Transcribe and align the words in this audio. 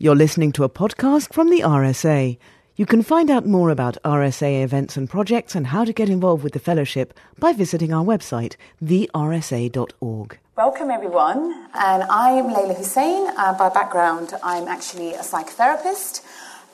You're 0.00 0.14
listening 0.14 0.52
to 0.52 0.62
a 0.62 0.68
podcast 0.68 1.32
from 1.32 1.50
the 1.50 1.62
RSA. 1.62 2.38
You 2.76 2.86
can 2.86 3.02
find 3.02 3.28
out 3.28 3.46
more 3.46 3.68
about 3.68 3.96
RSA 4.04 4.62
events 4.62 4.96
and 4.96 5.10
projects 5.10 5.56
and 5.56 5.66
how 5.66 5.84
to 5.84 5.92
get 5.92 6.08
involved 6.08 6.44
with 6.44 6.52
the 6.52 6.60
fellowship 6.60 7.18
by 7.36 7.52
visiting 7.52 7.92
our 7.92 8.04
website, 8.04 8.54
thersa.org. 8.80 10.38
Welcome, 10.56 10.92
everyone. 10.92 11.66
And 11.74 12.04
I'm 12.04 12.44
Leyla 12.44 12.76
Hussein. 12.76 13.26
Uh, 13.36 13.58
by 13.58 13.70
background, 13.70 14.34
I'm 14.44 14.68
actually 14.68 15.14
a 15.14 15.22
psychotherapist. 15.22 16.22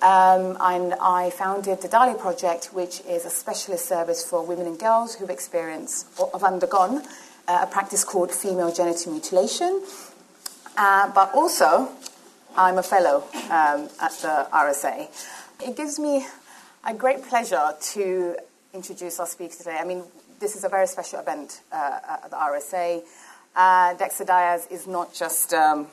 Um, 0.02 0.58
and 0.60 0.92
I 1.00 1.30
founded 1.30 1.80
the 1.80 1.88
Dahlia 1.88 2.16
Project, 2.18 2.74
which 2.74 3.00
is 3.08 3.24
a 3.24 3.30
specialist 3.30 3.88
service 3.88 4.22
for 4.22 4.44
women 4.44 4.66
and 4.66 4.78
girls 4.78 5.14
who've 5.14 5.30
experienced 5.30 6.08
or 6.18 6.28
have 6.34 6.44
undergone 6.44 7.00
uh, 7.48 7.60
a 7.62 7.66
practice 7.66 8.04
called 8.04 8.30
female 8.30 8.70
genital 8.70 9.12
mutilation. 9.12 9.82
Uh, 10.76 11.10
but 11.14 11.32
also, 11.32 11.88
I'm 12.56 12.78
a 12.78 12.84
fellow 12.84 13.24
um, 13.50 13.88
at 14.00 14.12
the 14.22 14.46
RSA. 14.52 15.08
It 15.66 15.76
gives 15.76 15.98
me 15.98 16.24
a 16.86 16.94
great 16.94 17.24
pleasure 17.24 17.74
to 17.80 18.36
introduce 18.72 19.18
our 19.18 19.26
speaker 19.26 19.56
today. 19.56 19.76
I 19.80 19.84
mean, 19.84 20.04
this 20.38 20.54
is 20.54 20.62
a 20.62 20.68
very 20.68 20.86
special 20.86 21.18
event 21.18 21.62
uh, 21.72 21.98
at 22.22 22.30
the 22.30 22.36
RSA. 22.36 23.02
Uh, 23.56 23.94
Dexter 23.94 24.24
Dias 24.24 24.68
is 24.70 24.86
not 24.86 25.12
just, 25.12 25.52
um, 25.52 25.88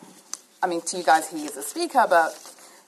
I 0.61 0.67
mean, 0.67 0.81
to 0.81 0.97
you 0.97 1.03
guys, 1.03 1.29
he 1.29 1.45
is 1.45 1.57
a 1.57 1.63
speaker, 1.63 2.05
but 2.07 2.31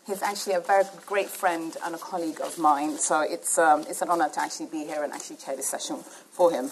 he's 0.05 0.21
actually 0.21 0.53
a 0.53 0.59
very 0.59 0.83
great 1.07 1.29
friend 1.29 1.75
and 1.83 1.95
a 1.95 1.97
colleague 1.97 2.41
of 2.43 2.59
mine. 2.59 2.99
So 2.99 3.21
it's, 3.21 3.57
um, 3.57 3.85
it's 3.89 4.03
an 4.03 4.09
honor 4.09 4.29
to 4.29 4.39
actually 4.39 4.67
be 4.67 4.85
here 4.85 5.03
and 5.03 5.11
actually 5.11 5.37
chair 5.37 5.55
this 5.55 5.67
session 5.67 5.97
for 6.31 6.51
him. 6.51 6.69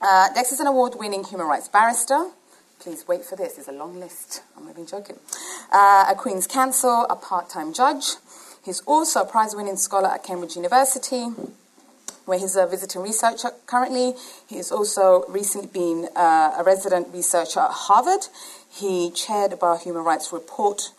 Uh, 0.00 0.32
Dex 0.32 0.52
is 0.52 0.60
an 0.60 0.68
award 0.68 0.94
winning 0.96 1.24
human 1.24 1.46
rights 1.46 1.68
barrister. 1.68 2.30
Please 2.84 3.08
wait 3.08 3.24
for 3.24 3.34
this, 3.34 3.56
it's 3.56 3.66
a 3.66 3.72
long 3.72 3.98
list. 3.98 4.42
I'm 4.54 4.66
not 4.66 4.72
even 4.72 4.86
joking. 4.86 5.18
Uh, 5.72 6.04
a 6.10 6.14
Queen's 6.14 6.46
Counsel, 6.46 7.06
a 7.08 7.16
part 7.16 7.48
time 7.48 7.72
judge. 7.72 8.16
He's 8.62 8.80
also 8.80 9.22
a 9.22 9.24
prize 9.24 9.54
winning 9.56 9.78
scholar 9.78 10.08
at 10.08 10.22
Cambridge 10.22 10.54
University, 10.54 11.28
where 12.26 12.38
he's 12.38 12.56
a 12.56 12.66
visiting 12.66 13.00
researcher 13.00 13.52
currently. 13.64 14.12
He's 14.46 14.70
also 14.70 15.24
recently 15.30 15.68
been 15.68 16.08
uh, 16.14 16.56
a 16.58 16.62
resident 16.62 17.08
researcher 17.10 17.60
at 17.60 17.70
Harvard. 17.70 18.26
He 18.70 19.10
chaired 19.12 19.54
a 19.54 19.56
Bar 19.56 19.78
Human 19.78 20.04
Rights 20.04 20.30
Report 20.30 20.90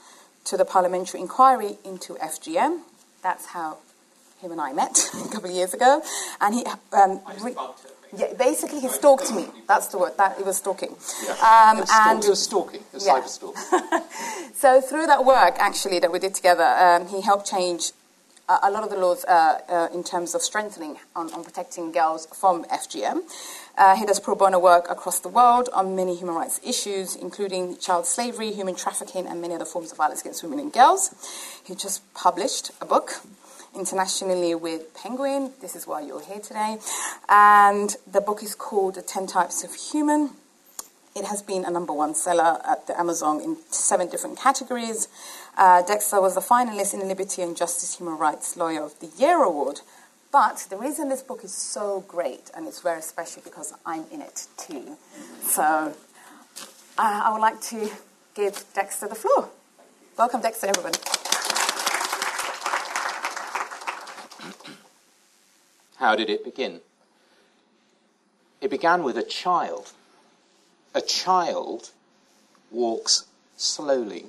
to 0.46 0.58
the 0.58 0.66
Parliamentary 0.66 1.22
Inquiry 1.22 1.78
into 1.86 2.16
FGM. 2.16 2.80
That's 3.22 3.46
how 3.46 3.78
him 4.42 4.52
and 4.52 4.59
I 4.59 4.74
met 4.74 5.08
a 5.14 5.30
couple 5.30 5.52
of 5.52 5.56
years 5.56 5.76
ago. 5.76 6.02
And 6.42 6.56
he. 6.56 6.66
Um, 6.92 7.22
re- 7.44 7.56
yeah, 8.18 8.34
basically, 8.34 8.80
he 8.80 8.90
stalked 8.90 9.34
me. 9.34 9.48
That's 9.68 9.88
the 9.88 9.98
word. 9.98 10.14
That 10.18 10.38
he 10.38 10.44
was 10.44 10.58
stalking. 10.58 10.96
Yeah. 11.24 11.32
Um, 11.34 11.84
and 11.92 12.24
it 12.24 12.30
was 12.30 12.44
stalking, 12.44 12.82
it 12.82 12.94
was 12.94 13.06
Yeah. 13.06 13.20
cyber 13.22 13.28
stalking. 13.28 14.02
so 14.56 14.82
through 14.82 15.08
that 15.08 15.26
work, 15.26 15.56
actually, 15.60 16.00
that 16.00 16.12
we 16.12 16.20
did 16.20 16.34
together, 16.36 16.64
um, 16.64 17.08
he 17.08 17.22
helped 17.22 17.46
change 17.50 17.92
a, 18.48 18.60
a 18.64 18.72
lot 18.72 18.84
of 18.84 18.90
the 18.90 18.98
laws 18.98 19.26
uh, 19.26 19.60
uh, 19.68 19.88
in 19.94 20.04
terms 20.04 20.36
of 20.36 20.42
strengthening 20.42 20.98
on, 21.16 21.34
on 21.34 21.44
protecting 21.44 21.92
girls 21.92 22.28
from 22.28 22.64
FGM. 22.66 23.22
Uh, 23.78 23.96
he 23.96 24.06
does 24.06 24.20
pro 24.20 24.36
bono 24.36 24.60
work 24.60 24.90
across 24.90 25.20
the 25.20 25.30
world 25.30 25.70
on 25.74 25.96
many 25.96 26.16
human 26.16 26.36
rights 26.36 26.60
issues, 26.64 27.16
including 27.16 27.78
child 27.78 28.06
slavery, 28.06 28.52
human 28.52 28.76
trafficking, 28.76 29.28
and 29.28 29.42
many 29.42 29.54
other 29.56 29.66
forms 29.66 29.92
of 29.92 29.98
violence 29.98 30.22
against 30.22 30.44
women 30.44 30.60
and 30.60 30.72
girls. 30.72 31.62
He 31.66 31.76
just 31.76 32.02
published 32.14 32.72
a 32.80 32.86
book 32.86 33.22
internationally 33.76 34.56
with 34.56 34.94
Penguin. 34.95 35.52
This 35.62 35.76
is 35.76 35.86
why 35.86 36.02
you're 36.02 36.22
here 36.22 36.40
today. 36.40 36.78
And 37.30 37.95
the 38.12 38.22
book 38.22 38.42
is 38.42 38.56
called 38.56 38.95
The 38.95 39.02
10 39.02 39.28
Types 39.28 39.64
of 39.64 39.73
Human. 39.73 40.31
It 41.16 41.26
has 41.26 41.42
been 41.42 41.64
a 41.64 41.72
number 41.72 41.94
one 41.94 42.14
seller 42.14 42.59
at 42.68 42.88
the 42.88 43.00
Amazon 43.00 43.42
in 43.42 43.58
seven 43.70 44.09
different 44.09 44.38
categories. 44.38 45.08
Uh, 45.58 45.81
Dexter 45.81 46.20
was 46.20 46.36
a 46.36 46.42
finalist 46.42 46.94
in 46.94 47.00
the 47.00 47.06
Liberty 47.06 47.42
and 47.42 47.56
Justice 47.56 47.98
Human 47.98 48.18
Rights 48.18 48.58
Lawyer 48.58 48.84
of 48.84 49.00
the 49.00 49.08
Year 49.18 49.42
award. 49.42 49.81
But 50.31 50.68
the 50.70 50.76
reason 50.76 51.08
this 51.08 51.23
book 51.23 51.46
is 51.46 51.53
so 51.53 52.03
great 52.08 52.52
and 52.53 52.68
it's 52.68 52.81
very 52.81 53.02
special 53.02 53.42
because 53.44 53.73
I'm 53.86 54.03
in 54.12 54.22
it 54.22 54.47
too. 54.57 54.97
So 55.42 55.63
uh, 55.63 55.94
I 56.97 57.31
would 57.31 57.42
like 57.42 57.62
to 57.62 57.90
give 58.36 58.66
Dexter 58.74 59.07
the 59.07 59.16
floor. 59.16 59.50
Welcome, 60.18 60.42
Dexter, 60.42 60.68
everybody. 60.68 60.97
How 65.97 66.16
did 66.16 66.29
it 66.29 66.44
begin? 66.44 66.81
It 68.61 68.69
began 68.69 69.03
with 69.03 69.17
a 69.17 69.23
child. 69.23 69.91
A 70.94 71.01
child 71.01 71.91
walks 72.72 73.25
slowly 73.57 74.25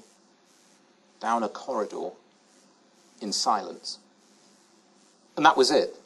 down 1.21 1.43
a 1.43 1.49
corridor 1.49 2.11
in 3.21 3.33
silence. 3.33 3.99
And 5.37 5.45
that 5.45 5.57
was 5.57 5.71
it. 5.71 5.97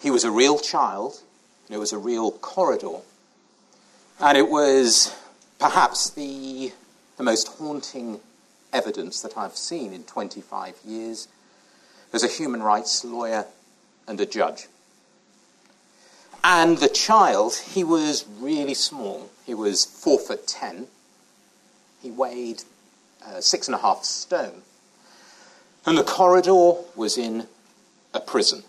He 0.00 0.10
was 0.10 0.24
a 0.24 0.30
real 0.30 0.58
child, 0.58 1.20
and 1.66 1.74
it 1.74 1.78
was 1.78 1.92
a 1.92 1.98
real 1.98 2.32
corridor. 2.32 2.98
And 4.20 4.36
it 4.36 4.48
was 4.48 5.14
perhaps 5.58 6.10
the, 6.10 6.72
the 7.16 7.22
most 7.22 7.48
haunting 7.48 8.20
evidence 8.72 9.22
that 9.22 9.36
I've 9.38 9.56
seen 9.56 9.92
in 9.92 10.04
25 10.04 10.76
years 10.84 11.28
as 12.12 12.22
a 12.22 12.28
human 12.28 12.62
rights 12.62 13.04
lawyer 13.04 13.46
and 14.06 14.20
a 14.20 14.26
judge. 14.26 14.68
And 16.44 16.78
the 16.78 16.88
child, 16.88 17.54
he 17.54 17.82
was 17.82 18.24
really 18.38 18.74
small. 18.74 19.30
He 19.44 19.54
was 19.54 19.84
four 19.84 20.18
foot 20.18 20.46
ten. 20.46 20.86
He 22.00 22.10
weighed 22.10 22.62
uh, 23.26 23.40
six 23.40 23.66
and 23.66 23.74
a 23.74 23.78
half 23.78 24.04
stone. 24.04 24.62
And 25.84 25.98
the 25.98 26.04
corridor 26.04 26.74
was 26.94 27.18
in 27.18 27.46
a 28.14 28.20
prison. 28.20 28.62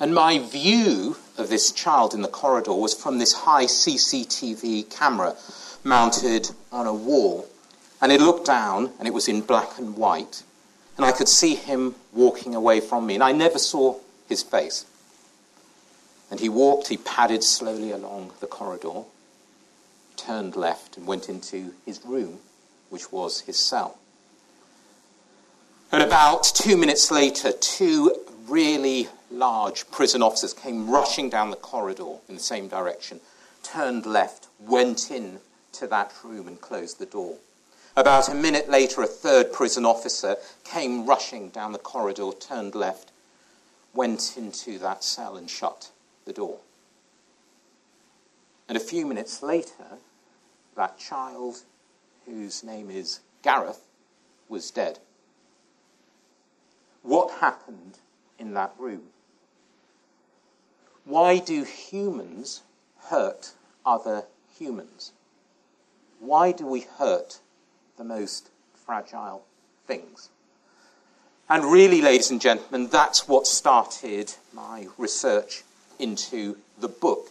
And 0.00 0.14
my 0.14 0.38
view 0.38 1.16
of 1.38 1.48
this 1.48 1.72
child 1.72 2.14
in 2.14 2.22
the 2.22 2.28
corridor 2.28 2.72
was 2.72 2.94
from 2.94 3.18
this 3.18 3.32
high 3.32 3.66
CCTV 3.66 4.90
camera 4.90 5.36
mounted 5.84 6.50
on 6.70 6.86
a 6.86 6.94
wall. 6.94 7.48
And 8.00 8.10
it 8.10 8.20
looked 8.20 8.46
down, 8.46 8.92
and 8.98 9.06
it 9.06 9.14
was 9.14 9.28
in 9.28 9.42
black 9.42 9.78
and 9.78 9.96
white. 9.96 10.42
And 10.96 11.06
I 11.06 11.12
could 11.12 11.28
see 11.28 11.54
him 11.54 11.94
walking 12.12 12.54
away 12.54 12.80
from 12.80 13.06
me. 13.06 13.14
And 13.14 13.22
I 13.22 13.32
never 13.32 13.58
saw 13.58 13.98
his 14.32 14.42
face. 14.42 14.86
And 16.30 16.40
he 16.40 16.48
walked, 16.48 16.88
he 16.88 16.96
padded 16.96 17.44
slowly 17.44 17.92
along 17.92 18.32
the 18.40 18.46
corridor, 18.46 19.02
turned 20.16 20.56
left, 20.56 20.96
and 20.96 21.06
went 21.06 21.28
into 21.28 21.74
his 21.84 22.00
room, 22.04 22.38
which 22.90 23.12
was 23.12 23.42
his 23.42 23.58
cell. 23.58 23.98
And 25.92 26.02
about 26.02 26.44
two 26.44 26.76
minutes 26.76 27.10
later, 27.10 27.52
two 27.52 28.16
really 28.48 29.08
large 29.30 29.90
prison 29.90 30.22
officers 30.22 30.54
came 30.54 30.90
rushing 30.90 31.28
down 31.28 31.50
the 31.50 31.56
corridor 31.56 32.16
in 32.28 32.34
the 32.34 32.40
same 32.40 32.66
direction, 32.66 33.20
turned 33.62 34.06
left, 34.06 34.48
went 34.58 35.10
in 35.10 35.38
to 35.72 35.86
that 35.88 36.12
room, 36.24 36.48
and 36.48 36.60
closed 36.60 36.98
the 36.98 37.06
door. 37.06 37.36
About 37.94 38.30
a 38.30 38.34
minute 38.34 38.70
later, 38.70 39.02
a 39.02 39.06
third 39.06 39.52
prison 39.52 39.84
officer 39.84 40.36
came 40.64 41.04
rushing 41.04 41.50
down 41.50 41.72
the 41.72 41.78
corridor, 41.78 42.30
turned 42.40 42.74
left, 42.74 43.11
went 43.94 44.36
into 44.36 44.78
that 44.78 45.04
cell, 45.04 45.36
and 45.36 45.48
shut 45.48 45.90
the 46.24 46.32
door. 46.32 46.58
And 48.68 48.76
a 48.76 48.80
few 48.80 49.04
minutes 49.06 49.42
later, 49.42 49.98
that 50.76 50.98
child, 50.98 51.62
whose 52.24 52.64
name 52.64 52.90
is 52.90 53.20
Gareth, 53.42 53.86
was 54.48 54.70
dead. 54.70 54.98
What 57.02 57.40
happened 57.40 57.98
in 58.38 58.54
that 58.54 58.74
room? 58.78 59.02
Why 61.04 61.38
do 61.38 61.64
humans 61.64 62.62
hurt 63.08 63.52
other 63.84 64.24
humans? 64.56 65.12
Why 66.20 66.52
do 66.52 66.66
we 66.66 66.80
hurt 66.82 67.40
the 67.96 68.04
most 68.04 68.50
fragile 68.74 69.44
things? 69.86 70.30
And 71.52 71.66
really, 71.66 72.00
ladies 72.00 72.30
and 72.30 72.40
gentlemen, 72.40 72.88
that's 72.88 73.28
what 73.28 73.46
started 73.46 74.32
my 74.54 74.86
research 74.96 75.64
into 75.98 76.56
the 76.80 76.88
book. 76.88 77.28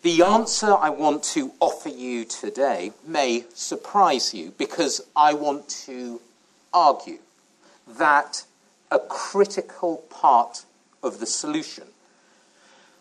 The 0.00 0.22
answer 0.22 0.74
I 0.74 0.88
want 0.88 1.22
to 1.34 1.52
offer 1.60 1.90
you 1.90 2.24
today 2.24 2.92
may 3.06 3.44
surprise 3.52 4.32
you 4.32 4.54
because 4.56 5.02
I 5.14 5.34
want 5.34 5.68
to 5.84 6.22
argue 6.72 7.18
that 7.86 8.44
a 8.90 8.98
critical 8.98 9.98
part 10.08 10.64
of 11.02 11.20
the 11.20 11.26
solution 11.26 11.84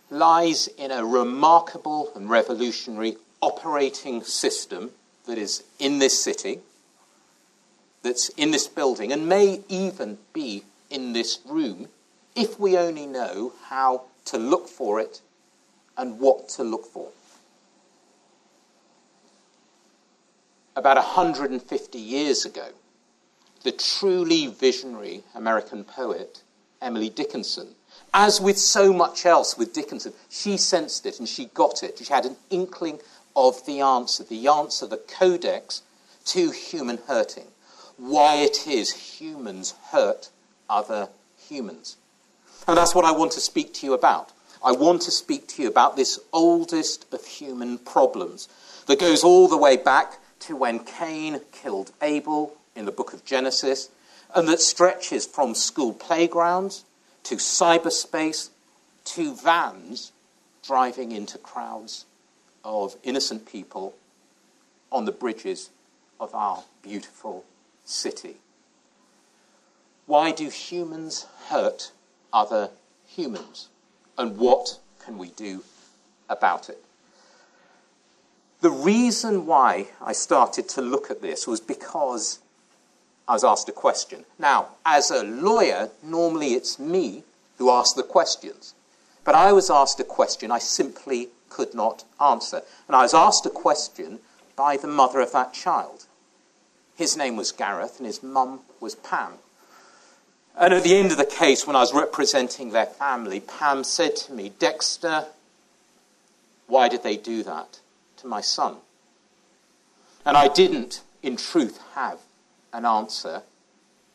lies 0.09 0.67
in 0.77 0.91
a 0.91 1.05
remarkable 1.05 2.11
and 2.17 2.29
revolutionary 2.29 3.15
operating 3.39 4.23
system 4.23 4.91
that 5.25 5.37
is 5.37 5.63
in 5.79 5.99
this 5.99 6.21
city, 6.21 6.59
that's 8.05 8.29
in 8.29 8.51
this 8.51 8.67
building, 8.67 9.11
and 9.11 9.27
may 9.27 9.61
even 9.67 10.17
be 10.31 10.63
in 10.89 11.11
this 11.11 11.39
room 11.45 11.89
if 12.35 12.57
we 12.59 12.77
only 12.77 13.05
know 13.05 13.51
how 13.65 14.03
to 14.25 14.37
look 14.37 14.69
for 14.69 14.99
it 14.99 15.21
and 15.97 16.19
what 16.19 16.47
to 16.49 16.63
look 16.63 16.85
for. 16.85 17.09
about 20.75 20.97
150 20.97 21.97
years 21.97 22.45
ago, 22.45 22.67
the 23.63 23.71
truly 23.71 24.47
visionary 24.47 25.23
American 25.33 25.83
poet 25.83 26.41
Emily 26.81 27.09
Dickinson, 27.09 27.67
as 28.13 28.39
with 28.39 28.59
so 28.59 28.93
much 28.93 29.25
else 29.25 29.57
with 29.57 29.73
Dickinson, 29.73 30.13
she 30.29 30.57
sensed 30.57 31.05
it 31.05 31.19
and 31.19 31.27
she 31.27 31.45
got 31.45 31.81
it. 31.81 31.97
She 31.97 32.13
had 32.13 32.25
an 32.25 32.35
inkling 32.49 32.99
of 33.35 33.65
the 33.65 33.81
answer, 33.81 34.23
the 34.23 34.47
answer, 34.47 34.85
the 34.85 34.97
codex 34.97 35.81
to 36.25 36.51
human 36.51 36.99
hurting. 37.07 37.47
Why 37.97 38.35
it 38.35 38.67
is 38.67 39.19
humans 39.19 39.73
hurt 39.91 40.29
other 40.69 41.09
humans. 41.37 41.97
And 42.67 42.77
that's 42.77 42.95
what 42.95 43.05
I 43.05 43.11
want 43.11 43.31
to 43.33 43.39
speak 43.39 43.73
to 43.75 43.85
you 43.85 43.93
about. 43.93 44.31
I 44.63 44.71
want 44.71 45.03
to 45.03 45.11
speak 45.11 45.47
to 45.49 45.61
you 45.61 45.67
about 45.67 45.95
this 45.95 46.19
oldest 46.33 47.05
of 47.13 47.25
human 47.25 47.77
problems 47.77 48.49
that 48.87 48.99
goes 48.99 49.23
all 49.23 49.47
the 49.47 49.57
way 49.57 49.77
back 49.77 50.19
to 50.39 50.55
when 50.55 50.79
Cain 50.79 51.41
killed 51.51 51.91
Abel 52.01 52.53
in 52.75 52.85
the 52.85 52.91
book 52.91 53.13
of 53.13 53.23
Genesis, 53.23 53.89
and 54.33 54.47
that 54.47 54.59
stretches 54.59 55.25
from 55.25 55.55
school 55.55 55.93
playgrounds 55.93 56.83
to 57.23 57.35
cyberspace 57.35 58.49
to 59.05 59.35
vans 59.35 60.11
driving 60.65 61.11
into 61.11 61.37
crowds 61.37 62.05
of 62.63 62.95
innocent 63.03 63.45
people 63.45 63.95
on 64.91 65.05
the 65.05 65.11
bridges 65.11 65.69
of 66.19 66.33
our 66.33 66.63
beautiful 66.81 67.45
city. 67.85 68.37
Why 70.05 70.31
do 70.31 70.49
humans 70.49 71.25
hurt 71.47 71.91
other 72.33 72.69
humans? 73.07 73.69
And 74.17 74.37
what 74.37 74.79
can 75.03 75.17
we 75.17 75.29
do 75.29 75.63
about 76.29 76.69
it? 76.69 76.83
The 78.61 78.71
reason 78.71 79.45
why 79.45 79.87
I 80.01 80.13
started 80.13 80.67
to 80.69 80.81
look 80.81 81.11
at 81.11 81.21
this 81.21 81.47
was 81.47 81.59
because 81.59 82.39
I 83.27 83.33
was 83.33 83.43
asked 83.43 83.69
a 83.69 83.73
question. 83.73 84.25
Now, 84.39 84.69
as 84.85 85.11
a 85.11 85.23
lawyer, 85.23 85.89
normally 86.03 86.53
it's 86.53 86.79
me 86.79 87.23
who 87.57 87.69
asks 87.69 87.93
the 87.93 88.03
questions. 88.03 88.73
But 89.23 89.35
I 89.35 89.51
was 89.51 89.69
asked 89.69 89.99
a 89.99 90.03
question 90.03 90.51
I 90.51 90.59
simply 90.59 91.29
could 91.49 91.73
not 91.73 92.03
answer. 92.21 92.61
And 92.87 92.95
I 92.95 93.01
was 93.01 93.13
asked 93.13 93.45
a 93.45 93.49
question 93.49 94.19
by 94.55 94.77
the 94.77 94.87
mother 94.87 95.19
of 95.19 95.31
that 95.31 95.53
child. 95.53 96.05
His 96.95 97.17
name 97.17 97.35
was 97.35 97.51
Gareth, 97.51 97.97
and 97.97 98.05
his 98.05 98.23
mum 98.23 98.61
was 98.79 98.95
Pam. 98.95 99.33
And 100.57 100.73
at 100.73 100.83
the 100.83 100.95
end 100.95 101.11
of 101.11 101.17
the 101.17 101.25
case, 101.25 101.67
when 101.67 101.75
I 101.75 101.81
was 101.81 101.93
representing 101.93 102.71
their 102.71 102.85
family, 102.85 103.41
Pam 103.41 103.83
said 103.83 104.15
to 104.17 104.33
me, 104.33 104.53
Dexter, 104.57 105.25
why 106.67 106.87
did 106.87 107.03
they 107.03 107.17
do 107.17 107.43
that 107.43 107.79
to 108.17 108.27
my 108.27 108.39
son? 108.41 108.77
And 110.25 110.37
I 110.37 110.47
didn't, 110.47 111.01
in 111.21 111.35
truth, 111.35 111.79
have 111.93 112.19
an 112.71 112.85
answer 112.85 113.43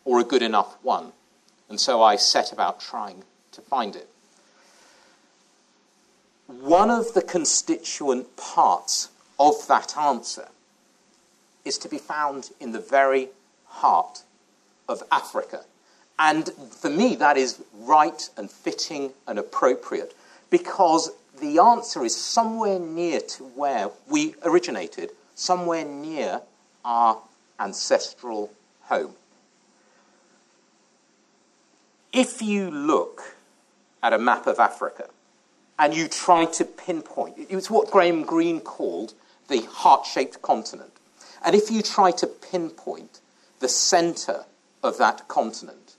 or 0.04 0.18
a 0.18 0.24
good 0.24 0.42
enough 0.42 0.76
one. 0.82 1.12
And 1.68 1.78
so 1.78 2.02
I 2.02 2.16
set 2.16 2.52
about 2.52 2.80
trying 2.80 3.22
to 3.52 3.60
find 3.60 3.94
it. 3.94 4.08
One 6.46 6.90
of 6.90 7.14
the 7.14 7.22
constituent 7.22 8.36
parts 8.36 9.10
of 9.38 9.66
that 9.68 9.96
answer 9.96 10.48
is 11.64 11.78
to 11.78 11.88
be 11.88 11.98
found 11.98 12.50
in 12.60 12.72
the 12.72 12.80
very 12.80 13.28
heart 13.66 14.22
of 14.88 15.02
Africa. 15.10 15.64
And 16.18 16.50
for 16.50 16.90
me, 16.90 17.16
that 17.16 17.36
is 17.36 17.62
right 17.78 18.28
and 18.36 18.50
fitting 18.50 19.12
and 19.26 19.38
appropriate 19.38 20.14
because 20.50 21.12
the 21.40 21.58
answer 21.58 22.04
is 22.04 22.14
somewhere 22.14 22.78
near 22.78 23.20
to 23.20 23.44
where 23.44 23.90
we 24.08 24.34
originated, 24.44 25.10
somewhere 25.34 25.84
near 25.84 26.42
our 26.84 27.18
ancestral 27.58 28.52
home. 28.82 29.14
If 32.12 32.42
you 32.42 32.70
look 32.70 33.36
at 34.02 34.12
a 34.12 34.18
map 34.18 34.46
of 34.46 34.58
Africa 34.58 35.08
and 35.78 35.94
you 35.94 36.08
try 36.08 36.44
to 36.44 36.64
pinpoint, 36.64 37.36
it's 37.48 37.70
what 37.70 37.90
Graham 37.90 38.24
Greene 38.24 38.60
called 38.60 39.14
the 39.48 39.62
heart 39.62 40.04
shaped 40.06 40.42
continent. 40.42 40.92
And 41.44 41.54
if 41.54 41.70
you 41.70 41.82
try 41.82 42.10
to 42.12 42.26
pinpoint 42.26 43.20
the 43.60 43.68
center 43.68 44.44
of 44.82 44.98
that 44.98 45.28
continent, 45.28 45.96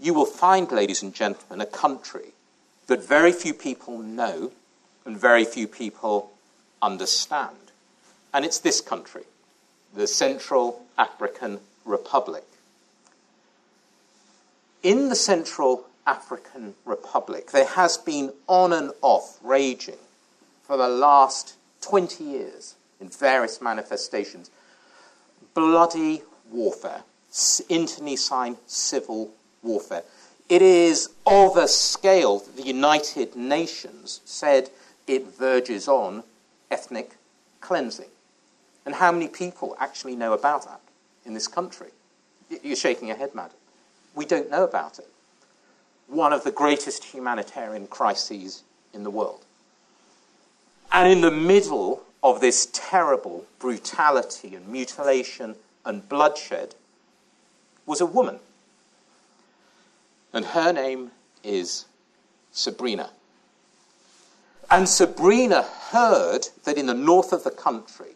you 0.00 0.14
will 0.14 0.26
find, 0.26 0.70
ladies 0.70 1.02
and 1.02 1.14
gentlemen, 1.14 1.60
a 1.60 1.66
country 1.66 2.32
that 2.86 3.06
very 3.06 3.32
few 3.32 3.52
people 3.52 3.98
know 3.98 4.52
and 5.04 5.16
very 5.16 5.44
few 5.44 5.66
people 5.66 6.32
understand. 6.80 7.56
And 8.32 8.44
it's 8.44 8.58
this 8.58 8.80
country, 8.80 9.24
the 9.94 10.06
Central 10.06 10.84
African 10.96 11.60
Republic. 11.84 12.44
In 14.82 15.08
the 15.08 15.16
Central 15.16 15.86
African 16.06 16.74
Republic, 16.84 17.50
there 17.50 17.66
has 17.66 17.98
been 17.98 18.32
on 18.46 18.72
and 18.72 18.92
off 19.02 19.38
raging 19.42 19.98
for 20.62 20.76
the 20.76 20.88
last 20.88 21.54
20 21.80 22.22
years 22.22 22.74
in 23.00 23.08
various 23.08 23.60
manifestations 23.60 24.50
bloody 25.54 26.22
warfare, 26.50 27.02
internecine 27.68 28.56
civil 28.66 29.30
warfare. 29.62 30.04
It 30.48 30.62
is 30.62 31.10
of 31.26 31.56
a 31.56 31.68
scale 31.68 32.38
that 32.38 32.56
the 32.56 32.62
United 32.62 33.34
Nations 33.36 34.20
said 34.24 34.70
it 35.06 35.26
verges 35.36 35.88
on 35.88 36.22
ethnic 36.70 37.16
cleansing. 37.60 38.08
And 38.86 38.94
how 38.94 39.12
many 39.12 39.28
people 39.28 39.76
actually 39.78 40.16
know 40.16 40.32
about 40.32 40.64
that 40.66 40.80
in 41.26 41.34
this 41.34 41.48
country? 41.48 41.88
You're 42.62 42.76
shaking 42.76 43.08
your 43.08 43.16
head, 43.16 43.34
madam. 43.34 43.56
We 44.14 44.24
don't 44.24 44.50
know 44.50 44.64
about 44.64 44.98
it. 44.98 45.08
One 46.06 46.32
of 46.32 46.44
the 46.44 46.50
greatest 46.50 47.04
humanitarian 47.04 47.88
crises 47.88 48.62
in 48.94 49.02
the 49.02 49.10
world. 49.10 49.44
And 50.90 51.12
in 51.12 51.20
the 51.20 51.30
middle 51.30 52.02
of 52.22 52.40
this 52.40 52.68
terrible 52.72 53.46
brutality 53.58 54.54
and 54.54 54.68
mutilation 54.68 55.54
and 55.84 56.08
bloodshed 56.08 56.74
was 57.86 58.00
a 58.00 58.06
woman 58.06 58.40
and 60.32 60.44
her 60.46 60.72
name 60.72 61.10
is 61.42 61.86
Sabrina. 62.52 63.10
And 64.70 64.88
Sabrina 64.88 65.62
heard 65.62 66.48
that 66.64 66.76
in 66.76 66.86
the 66.86 66.94
north 66.94 67.32
of 67.32 67.44
the 67.44 67.50
country 67.50 68.12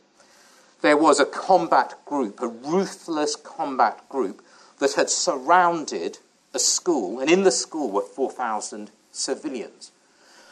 there 0.83 0.97
was 0.97 1.21
a 1.21 1.25
combat 1.25 1.95
group, 2.05 2.41
a 2.41 2.49
ruthless 2.49 3.37
combat 3.37 4.09
group 4.09 4.45
that 4.79 4.95
had 4.95 5.09
surrounded 5.09 6.19
a 6.53 6.59
school, 6.59 7.21
and 7.21 7.31
in 7.31 7.45
the 7.45 7.53
school 7.53 7.91
were 7.91 8.03
4,000 8.03 8.91
civilians. 9.13 9.93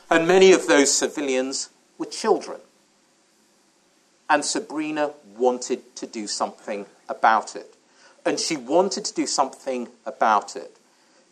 And 0.09 0.27
many 0.27 0.53
of 0.53 0.67
those 0.67 0.93
civilians 0.93 1.71
were 1.99 2.07
children. 2.07 2.61
And 4.31 4.45
Sabrina 4.45 5.11
wanted 5.37 5.95
to 5.97 6.07
do 6.07 6.27
something 6.27 6.87
about 7.09 7.57
it. 7.57 7.75
And 8.25 8.39
she 8.39 8.57
wanted 8.57 9.05
to 9.07 9.13
do 9.13 9.27
something 9.27 9.89
about 10.07 10.55
it 10.57 10.77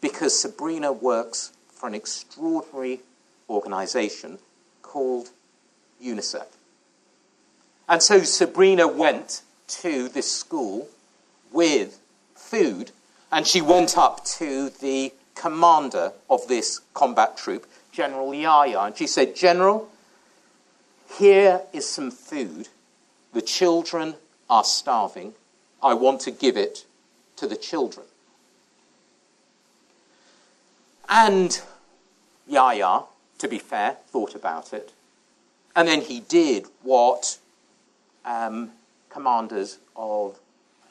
because 0.01 0.39
Sabrina 0.39 0.93
works 0.93 1.53
for 1.69 1.89
an 1.89 1.95
extraordinary 1.95 3.01
organization 3.49 4.39
called 4.83 5.31
UNICEF. 6.03 6.47
And 7.89 8.03
so 8.03 8.23
Sabrina 8.23 8.87
went 8.89 9.43
to 9.69 10.09
this 10.09 10.31
school 10.31 10.89
with 11.53 12.01
food, 12.35 12.91
and 13.31 13.47
she 13.47 13.61
went 13.61 13.97
up 13.97 14.25
to 14.25 14.71
the 14.71 15.13
commander 15.35 16.13
of 16.29 16.47
this 16.49 16.81
combat 16.95 17.37
troop, 17.37 17.67
General 17.93 18.35
Yahya, 18.35 18.81
and 18.81 18.97
she 18.97 19.07
said, 19.07 19.37
General, 19.37 19.89
here 21.17 21.63
is 21.73 21.89
some 21.89 22.11
food. 22.11 22.69
The 23.39 23.43
children 23.43 24.17
are 24.51 24.65
starving. 24.65 25.35
I 25.81 25.95
want 25.95 26.23
to 26.23 26.33
give 26.33 26.57
it 26.57 26.85
to 27.37 27.47
the 27.47 27.55
children. 27.55 28.05
And 31.09 31.61
Yahya, 32.49 33.05
to 33.39 33.47
be 33.47 33.61
fair, 33.61 33.99
thought 34.09 34.35
about 34.35 34.73
it. 34.73 34.93
And 35.77 35.87
then 35.87 36.01
he 36.01 36.19
did 36.19 36.67
what 36.83 37.39
um, 38.25 38.73
commanders 39.09 39.79
of 39.95 40.41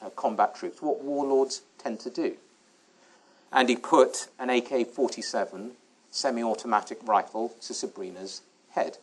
uh, 0.00 0.08
combat 0.08 0.54
troops, 0.54 0.80
what 0.80 1.04
warlords 1.04 1.60
tend 1.76 2.00
to 2.00 2.08
do. 2.08 2.34
And 3.52 3.68
he 3.68 3.76
put 3.76 4.28
an 4.38 4.48
AK 4.48 4.86
47 4.86 5.72
semi 6.10 6.42
automatic 6.42 6.98
rifle 7.04 7.54
to 7.60 7.74
Sabrina's 7.74 8.40
head. 8.70 8.96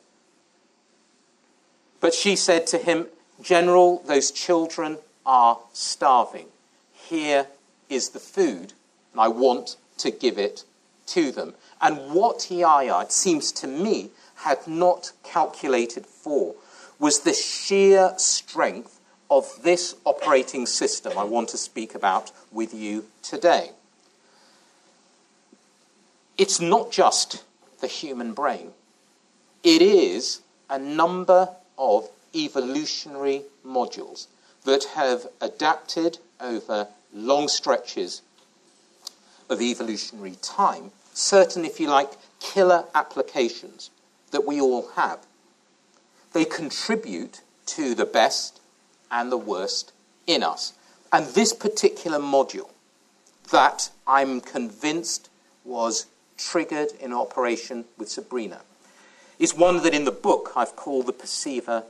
But 1.99 2.15
she 2.15 2.35
said 2.35 2.65
to 2.67 2.79
him, 2.79 3.05
General, 3.41 4.01
those 4.05 4.31
children 4.31 4.97
are 5.25 5.59
starving. 5.73 6.47
Here 6.93 7.47
is 7.89 8.09
the 8.09 8.19
food, 8.19 8.73
and 9.11 9.21
I 9.21 9.27
want 9.27 9.77
to 9.97 10.11
give 10.11 10.37
it 10.37 10.63
to 11.07 11.31
them. 11.31 11.53
And 11.81 12.13
what 12.13 12.49
Yahya, 12.49 13.01
it 13.01 13.11
seems 13.11 13.51
to 13.53 13.67
me, 13.67 14.09
had 14.35 14.67
not 14.67 15.11
calculated 15.23 16.05
for 16.05 16.55
was 16.99 17.21
the 17.21 17.33
sheer 17.33 18.13
strength 18.17 18.99
of 19.29 19.63
this 19.63 19.95
operating 20.05 20.65
system 20.65 21.17
I 21.17 21.23
want 21.23 21.49
to 21.49 21.57
speak 21.57 21.95
about 21.95 22.31
with 22.51 22.73
you 22.73 23.05
today. 23.21 23.71
It's 26.37 26.59
not 26.59 26.91
just 26.91 27.43
the 27.81 27.87
human 27.87 28.33
brain, 28.33 28.71
it 29.63 29.81
is 29.81 30.41
a 30.69 30.79
number 30.79 31.49
of 31.77 32.09
evolutionary 32.35 33.43
modules 33.65 34.27
that 34.65 34.83
have 34.95 35.27
adapted 35.41 36.17
over 36.39 36.87
long 37.13 37.47
stretches 37.47 38.21
of 39.49 39.61
evolutionary 39.61 40.35
time, 40.41 40.91
certain, 41.13 41.63
if 41.63 41.79
you 41.79 41.87
like, 41.87 42.11
killer 42.39 42.85
applications 42.93 43.89
that 44.31 44.45
we 44.45 44.59
all 44.59 44.89
have. 44.95 45.19
They 46.33 46.45
contribute 46.45 47.41
to 47.67 47.95
the 47.95 48.05
best 48.05 48.59
and 49.09 49.31
the 49.31 49.37
worst 49.37 49.93
in 50.27 50.43
us. 50.43 50.73
And 51.13 51.27
this 51.27 51.53
particular 51.53 52.19
module 52.19 52.69
that 53.51 53.89
I'm 54.05 54.41
convinced 54.41 55.29
was 55.63 56.07
triggered 56.37 56.89
in 56.99 57.13
operation 57.13 57.85
with 57.97 58.09
Sabrina 58.09 58.61
is 59.39 59.53
one 59.53 59.83
that 59.83 59.93
in 59.93 60.05
the 60.05 60.11
book 60.11 60.51
I've 60.55 60.75
called 60.75 61.07
the 61.07 61.13
perceiver 61.13 61.83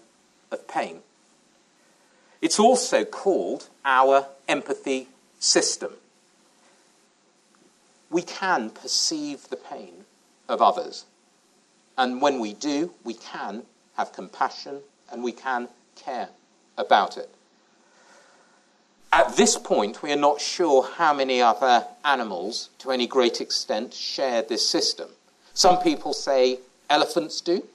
of 0.52 0.68
pain. 0.68 1.00
It's 2.42 2.60
also 2.60 3.06
called 3.06 3.70
our 3.84 4.28
empathy 4.48 5.08
system. 5.40 5.94
We 8.10 8.22
can 8.22 8.70
perceive 8.70 9.50
the 9.50 9.56
pain 9.56 10.06
of 10.48 10.62
others. 10.62 11.06
And 11.98 12.22
when 12.22 12.40
we 12.40 12.54
do, 12.54 12.94
we 13.04 13.14
can 13.14 13.64
have 13.96 14.14
compassion 14.14 14.80
and 15.12 15.24
we 15.24 15.32
can 15.32 15.70
care 15.96 16.30
about 16.78 17.18
it. 17.18 17.30
At 19.12 19.38
this 19.38 19.58
point, 19.58 20.04
we 20.04 20.12
are 20.12 20.18
not 20.18 20.42
sure 20.42 20.84
how 20.84 21.14
many 21.14 21.42
other 21.42 21.86
animals, 22.04 22.70
to 22.80 22.92
any 22.92 23.08
great 23.08 23.40
extent, 23.40 23.94
share 23.94 24.42
this 24.42 24.68
system. 24.68 25.08
Some 25.54 25.82
people 25.82 26.14
say 26.14 26.60
elephants 26.90 27.40
do. 27.40 27.66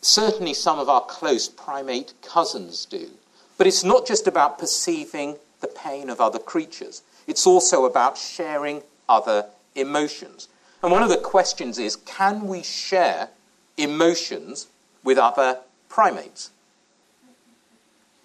Certainly, 0.00 0.54
some 0.54 0.78
of 0.78 0.88
our 0.88 1.00
close 1.00 1.48
primate 1.48 2.14
cousins 2.22 2.84
do. 2.84 3.10
But 3.56 3.66
it's 3.66 3.84
not 3.84 4.06
just 4.06 4.26
about 4.26 4.58
perceiving 4.58 5.36
the 5.60 5.66
pain 5.66 6.08
of 6.08 6.20
other 6.20 6.38
creatures, 6.38 7.02
it's 7.26 7.46
also 7.46 7.84
about 7.84 8.16
sharing 8.16 8.82
other 9.08 9.46
emotions. 9.74 10.48
And 10.82 10.92
one 10.92 11.02
of 11.02 11.08
the 11.08 11.16
questions 11.16 11.78
is 11.78 11.96
can 11.96 12.46
we 12.46 12.62
share 12.62 13.30
emotions 13.76 14.68
with 15.02 15.18
other 15.18 15.60
primates? 15.88 16.50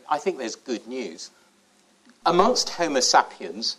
I 0.10 0.20
think 0.20 0.38
there's 0.38 0.56
good 0.56 0.88
news. 0.88 1.32
Amongst 2.25 2.70
Homo 2.72 3.00
sapiens, 3.00 3.77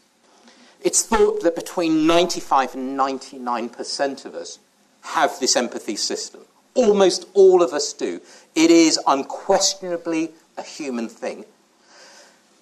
it's 0.81 1.03
thought 1.03 1.43
that 1.43 1.55
between 1.55 2.07
95 2.07 2.75
and 2.75 2.99
99% 2.99 4.25
of 4.25 4.35
us 4.35 4.59
have 5.03 5.39
this 5.39 5.57
empathy 5.57 5.97
system. 5.97 6.43
Almost 6.75 7.27
all 7.35 7.63
of 7.63 7.73
us 7.73 7.93
do. 7.93 8.21
It 8.55 8.71
is 8.71 8.99
unquestionably 9.07 10.31
a 10.57 10.63
human 10.63 11.09
thing. 11.09 11.45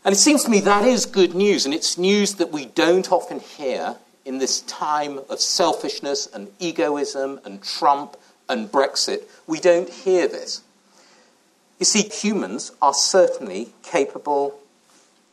And 0.04 0.12
it 0.12 0.18
seems 0.18 0.44
to 0.44 0.50
me 0.50 0.60
that 0.60 0.84
is 0.84 1.06
good 1.06 1.34
news, 1.34 1.64
and 1.64 1.72
it's 1.74 1.96
news 1.96 2.34
that 2.34 2.50
we 2.50 2.66
don't 2.66 3.10
often 3.12 3.40
hear 3.40 3.96
in 4.24 4.38
this 4.38 4.60
time 4.62 5.20
of 5.28 5.40
selfishness 5.40 6.28
and 6.32 6.48
egoism 6.58 7.40
and 7.44 7.62
Trump 7.62 8.16
and 8.48 8.70
Brexit. 8.70 9.22
We 9.46 9.60
don't 9.60 9.88
hear 9.88 10.28
this. 10.28 10.62
You 11.78 11.86
see, 11.86 12.08
humans 12.08 12.72
are 12.80 12.94
certainly 12.94 13.72
capable 13.82 14.58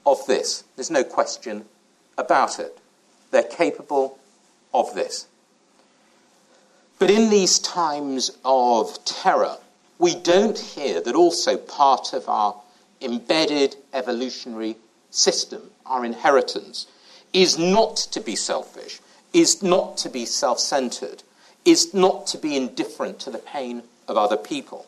of 0.06 0.26
this. 0.26 0.64
There's 0.76 0.90
no 0.92 1.04
question 1.04 1.66
about 2.18 2.60
it. 2.60 2.78
They're 3.32 3.44
capable 3.44 4.18
of 4.74 4.94
this. 4.96 5.28
But 7.00 7.10
in 7.10 7.30
these 7.30 7.60
times 7.60 8.30
of 8.44 9.04
terror, 9.06 9.58
we 9.98 10.16
don't 10.16 10.60
hear 10.60 11.02
that 11.02 11.16
also 11.16 11.56
part 11.56 12.12
of 12.12 12.28
our 12.28 12.56
embedded 13.02 13.78
evolutionary 13.94 14.76
system, 15.10 15.72
our 15.86 16.04
inheritance, 16.04 16.88
is 17.32 17.58
not 17.58 17.96
to 17.96 18.20
be 18.20 18.36
selfish, 18.36 19.00
is 19.32 19.64
not 19.64 19.98
to 19.98 20.10
be 20.10 20.26
self 20.26 20.60
centered, 20.60 21.24
is 21.64 21.94
not 21.94 22.28
to 22.28 22.38
be 22.38 22.58
indifferent 22.58 23.20
to 23.20 23.30
the 23.30 23.38
pain 23.38 23.84
of 24.10 24.18
other 24.18 24.38
people. 24.38 24.86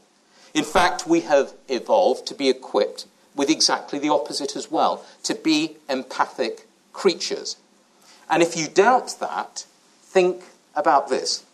In 0.54 0.66
fact, 0.66 1.08
we 1.08 1.22
have 1.22 1.54
evolved 1.70 2.28
to 2.28 2.36
be 2.36 2.50
equipped 2.50 3.06
with 3.36 3.50
exactly 3.50 4.00
the 4.00 4.10
opposite 4.10 4.58
as 4.58 4.70
well 4.70 5.06
to 5.24 5.34
be 5.34 5.78
empathic 5.90 6.68
creatures. 6.92 7.56
And 8.30 8.44
if 8.44 8.58
you 8.58 8.68
doubt 8.68 9.16
that, 9.22 9.66
think 10.02 10.44
about 10.76 11.08
this. 11.08 11.46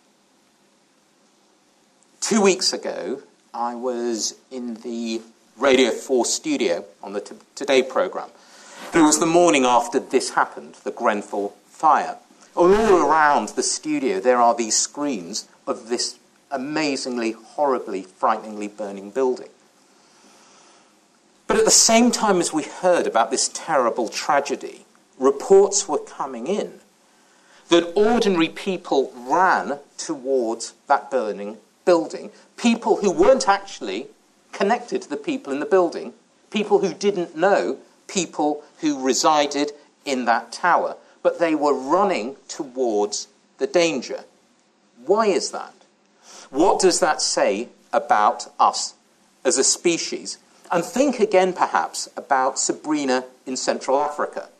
Two 2.28 2.42
weeks 2.42 2.74
ago, 2.74 3.22
I 3.54 3.74
was 3.74 4.34
in 4.50 4.74
the 4.74 5.22
Radio 5.56 5.90
4 5.90 6.26
studio 6.26 6.84
on 7.02 7.14
the 7.14 7.22
Today 7.54 7.82
programme. 7.82 8.28
It 8.92 9.00
was 9.00 9.18
the 9.18 9.24
morning 9.24 9.64
after 9.64 9.98
this 9.98 10.34
happened, 10.34 10.74
the 10.84 10.90
Grenfell 10.90 11.54
fire. 11.68 12.18
All 12.54 12.96
around 12.96 13.48
the 13.48 13.62
studio, 13.62 14.20
there 14.20 14.36
are 14.36 14.54
these 14.54 14.76
screens 14.76 15.48
of 15.66 15.88
this 15.88 16.18
amazingly, 16.50 17.30
horribly, 17.32 18.02
frighteningly 18.02 18.68
burning 18.68 19.08
building. 19.08 19.48
But 21.46 21.56
at 21.56 21.64
the 21.64 21.70
same 21.70 22.10
time 22.10 22.42
as 22.42 22.52
we 22.52 22.64
heard 22.64 23.06
about 23.06 23.30
this 23.30 23.48
terrible 23.54 24.10
tragedy, 24.10 24.84
reports 25.18 25.88
were 25.88 25.96
coming 25.96 26.46
in 26.46 26.80
that 27.70 27.90
ordinary 27.96 28.50
people 28.50 29.14
ran 29.16 29.78
towards 29.96 30.74
that 30.88 31.10
burning 31.10 31.56
building, 31.88 32.30
people 32.58 32.96
who 32.96 33.10
weren't 33.10 33.48
actually 33.48 34.08
connected 34.52 35.00
to 35.00 35.08
the 35.08 35.16
people 35.16 35.50
in 35.50 35.58
the 35.58 35.64
building, 35.64 36.12
people 36.50 36.80
who 36.80 36.92
didn't 36.92 37.34
know 37.34 37.78
people 38.08 38.62
who 38.82 39.02
resided 39.02 39.72
in 40.04 40.26
that 40.26 40.52
tower, 40.52 40.96
but 41.22 41.38
they 41.38 41.54
were 41.54 41.72
running 41.72 42.36
towards 42.46 43.26
the 43.56 43.66
danger. 43.66 44.24
Why 45.06 45.28
is 45.28 45.50
that? 45.52 45.72
What 46.50 46.78
does 46.78 47.00
that 47.00 47.22
say 47.22 47.70
about 47.90 48.52
us 48.60 48.92
as 49.42 49.56
a 49.56 49.64
species? 49.64 50.36
And 50.70 50.84
think 50.84 51.18
again, 51.20 51.54
perhaps, 51.54 52.06
about 52.18 52.58
Sabrina 52.58 53.24
in 53.46 53.56
Central 53.56 53.98
Africa. 53.98 54.50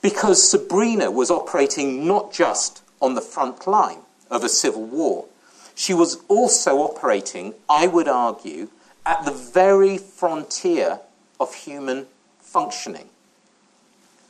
Because 0.00 0.50
Sabrina 0.50 1.10
was 1.10 1.30
operating 1.30 2.06
not 2.06 2.32
just 2.32 2.82
on 3.02 3.14
the 3.14 3.20
front 3.20 3.66
line 3.66 4.00
of 4.30 4.44
a 4.44 4.48
civil 4.48 4.86
war, 4.86 5.26
she 5.78 5.94
was 5.94 6.18
also 6.26 6.78
operating, 6.78 7.54
I 7.68 7.86
would 7.86 8.08
argue, 8.08 8.66
at 9.06 9.24
the 9.24 9.30
very 9.30 9.96
frontier 9.96 10.98
of 11.38 11.54
human 11.54 12.08
functioning, 12.40 13.10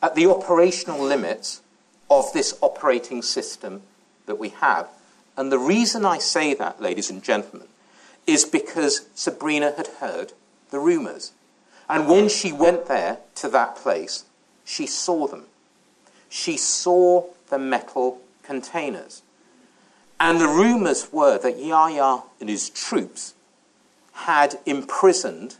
at 0.02 0.14
the 0.14 0.26
operational 0.26 1.02
limits 1.02 1.62
of 2.10 2.30
this 2.34 2.54
operating 2.60 3.22
system 3.22 3.80
that 4.26 4.38
we 4.38 4.50
have. 4.50 4.90
And 5.38 5.50
the 5.50 5.58
reason 5.58 6.04
I 6.04 6.18
say 6.18 6.52
that, 6.52 6.82
ladies 6.82 7.08
and 7.08 7.24
gentlemen, 7.24 7.68
is 8.26 8.44
because 8.44 9.06
Sabrina 9.14 9.72
had 9.74 9.86
heard 10.00 10.34
the 10.70 10.78
rumours. 10.78 11.32
And 11.88 12.06
when 12.08 12.28
she 12.28 12.52
went 12.52 12.88
there 12.88 13.20
to 13.36 13.48
that 13.48 13.74
place, 13.74 14.26
she 14.66 14.86
saw 14.86 15.26
them. 15.26 15.44
She 16.28 16.58
saw 16.58 17.24
the 17.48 17.58
metal 17.58 18.20
containers. 18.42 19.22
And 20.20 20.40
the 20.40 20.48
rumours 20.48 21.12
were 21.12 21.38
that 21.38 21.58
Yahya 21.58 22.22
and 22.40 22.48
his 22.48 22.70
troops 22.70 23.34
had 24.12 24.58
imprisoned 24.66 25.56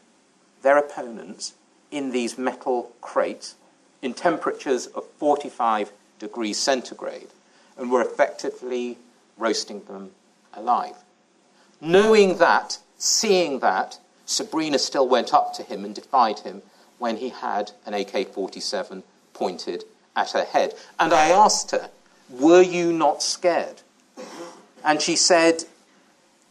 their 0.62 0.76
opponents 0.76 1.54
in 1.90 2.10
these 2.10 2.36
metal 2.36 2.92
crates 3.00 3.54
in 4.02 4.14
temperatures 4.14 4.86
of 4.88 5.06
45 5.18 5.92
degrees 6.18 6.58
centigrade 6.58 7.28
and 7.76 7.90
were 7.90 8.02
effectively 8.02 8.98
roasting 9.36 9.84
them 9.84 10.10
alive. 10.52 10.96
Knowing 11.80 12.38
that, 12.38 12.78
seeing 12.98 13.60
that, 13.60 13.98
Sabrina 14.26 14.78
still 14.78 15.08
went 15.08 15.32
up 15.32 15.54
to 15.54 15.62
him 15.62 15.84
and 15.84 15.94
defied 15.94 16.40
him 16.40 16.62
when 16.98 17.16
he 17.18 17.28
had 17.28 17.70
an 17.86 17.94
AK 17.94 18.34
47 18.34 19.04
pointed 19.32 19.84
at 20.16 20.32
her 20.32 20.44
head. 20.44 20.74
And 20.98 21.12
I 21.12 21.30
asked 21.30 21.70
her, 21.70 21.90
Were 22.28 22.60
you 22.60 22.92
not 22.92 23.22
scared? 23.22 23.82
And 24.84 25.00
she 25.00 25.16
said, 25.16 25.64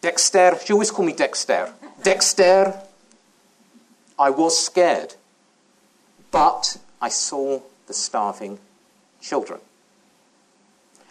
Dexter, 0.01 0.57
she 0.63 0.73
always 0.73 0.91
called 0.91 1.07
me 1.07 1.13
Dexter. 1.13 1.73
Dexter, 2.03 2.79
I 4.19 4.29
was 4.29 4.63
scared, 4.63 5.15
but 6.31 6.77
I 7.01 7.09
saw 7.09 7.61
the 7.87 7.93
starving 7.93 8.59
children. 9.21 9.59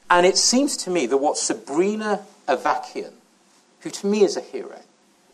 And 0.08 0.24
it 0.24 0.38
seems 0.38 0.76
to 0.78 0.90
me 0.90 1.06
that 1.06 1.16
what 1.16 1.36
Sabrina 1.36 2.24
Avakian, 2.46 3.12
who 3.80 3.90
to 3.90 4.06
me 4.06 4.22
is 4.22 4.36
a 4.36 4.40
hero, 4.40 4.80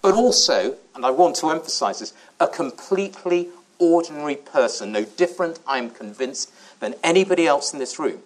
but 0.00 0.14
also, 0.14 0.76
and 0.94 1.04
I 1.04 1.10
want 1.10 1.36
to 1.36 1.50
emphasize 1.50 2.00
this, 2.00 2.14
a 2.40 2.48
completely 2.48 3.48
ordinary 3.78 4.36
person, 4.36 4.92
no 4.92 5.04
different, 5.04 5.58
I'm 5.66 5.90
convinced, 5.90 6.52
than 6.80 6.94
anybody 7.02 7.46
else 7.46 7.72
in 7.72 7.78
this 7.78 7.98
room. 7.98 8.22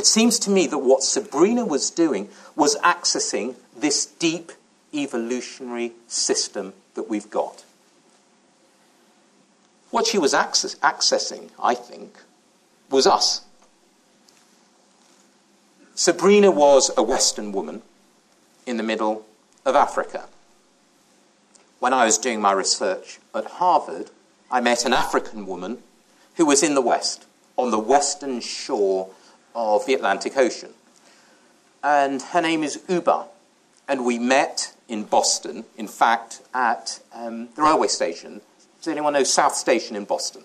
It 0.00 0.06
seems 0.06 0.38
to 0.38 0.50
me 0.50 0.66
that 0.66 0.78
what 0.78 1.02
Sabrina 1.02 1.62
was 1.62 1.90
doing 1.90 2.30
was 2.56 2.74
accessing 2.76 3.56
this 3.76 4.06
deep 4.06 4.50
evolutionary 4.94 5.92
system 6.08 6.72
that 6.94 7.10
we've 7.10 7.28
got. 7.28 7.64
What 9.90 10.06
she 10.06 10.16
was 10.16 10.32
access- 10.32 10.76
accessing, 10.76 11.50
I 11.62 11.74
think, 11.74 12.16
was 12.88 13.06
us. 13.06 13.42
Sabrina 15.94 16.50
was 16.50 16.90
a 16.96 17.02
Western 17.02 17.52
woman 17.52 17.82
in 18.64 18.78
the 18.78 18.82
middle 18.82 19.26
of 19.66 19.76
Africa. 19.76 20.30
When 21.78 21.92
I 21.92 22.06
was 22.06 22.16
doing 22.16 22.40
my 22.40 22.52
research 22.52 23.18
at 23.34 23.44
Harvard, 23.44 24.08
I 24.50 24.62
met 24.62 24.86
an 24.86 24.94
African 24.94 25.46
woman 25.46 25.82
who 26.36 26.46
was 26.46 26.62
in 26.62 26.72
the 26.72 26.80
West, 26.80 27.26
on 27.58 27.70
the 27.70 27.78
western 27.78 28.40
shore 28.40 29.10
of 29.54 29.86
the 29.86 29.94
Atlantic 29.94 30.36
Ocean. 30.36 30.70
And 31.82 32.22
her 32.22 32.40
name 32.40 32.62
is 32.62 32.80
Uba. 32.88 33.26
And 33.88 34.04
we 34.04 34.18
met 34.18 34.74
in 34.88 35.04
Boston, 35.04 35.64
in 35.76 35.88
fact, 35.88 36.42
at 36.54 37.00
um, 37.12 37.48
the 37.56 37.62
railway 37.62 37.88
station. 37.88 38.40
Does 38.78 38.88
anyone 38.88 39.12
know 39.12 39.24
South 39.24 39.54
Station 39.54 39.96
in 39.96 40.04
Boston? 40.04 40.44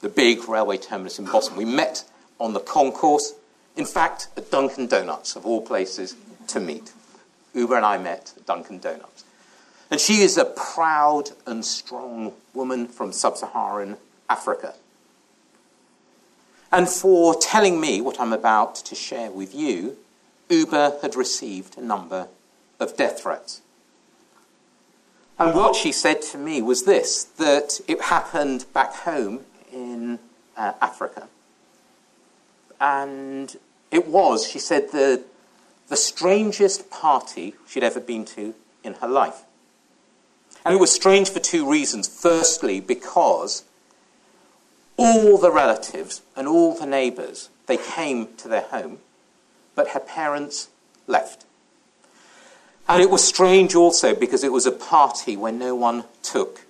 The 0.00 0.08
big 0.08 0.48
railway 0.48 0.78
terminus 0.78 1.18
in 1.18 1.26
Boston. 1.26 1.56
We 1.56 1.64
met 1.64 2.04
on 2.38 2.54
the 2.54 2.60
concourse, 2.60 3.34
in 3.76 3.84
fact, 3.84 4.28
at 4.36 4.50
Dunkin' 4.50 4.86
Donuts, 4.86 5.36
of 5.36 5.44
all 5.44 5.60
places, 5.60 6.16
to 6.48 6.60
meet. 6.60 6.92
Ubah 7.54 7.76
and 7.76 7.86
I 7.86 7.98
met 7.98 8.32
at 8.36 8.46
Dunkin' 8.46 8.78
Donuts. 8.78 9.24
And 9.90 10.00
she 10.00 10.22
is 10.22 10.38
a 10.38 10.44
proud 10.44 11.30
and 11.46 11.64
strong 11.64 12.32
woman 12.54 12.86
from 12.86 13.12
sub 13.12 13.36
Saharan 13.36 13.96
Africa. 14.28 14.74
And 16.72 16.88
for 16.88 17.34
telling 17.34 17.80
me 17.80 18.00
what 18.00 18.20
I'm 18.20 18.32
about 18.32 18.76
to 18.76 18.94
share 18.94 19.30
with 19.30 19.54
you, 19.54 19.96
Ubah 20.48 21.02
had 21.02 21.16
received 21.16 21.76
a 21.76 21.82
number 21.82 22.28
of 22.78 22.96
death 22.96 23.22
threats. 23.22 23.60
And 25.38 25.54
what 25.54 25.74
she 25.74 25.90
said 25.90 26.20
to 26.22 26.38
me 26.38 26.60
was 26.60 26.84
this 26.84 27.24
that 27.24 27.80
it 27.88 28.02
happened 28.02 28.66
back 28.74 28.94
home 28.94 29.40
in 29.72 30.18
uh, 30.56 30.74
Africa. 30.80 31.28
And 32.80 33.56
it 33.90 34.06
was, 34.06 34.46
she 34.46 34.58
said, 34.58 34.92
the, 34.92 35.22
the 35.88 35.96
strangest 35.96 36.90
party 36.90 37.54
she'd 37.66 37.82
ever 37.82 38.00
been 38.00 38.24
to 38.26 38.54
in 38.84 38.94
her 38.94 39.08
life. 39.08 39.44
And 40.64 40.74
it 40.74 40.80
was 40.80 40.92
strange 40.92 41.30
for 41.30 41.40
two 41.40 41.68
reasons. 41.68 42.06
Firstly, 42.06 42.80
because 42.80 43.64
all 45.00 45.38
the 45.38 45.50
relatives 45.50 46.20
and 46.36 46.46
all 46.46 46.74
the 46.74 46.86
neighbours, 46.86 47.48
they 47.66 47.78
came 47.78 48.28
to 48.36 48.48
their 48.48 48.62
home, 48.62 48.98
but 49.74 49.88
her 49.88 50.00
parents 50.00 50.68
left. 51.06 51.46
And 52.86 53.02
it 53.02 53.08
was 53.10 53.24
strange 53.24 53.74
also 53.74 54.14
because 54.14 54.44
it 54.44 54.52
was 54.52 54.66
a 54.66 54.72
party 54.72 55.36
where 55.36 55.52
no 55.52 55.74
one 55.74 56.04
took 56.22 56.66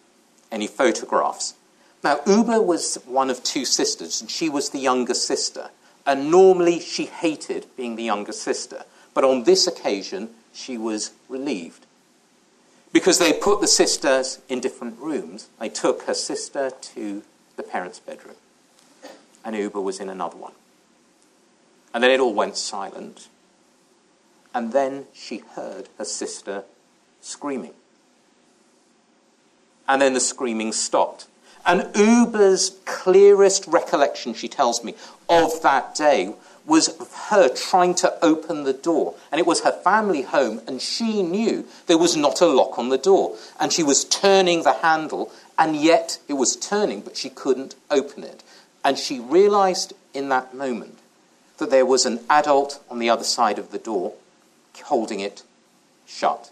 any 0.53 0.69
photographs. 0.69 1.55
Now, 2.05 2.21
Uba 2.27 2.63
was 2.63 2.97
one 3.05 3.31
of 3.31 3.43
two 3.43 3.65
sisters, 3.65 4.21
and 4.21 4.31
she 4.31 4.49
was 4.49 4.71
the 4.71 4.79
younger 4.79 5.15
sister. 5.15 5.71
And 6.07 6.31
normally 6.31 6.81
she 6.81 7.07
hated 7.07 7.67
being 7.77 7.97
the 7.97 8.05
younger 8.05 8.33
sister. 8.33 8.85
But 9.13 9.25
on 9.25 9.45
this 9.45 9.67
occasion, 9.67 10.31
she 10.53 10.79
was 10.79 11.11
relieved. 11.29 11.85
Because 12.93 13.19
they 13.19 13.33
put 13.33 13.61
the 13.61 13.69
sisters 13.69 14.41
in 14.49 14.61
different 14.61 14.99
rooms. 14.99 15.49
They 15.59 15.69
took 15.69 16.03
her 16.03 16.15
sister 16.15 16.71
to 16.71 17.23
the 17.61 17.69
parents' 17.69 17.99
bedroom. 17.99 18.37
And 19.45 19.55
Uba 19.55 19.81
was 19.81 20.01
in 20.01 20.09
another 20.09 20.37
one. 20.37 20.53
And 21.93 22.03
then 22.03 22.11
it 22.11 22.21
all 22.21 22.33
went 22.33 22.57
silent. 22.57 23.29
And 24.55 24.73
then 24.73 25.07
she 25.13 25.39
heard 25.39 25.89
her 25.99 26.05
sister 26.05 26.65
screaming. 27.21 27.75
And 29.87 30.01
then 30.01 30.15
the 30.15 30.21
screaming 30.21 30.73
stopped. 30.73 31.27
And 31.67 31.95
Uba's 31.95 32.79
clearest 32.87 33.67
recollection, 33.67 34.33
she 34.33 34.49
tells 34.49 34.83
me, 34.83 34.95
of 35.29 35.61
that 35.63 35.95
day 35.95 36.35
was 36.65 36.97
her 37.31 37.49
trying 37.49 37.95
to 37.97 38.25
open 38.25 38.65
the 38.65 38.73
door. 38.73 39.15
And 39.31 39.39
it 39.39 39.47
was 39.47 39.61
her 39.61 39.73
family 39.73 40.23
home, 40.23 40.61
and 40.67 40.81
she 40.81 41.23
knew 41.23 41.67
there 41.87 41.99
was 41.99 42.17
not 42.17 42.41
a 42.41 42.47
lock 42.47 42.79
on 42.79 42.89
the 42.89 42.99
door. 42.99 43.37
And 43.59 43.73
she 43.73 43.83
was 43.83 44.05
turning 44.05 44.63
the 44.63 44.75
handle, 44.75 45.33
and 45.61 45.77
yet 45.77 46.19
it 46.27 46.33
was 46.33 46.57
turning, 46.57 47.03
but 47.03 47.19
she 47.19 47.29
couldn't 47.29 47.75
open 47.91 48.25
it. 48.25 48.43
And 48.83 48.99
she 48.99 49.21
realized 49.21 49.93
in 50.15 50.31
that 50.31 50.55
moment 50.55 50.99
that 51.59 51.71
there 51.71 51.85
was 51.85 52.07
an 52.07 52.21
adult 52.31 52.83
on 52.91 52.99
the 52.99 53.11
other 53.11 53.25
side 53.25 53.59
of 53.59 53.71
the 53.71 53.79
door 53.79 54.15
holding 54.85 55.21
it 55.21 55.43
shut. 56.07 56.51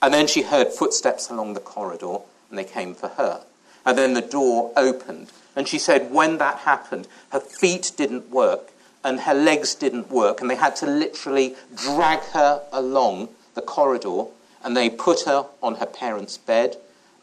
And 0.00 0.14
then 0.14 0.26
she 0.26 0.42
heard 0.42 0.68
footsteps 0.68 1.28
along 1.28 1.52
the 1.52 1.60
corridor, 1.60 2.20
and 2.48 2.58
they 2.58 2.64
came 2.64 2.94
for 2.94 3.08
her. 3.08 3.42
And 3.84 3.98
then 3.98 4.14
the 4.14 4.22
door 4.22 4.72
opened. 4.76 5.30
And 5.54 5.68
she 5.68 5.78
said 5.78 6.10
when 6.10 6.38
that 6.38 6.60
happened, 6.60 7.06
her 7.32 7.40
feet 7.40 7.92
didn't 7.96 8.30
work 8.30 8.72
and 9.04 9.20
her 9.20 9.34
legs 9.34 9.74
didn't 9.74 10.10
work, 10.10 10.40
and 10.40 10.48
they 10.48 10.54
had 10.54 10.76
to 10.76 10.86
literally 10.86 11.56
drag 11.74 12.20
her 12.20 12.62
along 12.72 13.28
the 13.54 13.60
corridor, 13.60 14.26
and 14.64 14.76
they 14.76 14.88
put 14.88 15.22
her 15.22 15.44
on 15.60 15.74
her 15.74 15.86
parents' 15.86 16.38
bed 16.38 16.76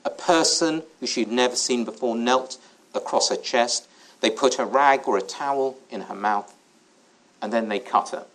a 0.06 0.10
person 0.10 0.84
who 1.00 1.08
she'd 1.08 1.32
never 1.32 1.56
seen 1.56 1.86
before 1.86 2.16
knelt 2.16 2.58
across 2.94 3.30
her 3.30 3.36
chest. 3.36 3.88
They 4.22 4.30
put 4.30 4.60
a 4.60 4.66
rag 4.66 5.08
or 5.08 5.18
a 5.18 5.22
towel 5.22 5.78
in 5.90 6.02
her 6.02 6.16
mouth, 6.16 6.54
and 7.42 7.54
then 7.54 7.70
they 7.70 7.80
cut 7.80 8.10
her 8.10 8.26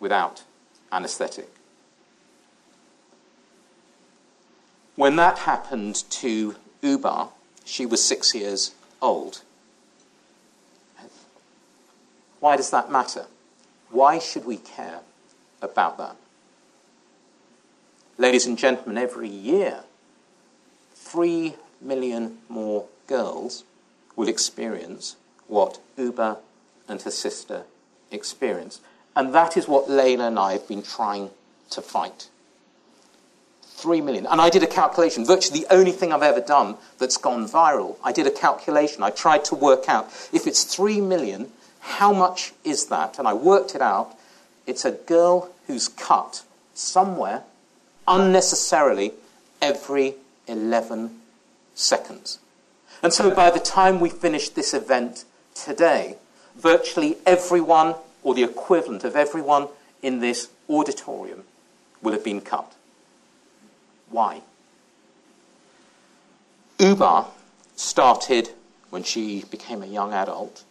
without 0.00 0.42
anesthetic. 0.90 1.48
When 4.96 5.16
that 5.16 5.38
happened 5.38 5.96
to 6.10 6.56
Uba, 6.82 7.28
she 7.64 7.86
was 7.86 8.04
six 8.04 8.34
years 8.34 8.74
old. 9.00 9.42
Why 12.40 12.56
does 12.56 12.70
that 12.70 12.90
matter? 12.90 13.26
Why 13.90 14.18
should 14.18 14.44
we 14.44 14.56
care 14.56 15.00
about 15.62 15.96
that? 15.98 16.16
Ladies 18.18 18.46
and 18.46 18.58
gentlemen, 18.58 18.98
every 18.98 19.28
year 19.28 19.84
three 21.12 21.54
million 21.78 22.38
more 22.48 22.86
girls 23.06 23.64
will 24.16 24.28
experience 24.28 25.16
what 25.46 25.78
Uba 25.98 26.38
and 26.88 27.02
her 27.02 27.10
sister 27.10 27.64
experienced. 28.10 28.80
And 29.14 29.34
that 29.34 29.58
is 29.58 29.68
what 29.68 29.88
Leyla 29.88 30.28
and 30.28 30.38
I 30.38 30.52
have 30.52 30.66
been 30.66 30.82
trying 30.82 31.28
to 31.70 31.82
fight. 31.82 32.28
Three 33.62 34.00
million. 34.00 34.26
And 34.26 34.40
I 34.40 34.48
did 34.48 34.62
a 34.62 34.66
calculation, 34.66 35.26
virtually 35.26 35.60
the 35.60 35.74
only 35.74 35.92
thing 35.92 36.12
I've 36.12 36.22
ever 36.22 36.40
done 36.40 36.76
that's 36.98 37.18
gone 37.18 37.46
viral. 37.46 37.96
I 38.02 38.12
did 38.12 38.26
a 38.26 38.30
calculation. 38.30 39.02
I 39.02 39.10
tried 39.10 39.44
to 39.46 39.54
work 39.54 39.88
out 39.88 40.06
if 40.32 40.46
it's 40.46 40.64
three 40.64 41.02
million, 41.02 41.52
how 41.80 42.14
much 42.14 42.54
is 42.64 42.86
that? 42.86 43.18
And 43.18 43.28
I 43.28 43.34
worked 43.34 43.74
it 43.74 43.82
out. 43.82 44.16
It's 44.66 44.86
a 44.86 44.92
girl 44.92 45.50
who's 45.66 45.88
cut 45.88 46.42
somewhere 46.72 47.42
unnecessarily 48.08 49.12
every 49.60 50.14
11 50.46 51.20
seconds. 51.74 52.38
And 53.02 53.12
so 53.12 53.34
by 53.34 53.50
the 53.50 53.60
time 53.60 54.00
we 54.00 54.10
finish 54.10 54.48
this 54.48 54.74
event 54.74 55.24
today, 55.54 56.16
virtually 56.56 57.16
everyone, 57.26 57.94
or 58.22 58.34
the 58.34 58.44
equivalent 58.44 59.04
of 59.04 59.16
everyone 59.16 59.68
in 60.02 60.20
this 60.20 60.48
auditorium, 60.68 61.44
will 62.00 62.12
have 62.12 62.24
been 62.24 62.40
cut. 62.40 62.72
Why? 64.10 64.42
Uba 66.78 67.26
started 67.76 68.50
when 68.90 69.02
she 69.02 69.44
became 69.50 69.82
a 69.82 69.86
young 69.86 70.12
adult 70.12 70.64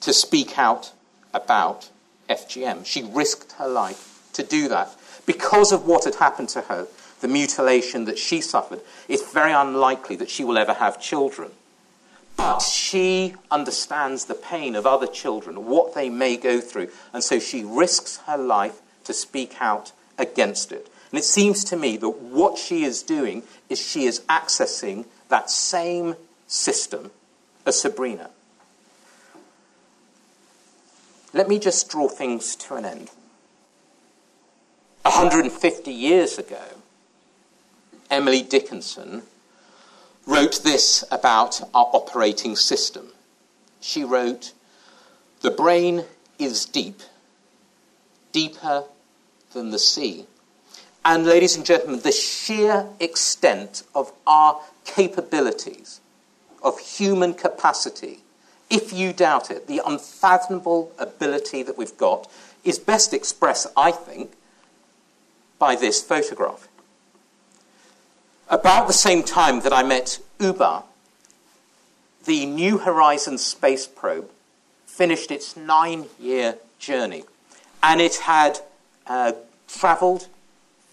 to 0.00 0.12
speak 0.12 0.58
out 0.58 0.92
about 1.32 1.90
FGM. 2.28 2.84
She 2.84 3.02
risked 3.02 3.52
her 3.52 3.68
life 3.68 4.28
to 4.32 4.42
do 4.42 4.68
that 4.68 4.94
because 5.26 5.72
of 5.72 5.86
what 5.86 6.04
had 6.04 6.16
happened 6.16 6.48
to 6.50 6.62
her 6.62 6.88
the 7.22 7.28
mutilation 7.28 8.04
that 8.04 8.18
she 8.18 8.42
suffered, 8.42 8.80
it's 9.08 9.32
very 9.32 9.52
unlikely 9.52 10.16
that 10.16 10.28
she 10.28 10.44
will 10.44 10.58
ever 10.58 10.74
have 10.74 11.00
children. 11.00 11.50
But 12.36 12.58
she 12.58 13.34
understands 13.50 14.24
the 14.26 14.34
pain 14.34 14.74
of 14.74 14.86
other 14.86 15.06
children, 15.06 15.66
what 15.66 15.94
they 15.94 16.10
may 16.10 16.36
go 16.36 16.60
through, 16.60 16.90
and 17.12 17.22
so 17.22 17.38
she 17.38 17.64
risks 17.64 18.18
her 18.26 18.36
life 18.36 18.80
to 19.04 19.14
speak 19.14 19.54
out 19.60 19.92
against 20.18 20.72
it. 20.72 20.88
And 21.10 21.18
it 21.18 21.24
seems 21.24 21.64
to 21.64 21.76
me 21.76 21.96
that 21.98 22.08
what 22.08 22.58
she 22.58 22.84
is 22.84 23.02
doing 23.02 23.44
is 23.68 23.80
she 23.80 24.04
is 24.04 24.20
accessing 24.28 25.06
that 25.28 25.48
same 25.48 26.16
system 26.46 27.10
as 27.64 27.80
Sabrina. 27.80 28.30
Let 31.32 31.48
me 31.48 31.58
just 31.58 31.88
draw 31.88 32.08
things 32.08 32.56
to 32.56 32.74
an 32.74 32.84
end. 32.84 33.10
150 35.02 35.90
years 35.90 36.38
ago, 36.38 36.81
Emily 38.12 38.42
Dickinson 38.42 39.22
wrote 40.26 40.62
this 40.62 41.02
about 41.10 41.62
our 41.72 41.88
operating 41.94 42.56
system. 42.56 43.08
She 43.80 44.04
wrote, 44.04 44.52
The 45.40 45.50
brain 45.50 46.04
is 46.38 46.66
deep, 46.66 47.00
deeper 48.30 48.84
than 49.54 49.70
the 49.70 49.78
sea. 49.78 50.26
And, 51.02 51.24
ladies 51.24 51.56
and 51.56 51.64
gentlemen, 51.64 52.00
the 52.00 52.12
sheer 52.12 52.86
extent 53.00 53.82
of 53.94 54.12
our 54.26 54.60
capabilities, 54.84 56.00
of 56.62 56.78
human 56.78 57.32
capacity, 57.32 58.20
if 58.68 58.92
you 58.92 59.14
doubt 59.14 59.50
it, 59.50 59.68
the 59.68 59.80
unfathomable 59.86 60.92
ability 60.98 61.62
that 61.62 61.78
we've 61.78 61.96
got, 61.96 62.30
is 62.62 62.78
best 62.78 63.14
expressed, 63.14 63.68
I 63.74 63.90
think, 63.90 64.32
by 65.58 65.76
this 65.76 66.02
photograph. 66.02 66.68
About 68.48 68.86
the 68.86 68.92
same 68.92 69.22
time 69.22 69.60
that 69.60 69.72
I 69.72 69.82
met 69.82 70.18
Ubah, 70.38 70.84
the 72.24 72.46
New 72.46 72.78
Horizons 72.78 73.44
space 73.44 73.86
probe 73.86 74.30
finished 74.86 75.30
its 75.30 75.56
nine 75.56 76.06
year 76.20 76.58
journey 76.78 77.24
and 77.82 78.00
it 78.00 78.16
had 78.16 78.60
uh, 79.06 79.32
traveled 79.66 80.28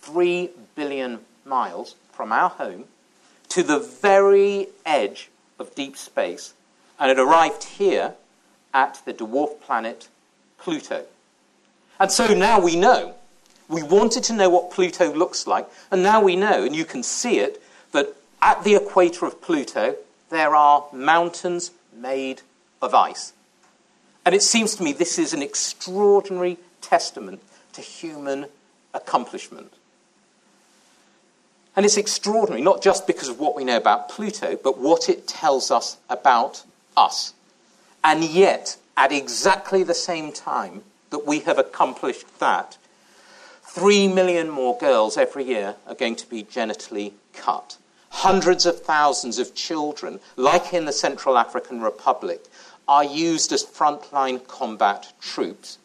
three 0.01 0.49
billion 0.75 1.19
miles 1.45 1.95
from 2.12 2.31
our 2.31 2.49
home 2.49 2.85
to 3.49 3.62
the 3.63 3.79
very 3.79 4.67
edge 4.85 5.29
of 5.59 5.75
deep 5.75 5.97
space 5.97 6.53
and 6.99 7.12
it 7.12 7.19
arrived 7.19 7.63
here 7.63 8.15
at 8.73 9.01
the 9.05 9.13
dwarf 9.13 9.59
planet 9.62 10.07
Pluto. 10.57 11.05
And 11.99 12.12
so 12.12 12.33
now 12.33 12.59
we 12.59 12.75
know 12.75 13.15
we 13.69 13.84
wanted 13.84 14.23
to 14.25 14.34
know 14.34 14.49
what 14.49 14.71
Pluto 14.71 15.13
looks 15.13 15.47
like, 15.47 15.67
and 15.91 16.03
now 16.03 16.21
we 16.21 16.36
know, 16.36 16.63
and 16.63 16.75
you 16.75 16.86
can 16.86 17.03
see 17.03 17.39
it, 17.39 17.62
that 17.91 18.15
at 18.41 18.63
the 18.63 18.75
equator 18.75 19.25
of 19.25 19.41
Pluto, 19.41 19.95
there 20.29 20.55
are 20.55 20.86
mountains 20.91 21.71
made 21.95 22.41
of 22.82 22.93
ice. 22.93 23.34
And 24.25 24.36
it 24.36 24.41
seems 24.41 24.75
to 24.75 24.84
me 24.84 24.91
this 24.91 25.19
is 25.19 25.34
an 25.34 25.41
extraordinary 25.41 26.58
testament 26.82 27.41
to 27.73 27.82
human 27.82 28.47
accomplishment. 28.93 29.73
And 31.75 31.86
it's 31.86 31.97
extraordinary, 31.97 32.62
not 32.62 32.82
just 32.82 33.08
because 33.08 33.29
of 33.29 33.39
what 33.39 33.55
we 33.55 33.63
know 33.63 33.77
about 33.77 34.10
Pluto, 34.10 34.58
but 34.62 34.77
what 34.77 35.10
it 35.10 35.27
tells 35.27 35.71
us 35.71 35.97
about 36.10 36.63
us. 36.97 37.34
And 38.03 38.23
yet, 38.23 38.77
at 38.97 39.12
exactly 39.12 39.84
the 39.84 39.93
same 39.93 40.32
time 40.34 40.82
that 41.12 41.25
we 41.25 41.39
have 41.41 41.58
accomplished 41.58 42.39
that, 42.39 42.77
Three 43.71 44.08
million 44.08 44.49
more 44.49 44.75
girls 44.79 45.15
every 45.15 45.43
year 45.43 45.75
are 45.86 45.93
going 45.93 46.15
to 46.15 46.27
be 46.27 46.43
genitally 46.43 47.13
cut. 47.34 47.77
Hundreds 48.10 48.65
of 48.65 48.82
thousands 48.82 49.38
of 49.38 49.53
children, 49.53 50.19
like 50.36 50.73
in 50.73 50.86
the 50.86 50.91
Central 50.91 51.38
African 51.38 51.79
Republic, 51.79 52.43
are 52.88 53.03
used 53.03 53.51
as 53.51 53.63
frontline 53.63 54.45
combat 54.47 55.13
troops. 55.21 55.77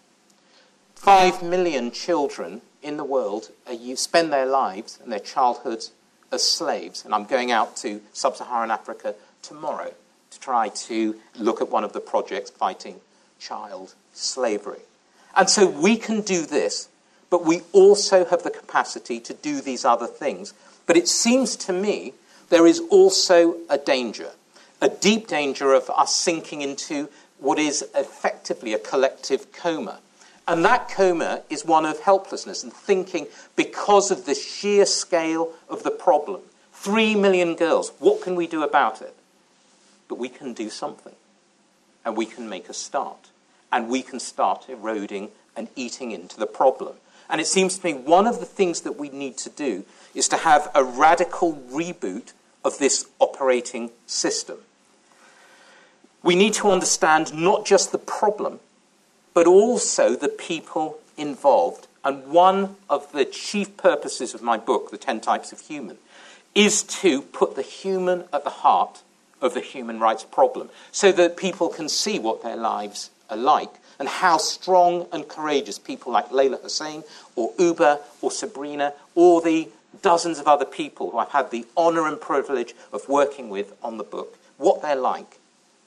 Five 0.94 1.42
million 1.42 1.90
children 1.90 2.62
in 2.82 2.96
the 2.96 3.04
world 3.04 3.50
spend 3.96 4.32
their 4.32 4.46
lives 4.46 4.98
and 5.02 5.12
their 5.12 5.20
childhoods 5.20 5.92
as 6.32 6.42
slaves. 6.42 7.04
And 7.04 7.14
I'm 7.14 7.26
going 7.26 7.52
out 7.52 7.76
to 7.76 8.00
sub 8.14 8.34
Saharan 8.34 8.70
Africa 8.70 9.14
tomorrow 9.42 9.92
to 10.30 10.40
try 10.40 10.70
to 10.70 11.20
look 11.36 11.60
at 11.60 11.68
one 11.68 11.84
of 11.84 11.92
the 11.92 12.00
projects 12.00 12.48
fighting 12.48 13.00
child 13.38 13.94
slavery. 14.14 14.80
And 15.36 15.50
so 15.50 15.66
we 15.66 15.98
can 15.98 16.22
do 16.22 16.46
this 16.46 16.88
but 17.30 17.44
we 17.44 17.62
also 17.72 18.24
have 18.24 18.42
the 18.42 18.50
capacity 18.50 19.20
to 19.20 19.34
do 19.34 19.60
these 19.60 19.84
other 19.84 20.06
things. 20.06 20.54
But 20.86 20.96
it 20.96 21.08
seems 21.08 21.56
to 21.56 21.72
me 21.72 22.14
there 22.50 22.66
is 22.66 22.80
also 22.90 23.56
a 23.68 23.78
danger, 23.78 24.30
a 24.80 24.88
deep 24.88 25.26
danger 25.26 25.72
of 25.72 25.90
us 25.90 26.14
sinking 26.14 26.62
into 26.62 27.08
what 27.38 27.58
is 27.58 27.84
effectively 27.94 28.72
a 28.72 28.78
collective 28.78 29.52
coma. 29.52 30.00
And 30.46 30.64
that 30.64 30.90
coma 30.90 31.42
is 31.48 31.64
one 31.64 31.86
of 31.86 32.00
helplessness 32.00 32.62
and 32.62 32.72
thinking 32.72 33.26
because 33.56 34.10
of 34.10 34.26
the 34.26 34.34
sheer 34.34 34.84
scale 34.84 35.52
of 35.68 35.82
the 35.82 35.90
problem. 35.90 36.42
Three 36.72 37.14
million 37.14 37.54
girls, 37.54 37.92
what 37.98 38.20
can 38.20 38.34
we 38.34 38.46
do 38.46 38.62
about 38.62 39.00
it? 39.00 39.14
But 40.06 40.18
we 40.18 40.28
can 40.28 40.52
do 40.52 40.68
something. 40.68 41.14
And 42.04 42.16
we 42.16 42.26
can 42.26 42.48
make 42.48 42.68
a 42.68 42.74
start. 42.74 43.30
And 43.72 43.88
we 43.88 44.02
can 44.02 44.20
start 44.20 44.68
eroding 44.68 45.30
and 45.56 45.68
eating 45.76 46.10
into 46.10 46.38
the 46.38 46.46
problem. 46.46 46.96
And 47.28 47.40
it 47.40 47.46
seems 47.46 47.78
to 47.78 47.86
me 47.86 47.94
one 47.94 48.26
of 48.26 48.40
the 48.40 48.46
things 48.46 48.82
that 48.82 48.98
we 48.98 49.08
need 49.08 49.36
to 49.38 49.50
do 49.50 49.84
is 50.14 50.28
to 50.28 50.36
have 50.36 50.70
a 50.74 50.84
radical 50.84 51.54
reboot 51.70 52.32
of 52.64 52.78
this 52.78 53.06
operating 53.18 53.90
system. 54.06 54.58
We 56.22 56.34
need 56.34 56.54
to 56.54 56.70
understand 56.70 57.34
not 57.34 57.66
just 57.66 57.92
the 57.92 57.98
problem, 57.98 58.60
but 59.34 59.46
also 59.46 60.16
the 60.16 60.28
people 60.28 60.98
involved. 61.16 61.86
And 62.04 62.26
one 62.28 62.76
of 62.88 63.10
the 63.12 63.24
chief 63.24 63.76
purposes 63.76 64.34
of 64.34 64.42
my 64.42 64.56
book, 64.56 64.90
The 64.90 64.98
Ten 64.98 65.20
Types 65.20 65.52
of 65.52 65.60
Human, 65.60 65.98
is 66.54 66.82
to 66.82 67.22
put 67.22 67.56
the 67.56 67.62
human 67.62 68.24
at 68.32 68.44
the 68.44 68.50
heart 68.50 69.02
of 69.40 69.54
the 69.54 69.60
human 69.60 69.98
rights 69.98 70.24
problem 70.24 70.70
so 70.92 71.12
that 71.12 71.36
people 71.36 71.68
can 71.68 71.88
see 71.88 72.18
what 72.18 72.42
their 72.42 72.56
lives 72.56 73.10
are 73.28 73.36
like 73.36 73.72
and 74.04 74.10
how 74.10 74.36
strong 74.36 75.06
and 75.12 75.26
courageous 75.26 75.78
people 75.78 76.12
like 76.12 76.28
Leyla 76.28 76.60
Hussein 76.60 77.02
or 77.36 77.54
Ubah 77.54 78.00
or 78.20 78.30
Sabrina 78.30 78.92
or 79.14 79.40
the 79.40 79.70
dozens 80.02 80.38
of 80.38 80.46
other 80.46 80.66
people 80.66 81.10
who 81.10 81.16
I've 81.16 81.30
had 81.30 81.50
the 81.50 81.64
honor 81.74 82.06
and 82.06 82.20
privilege 82.20 82.74
of 82.92 83.08
working 83.08 83.48
with 83.48 83.72
on 83.82 83.96
the 83.96 84.04
book, 84.04 84.38
what 84.58 84.82
they're 84.82 84.94
like. 84.94 85.38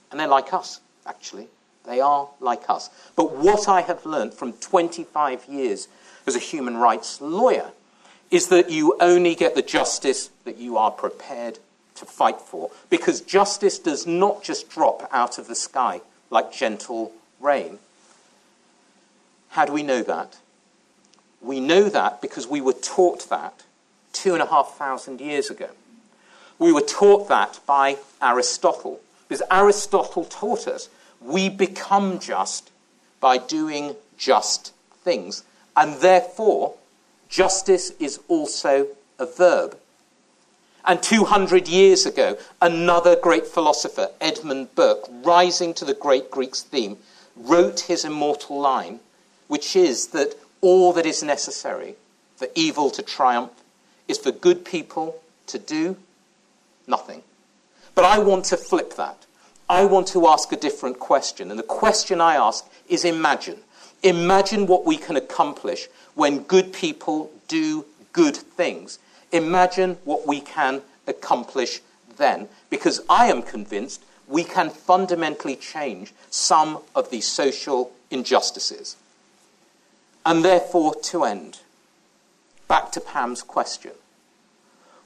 And 0.09 0.19
they're 0.19 0.27
like 0.27 0.51
us, 0.51 0.79
actually. 1.05 1.47
They 1.85 2.01
are 2.01 2.27
like 2.39 2.67
us. 2.71 2.89
But 3.15 3.35
what 3.35 3.67
I 3.69 3.81
have 3.81 4.03
learned 4.03 4.33
from 4.33 4.53
25 4.53 5.45
years 5.45 5.87
as 6.25 6.35
a 6.35 6.39
human 6.39 6.75
rights 6.77 7.21
lawyer 7.21 7.69
is 8.31 8.47
that 8.47 8.71
you 8.71 8.97
only 8.99 9.35
get 9.35 9.53
the 9.53 9.61
justice 9.61 10.31
that 10.43 10.57
you 10.57 10.75
are 10.75 10.89
prepared 10.89 11.59
to 11.93 12.05
fight 12.05 12.41
for. 12.41 12.71
Because 12.89 13.21
justice 13.21 13.77
does 13.77 14.07
not 14.07 14.43
just 14.43 14.71
drop 14.71 15.07
out 15.11 15.37
of 15.37 15.47
the 15.47 15.53
sky 15.53 16.01
like 16.31 16.51
gentle 16.51 17.11
rain. 17.39 17.77
How 19.49 19.65
do 19.65 19.73
we 19.73 19.83
know 19.83 20.03
that? 20.03 20.37
We 21.41 21.59
know 21.59 21.89
that 21.89 22.21
because 22.21 22.47
we 22.47 22.61
were 22.61 22.73
taught 22.73 23.29
that 23.29 23.63
two 24.13 24.33
and 24.33 24.41
a 24.41 24.47
half 24.47 24.75
thousand 24.77 25.21
years 25.21 25.49
ago. 25.49 25.69
We 26.59 26.71
were 26.71 26.81
taught 26.81 27.29
that 27.29 27.59
by 27.67 27.97
Aristotle, 28.21 28.99
because 29.27 29.43
Aristotle 29.51 30.25
taught 30.25 30.67
us 30.67 30.89
we 31.21 31.49
become 31.49 32.19
just 32.19 32.71
by 33.19 33.37
doing 33.37 33.95
just 34.17 34.73
things, 35.03 35.43
and 35.75 35.95
therefore 36.01 36.75
justice 37.29 37.91
is 37.99 38.19
also 38.27 38.87
a 39.19 39.25
verb. 39.25 39.77
And 40.85 41.03
200 41.03 41.67
years 41.67 42.05
ago, 42.05 42.37
another 42.61 43.15
great 43.15 43.45
philosopher, 43.45 44.09
Edmund 44.21 44.73
Burke, 44.73 45.05
rising 45.23 45.73
to 45.75 45.85
the 45.85 45.93
great 45.93 46.31
Greek's 46.31 46.63
theme, 46.63 46.97
wrote 47.35 47.81
his 47.81 48.05
immortal 48.05 48.59
line 48.59 48.99
which 49.47 49.75
is 49.75 50.07
that 50.07 50.35
all 50.61 50.93
that 50.93 51.05
is 51.05 51.23
necessary 51.23 51.95
for 52.35 52.47
evil 52.55 52.89
to 52.91 53.01
triumph 53.01 53.51
is 54.07 54.17
for 54.17 54.31
good 54.31 54.65
people 54.65 55.21
to 55.47 55.59
do 55.59 55.97
nothing. 56.87 57.23
But 57.95 58.05
I 58.05 58.19
want 58.19 58.45
to 58.45 58.57
flip 58.57 58.95
that. 58.95 59.25
I 59.69 59.85
want 59.85 60.07
to 60.09 60.27
ask 60.27 60.51
a 60.51 60.57
different 60.57 60.99
question. 60.99 61.49
And 61.49 61.59
the 61.59 61.63
question 61.63 62.21
I 62.21 62.35
ask 62.35 62.65
is 62.87 63.03
imagine. 63.03 63.57
Imagine 64.03 64.67
what 64.67 64.85
we 64.85 64.97
can 64.97 65.15
accomplish 65.15 65.87
when 66.15 66.43
good 66.43 66.71
people 66.71 67.31
do 67.47 67.85
good 68.13 68.37
things. 68.37 68.99
Imagine 69.31 69.97
what 70.05 70.27
we 70.27 70.39
can 70.39 70.81
accomplish 71.07 71.81
then. 72.17 72.47
Because 72.69 73.01
I 73.09 73.27
am 73.27 73.41
convinced 73.41 74.03
we 74.27 74.43
can 74.43 74.69
fundamentally 74.69 75.55
change 75.55 76.13
some 76.29 76.79
of 76.95 77.09
these 77.09 77.27
social 77.27 77.91
injustices. 78.11 78.95
And 80.27 80.43
therefore, 80.43 80.93
to 80.93 81.23
end, 81.23 81.61
back 82.67 82.91
to 82.91 82.99
Pam's 82.99 83.41
question 83.41 83.93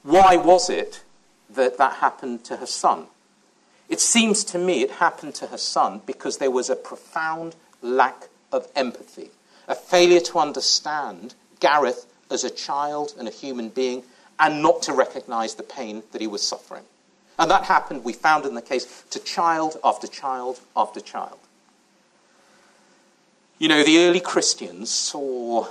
why 0.02 0.36
was 0.36 0.68
it 0.68 1.04
that 1.48 1.78
that 1.78 1.98
happened 1.98 2.44
to 2.46 2.58
her 2.58 2.66
son? 2.66 3.06
It 3.88 4.00
seems 4.00 4.44
to 4.46 4.58
me 4.58 4.82
it 4.82 4.94
happened 4.94 5.36
to 5.36 5.48
her 5.48 5.60
son 5.60 6.02
because 6.08 6.38
there 6.38 6.50
was 6.50 6.72
a 6.72 6.76
profound 6.76 7.56
lack 7.84 8.30
of 8.52 8.68
empathy, 8.76 9.30
a 9.68 9.76
failure 9.76 10.22
to 10.22 10.40
understand 10.40 11.36
Gareth 11.60 12.12
as 12.32 12.44
a 12.44 12.50
child 12.50 13.14
and 13.20 13.28
a 13.28 13.32
human 13.32 13.70
being, 13.70 14.02
and 14.40 14.64
not 14.64 14.82
to 14.82 14.92
recognize 14.92 15.54
the 15.54 15.62
pain 15.62 16.02
that 16.14 16.22
he 16.22 16.26
was 16.26 16.42
suffering. 16.42 16.86
And 17.38 17.52
that 17.52 17.66
happened, 17.66 18.04
we 18.04 18.14
found 18.14 18.48
in 18.48 18.56
the 18.56 18.62
case, 18.64 19.04
to 19.12 19.20
child 19.20 19.78
after 19.84 20.08
child 20.08 20.62
after 20.76 21.00
child. 21.00 21.38
You 23.62 23.68
know, 23.68 23.84
the 23.84 24.00
early 24.00 24.20
Christians 24.20 24.90
saw 24.90 25.68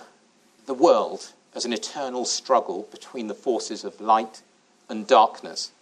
the 0.67 0.75
world 0.75 1.33
as 1.57 1.65
an 1.65 1.73
eternal 1.73 2.25
struggle 2.25 2.87
between 2.93 3.27
the 3.27 3.35
forces 3.35 3.83
of 3.83 4.01
light 4.01 4.43
and 4.89 5.09
darkness. 5.09 5.73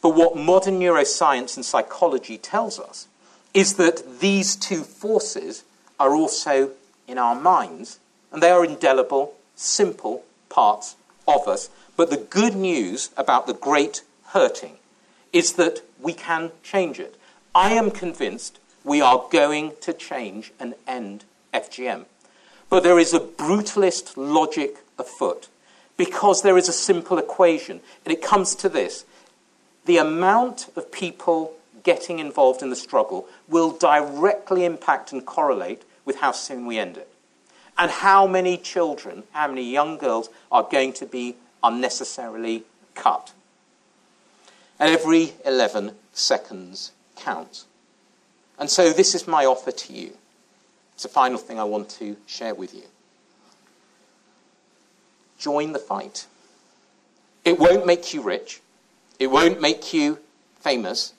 But 0.00 0.10
what 0.10 0.36
modern 0.36 0.78
neuroscience 0.78 1.56
and 1.56 1.64
psychology 1.64 2.38
tells 2.38 2.78
us 2.78 3.08
is 3.54 3.74
that 3.74 4.20
these 4.20 4.54
two 4.54 4.84
forces 4.84 5.64
are 5.98 6.14
also 6.14 6.70
in 7.08 7.18
our 7.18 7.34
minds, 7.34 7.98
and 8.30 8.40
they 8.40 8.52
are 8.52 8.64
indelible, 8.64 9.34
simple 9.56 10.24
parts 10.48 10.94
of 11.26 11.48
us. 11.48 11.70
But 11.96 12.10
the 12.10 12.18
good 12.18 12.54
news 12.54 13.10
about 13.16 13.48
the 13.48 13.52
great 13.52 14.02
hurting 14.26 14.76
is 15.32 15.54
that 15.54 15.80
we 16.00 16.12
can 16.12 16.52
change 16.62 17.00
it. 17.00 17.16
I 17.52 17.72
am 17.72 17.90
convinced 17.90 18.60
we 18.84 19.00
are 19.00 19.26
going 19.32 19.72
to 19.80 19.92
change 19.92 20.52
and 20.60 20.76
end 20.86 21.24
FGM. 21.52 22.04
But 22.70 22.82
there 22.82 22.98
is 22.98 23.14
a 23.14 23.20
brutalist 23.20 24.14
logic 24.16 24.76
afoot 24.98 25.48
because 25.96 26.42
there 26.42 26.58
is 26.58 26.68
a 26.68 26.72
simple 26.72 27.18
equation, 27.18 27.80
and 28.04 28.12
it 28.12 28.22
comes 28.22 28.54
to 28.56 28.68
this 28.68 29.04
the 29.88 29.96
amount 29.96 30.68
of 30.76 30.92
people 30.92 31.54
getting 31.82 32.18
involved 32.18 32.62
in 32.62 32.68
the 32.68 32.76
struggle 32.76 33.26
will 33.48 33.72
directly 33.72 34.66
impact 34.66 35.12
and 35.12 35.24
correlate 35.24 35.82
with 36.04 36.16
how 36.16 36.30
soon 36.30 36.66
we 36.66 36.78
end 36.78 36.98
it. 36.98 37.08
And 37.78 37.90
how 37.90 38.26
many 38.26 38.58
children, 38.58 39.22
how 39.32 39.48
many 39.48 39.62
young 39.62 39.96
girls 39.96 40.28
are 40.52 40.68
going 40.70 40.92
to 40.94 41.06
be 41.06 41.36
unnecessarily 41.62 42.64
cut. 42.94 43.32
And 44.78 44.90
every 44.90 45.32
11 45.46 45.92
seconds 46.12 46.92
counts. 47.16 47.64
And 48.58 48.68
so 48.68 48.92
this 48.92 49.14
is 49.14 49.26
my 49.26 49.46
offer 49.46 49.72
to 49.72 49.92
you. 49.92 50.12
It's 50.98 51.04
a 51.04 51.08
final 51.08 51.38
thing 51.38 51.60
I 51.60 51.64
want 51.64 51.90
to 51.90 52.16
share 52.26 52.56
with 52.56 52.74
you. 52.74 52.82
Join 55.38 55.70
the 55.70 55.78
fight. 55.78 56.26
It 57.44 57.56
won't 57.56 57.86
make 57.86 58.12
you 58.12 58.20
rich. 58.20 58.60
It 59.20 59.28
won't 59.28 59.60
make 59.60 59.94
you 59.94 60.18
famous. 60.58 61.12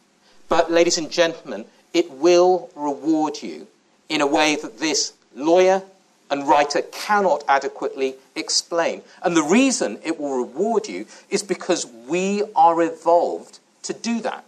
But, 0.49 0.69
ladies 0.69 0.97
and 0.97 1.09
gentlemen, 1.09 1.63
it 1.93 2.11
will 2.11 2.69
reward 2.75 3.41
you 3.41 3.67
in 4.09 4.19
a 4.19 4.27
way 4.27 4.57
that 4.57 4.79
this 4.79 5.13
lawyer 5.33 5.83
and 6.29 6.45
writer 6.45 6.81
cannot 6.81 7.45
adequately 7.47 8.15
explain. 8.35 9.01
And 9.23 9.33
the 9.33 9.43
reason 9.43 9.99
it 10.03 10.19
will 10.19 10.39
reward 10.39 10.89
you 10.89 11.05
is 11.29 11.41
because 11.41 11.85
we 11.85 12.43
are 12.53 12.81
evolved 12.81 13.59
to 13.83 13.93
do 13.93 14.19
that. 14.19 14.43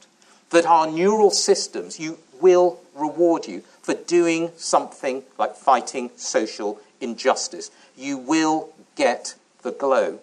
That 0.50 0.66
our 0.66 0.92
neural 0.92 1.32
systems 1.32 2.02
you, 2.02 2.18
will 2.42 2.82
reward 2.96 3.48
you 3.48 3.64
for 3.82 3.94
doing 3.94 4.52
something 4.56 5.24
like 5.38 5.56
fighting 5.56 6.12
social 6.16 6.80
injustice. 7.00 7.72
You 7.98 8.18
will 8.18 8.70
get 8.96 9.36
the 9.64 9.72
glow. 9.72 10.20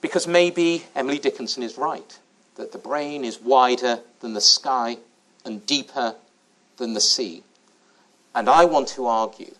Because 0.00 0.26
maybe 0.26 0.84
Emily 0.94 1.18
Dickinson 1.18 1.62
is 1.62 1.76
right, 1.76 2.18
that 2.56 2.72
the 2.72 2.78
brain 2.78 3.24
is 3.24 3.40
wider 3.40 4.00
than 4.20 4.34
the 4.34 4.40
sky 4.40 4.98
and 5.44 5.64
deeper 5.66 6.14
than 6.76 6.94
the 6.94 7.00
sea. 7.00 7.42
And 8.34 8.48
I 8.48 8.64
want 8.64 8.88
to 8.88 9.06
argue 9.06 9.54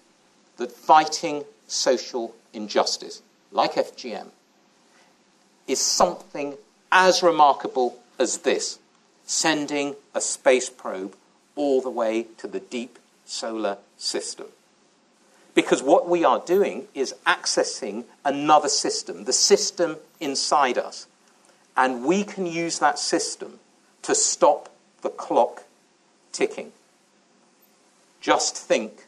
that 0.57 0.73
fighting 0.73 1.45
social 1.67 2.35
injustice, 2.53 3.23
like 3.51 3.75
FGM, 3.75 4.29
is 5.67 5.81
something 5.81 6.57
as 6.91 7.23
remarkable 7.23 7.99
as 8.19 8.39
this 8.39 8.79
sending 9.27 9.95
a 10.15 10.21
space 10.21 10.71
probe 10.71 11.15
all 11.59 11.83
the 11.83 11.91
way 11.91 12.27
to 12.39 12.47
the 12.47 12.61
deep 12.61 12.99
solar 13.27 13.79
system. 13.99 14.47
Because 15.55 15.83
what 15.83 16.09
we 16.09 16.25
are 16.25 16.39
doing 16.39 16.87
is 16.95 17.15
accessing 17.27 18.05
another 18.25 18.69
system, 18.69 19.25
the 19.25 19.33
system 19.33 19.97
inside 20.21 20.79
us. 20.79 21.09
And 21.77 22.05
we 22.05 22.23
can 22.23 22.47
use 22.47 22.79
that 22.79 22.99
system 22.99 23.59
to 24.03 24.15
stop 24.15 24.73
the 25.03 25.09
clock 25.09 25.65
ticking. 26.31 26.71
Just 28.21 28.57
think 28.57 29.07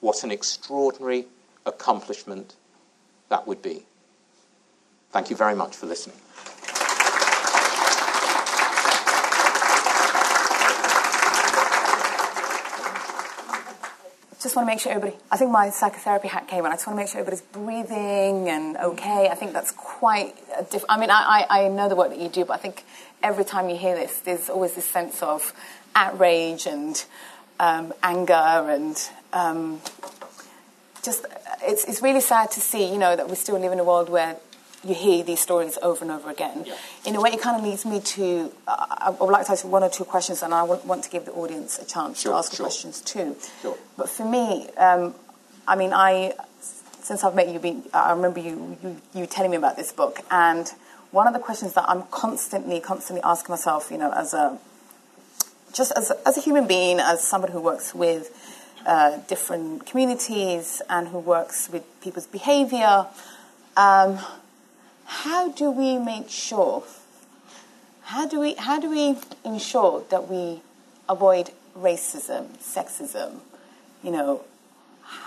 what 0.00 0.22
an 0.22 0.30
extraordinary 0.30 1.26
accomplishment 1.66 2.54
that 3.28 3.48
would 3.48 3.60
be. 3.60 3.82
Thank 5.10 5.30
you 5.30 5.36
very 5.36 5.56
much 5.56 5.74
for 5.74 5.86
listening. 5.86 6.21
Just 14.42 14.56
want 14.56 14.66
to 14.66 14.72
make 14.72 14.80
sure 14.80 14.92
everybody, 14.92 15.16
I 15.30 15.36
think 15.36 15.52
my 15.52 15.70
psychotherapy 15.70 16.28
hat 16.28 16.48
came 16.48 16.64
on. 16.64 16.72
I 16.72 16.74
just 16.74 16.86
want 16.86 16.98
to 16.98 17.02
make 17.02 17.08
sure 17.08 17.20
everybody's 17.20 17.42
breathing 17.42 18.48
and 18.48 18.76
okay. 18.76 19.28
I 19.28 19.34
think 19.34 19.52
that's 19.52 19.70
quite 19.70 20.34
different. 20.70 20.86
I 20.88 20.98
mean, 20.98 21.10
I, 21.10 21.46
I, 21.48 21.64
I 21.64 21.68
know 21.68 21.88
the 21.88 21.94
work 21.94 22.10
that 22.10 22.18
you 22.18 22.28
do, 22.28 22.44
but 22.44 22.54
I 22.54 22.56
think 22.56 22.84
every 23.22 23.44
time 23.44 23.68
you 23.68 23.76
hear 23.76 23.94
this, 23.94 24.18
there's 24.20 24.50
always 24.50 24.74
this 24.74 24.84
sense 24.84 25.22
of 25.22 25.52
outrage 25.94 26.66
and 26.66 27.04
um, 27.60 27.92
anger 28.02 28.32
and 28.34 29.10
um, 29.32 29.80
just, 31.02 31.24
it's, 31.62 31.84
it's 31.84 32.02
really 32.02 32.20
sad 32.20 32.50
to 32.52 32.60
see, 32.60 32.90
you 32.90 32.98
know, 32.98 33.14
that 33.14 33.28
we 33.28 33.36
still 33.36 33.58
live 33.58 33.72
in 33.72 33.78
a 33.78 33.84
world 33.84 34.08
where 34.08 34.36
you 34.84 34.94
hear 34.94 35.22
these 35.22 35.40
stories 35.40 35.78
over 35.82 36.04
and 36.04 36.10
over 36.10 36.30
again. 36.30 36.64
Yeah. 36.66 36.76
In 37.06 37.14
a 37.16 37.20
way, 37.20 37.30
it 37.30 37.40
kind 37.40 37.56
of 37.56 37.64
leads 37.64 37.84
me 37.84 38.00
to. 38.00 38.52
Uh, 38.66 38.86
I 38.90 39.10
would 39.10 39.30
like 39.30 39.46
to 39.46 39.52
ask 39.52 39.64
one 39.64 39.82
or 39.82 39.90
two 39.90 40.04
questions, 40.04 40.42
and 40.42 40.52
I 40.52 40.62
want 40.62 41.04
to 41.04 41.10
give 41.10 41.24
the 41.24 41.32
audience 41.32 41.78
a 41.78 41.84
chance 41.84 42.20
sure, 42.20 42.32
to 42.32 42.38
ask 42.38 42.54
sure. 42.54 42.66
questions 42.66 43.00
too. 43.00 43.36
Sure. 43.60 43.76
But 43.96 44.08
for 44.08 44.28
me, 44.28 44.68
um, 44.76 45.14
I 45.66 45.76
mean, 45.76 45.92
I 45.92 46.34
since 47.02 47.24
I've 47.24 47.34
met 47.34 47.48
you, 47.48 47.58
been, 47.58 47.82
I 47.92 48.12
remember 48.12 48.40
you, 48.40 48.76
you 48.82 48.96
you 49.14 49.26
telling 49.26 49.50
me 49.50 49.56
about 49.56 49.76
this 49.76 49.92
book, 49.92 50.20
and 50.30 50.68
one 51.12 51.26
of 51.26 51.34
the 51.34 51.40
questions 51.40 51.74
that 51.74 51.84
I'm 51.88 52.04
constantly, 52.04 52.80
constantly 52.80 53.22
asking 53.22 53.52
myself, 53.52 53.90
you 53.90 53.98
know, 53.98 54.12
as 54.12 54.34
a 54.34 54.58
just 55.72 55.92
as 55.92 56.10
a, 56.10 56.28
as 56.28 56.36
a 56.36 56.40
human 56.40 56.66
being, 56.66 56.98
as 56.98 57.22
somebody 57.22 57.52
who 57.52 57.60
works 57.60 57.94
with 57.94 58.30
uh, 58.86 59.18
different 59.28 59.86
communities 59.86 60.82
and 60.90 61.08
who 61.08 61.18
works 61.18 61.68
with 61.70 61.84
people's 62.00 62.26
behaviour. 62.26 63.06
Um, 63.76 64.18
how 65.12 65.50
do 65.50 65.70
we 65.70 65.98
make 65.98 66.30
sure? 66.30 66.82
How 68.02 68.26
do 68.26 68.40
we 68.40 68.54
how 68.54 68.80
do 68.80 68.88
we 68.90 69.16
ensure 69.44 70.04
that 70.08 70.28
we 70.28 70.62
avoid 71.08 71.50
racism, 71.78 72.48
sexism? 72.58 73.40
You 74.02 74.10
know, 74.10 74.44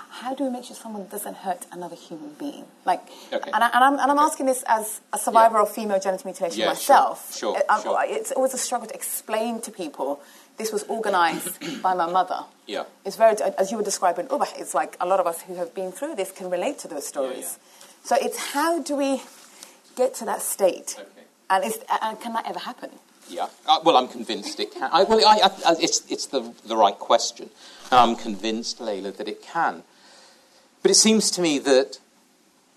how 0.09 0.33
do 0.33 0.43
we 0.43 0.49
make 0.49 0.65
sure 0.65 0.75
someone 0.75 1.07
doesn't 1.07 1.37
hurt 1.37 1.67
another 1.71 1.95
human 1.95 2.33
being? 2.39 2.65
Like, 2.83 3.01
okay. 3.31 3.51
and, 3.53 3.63
I, 3.63 3.67
am 3.67 3.71
and, 3.75 3.83
I'm, 3.83 3.99
and 3.99 4.11
I'm 4.11 4.19
asking 4.19 4.47
this 4.47 4.63
as 4.67 5.01
a 5.13 5.19
survivor 5.19 5.57
yeah. 5.57 5.61
of 5.61 5.71
female 5.71 5.99
genital 5.99 6.25
mutilation 6.25 6.61
yeah, 6.61 6.69
myself. 6.69 7.37
Sure, 7.37 7.55
sure, 7.55 7.81
sure. 7.81 7.99
It's 8.05 8.31
always 8.31 8.53
a 8.55 8.57
struggle 8.57 8.87
to 8.87 8.95
explain 8.95 9.61
to 9.61 9.71
people 9.71 10.19
this 10.57 10.73
was 10.73 10.83
organised 10.89 11.59
by 11.83 11.93
my 11.93 12.09
mother. 12.11 12.39
Yeah. 12.65 12.85
It's 13.05 13.17
very, 13.17 13.35
as 13.59 13.71
you 13.71 13.77
were 13.77 13.83
describing, 13.83 14.27
Ubah, 14.27 14.57
it's 14.57 14.73
like 14.73 14.97
a 14.99 15.05
lot 15.05 15.19
of 15.19 15.27
us 15.27 15.43
who 15.43 15.55
have 15.55 15.75
been 15.75 15.91
through 15.91 16.15
this 16.15 16.31
can 16.31 16.49
relate 16.49 16.79
to 16.79 16.87
those 16.87 17.05
stories. 17.05 17.59
Yeah, 17.59 18.07
so 18.07 18.15
it's 18.19 18.37
how 18.53 18.81
do 18.81 18.95
we 18.95 19.21
get 19.95 20.13
to 20.15 20.25
that 20.25 20.41
state? 20.41 20.95
Okay. 20.99 21.09
And, 21.49 21.73
and 22.01 22.19
can 22.19 22.33
that 22.33 22.47
ever 22.47 22.59
happen? 22.59 22.91
Yeah. 23.29 23.47
Uh, 23.67 23.79
well, 23.83 23.97
I'm 23.97 24.07
convinced 24.07 24.59
it 24.59 24.71
can. 24.71 24.89
I, 24.91 25.03
well, 25.03 25.19
I, 25.25 25.49
I, 25.65 25.75
it's, 25.79 26.09
it's 26.11 26.27
the, 26.27 26.53
the 26.65 26.77
right 26.77 26.97
question. 26.97 27.49
I'm 27.91 28.15
convinced, 28.15 28.79
Leyla, 28.79 29.15
that 29.17 29.27
it 29.27 29.41
can. 29.41 29.83
But 30.81 30.91
it 30.91 30.95
seems 30.95 31.31
to 31.31 31.41
me 31.41 31.59
that 31.59 31.99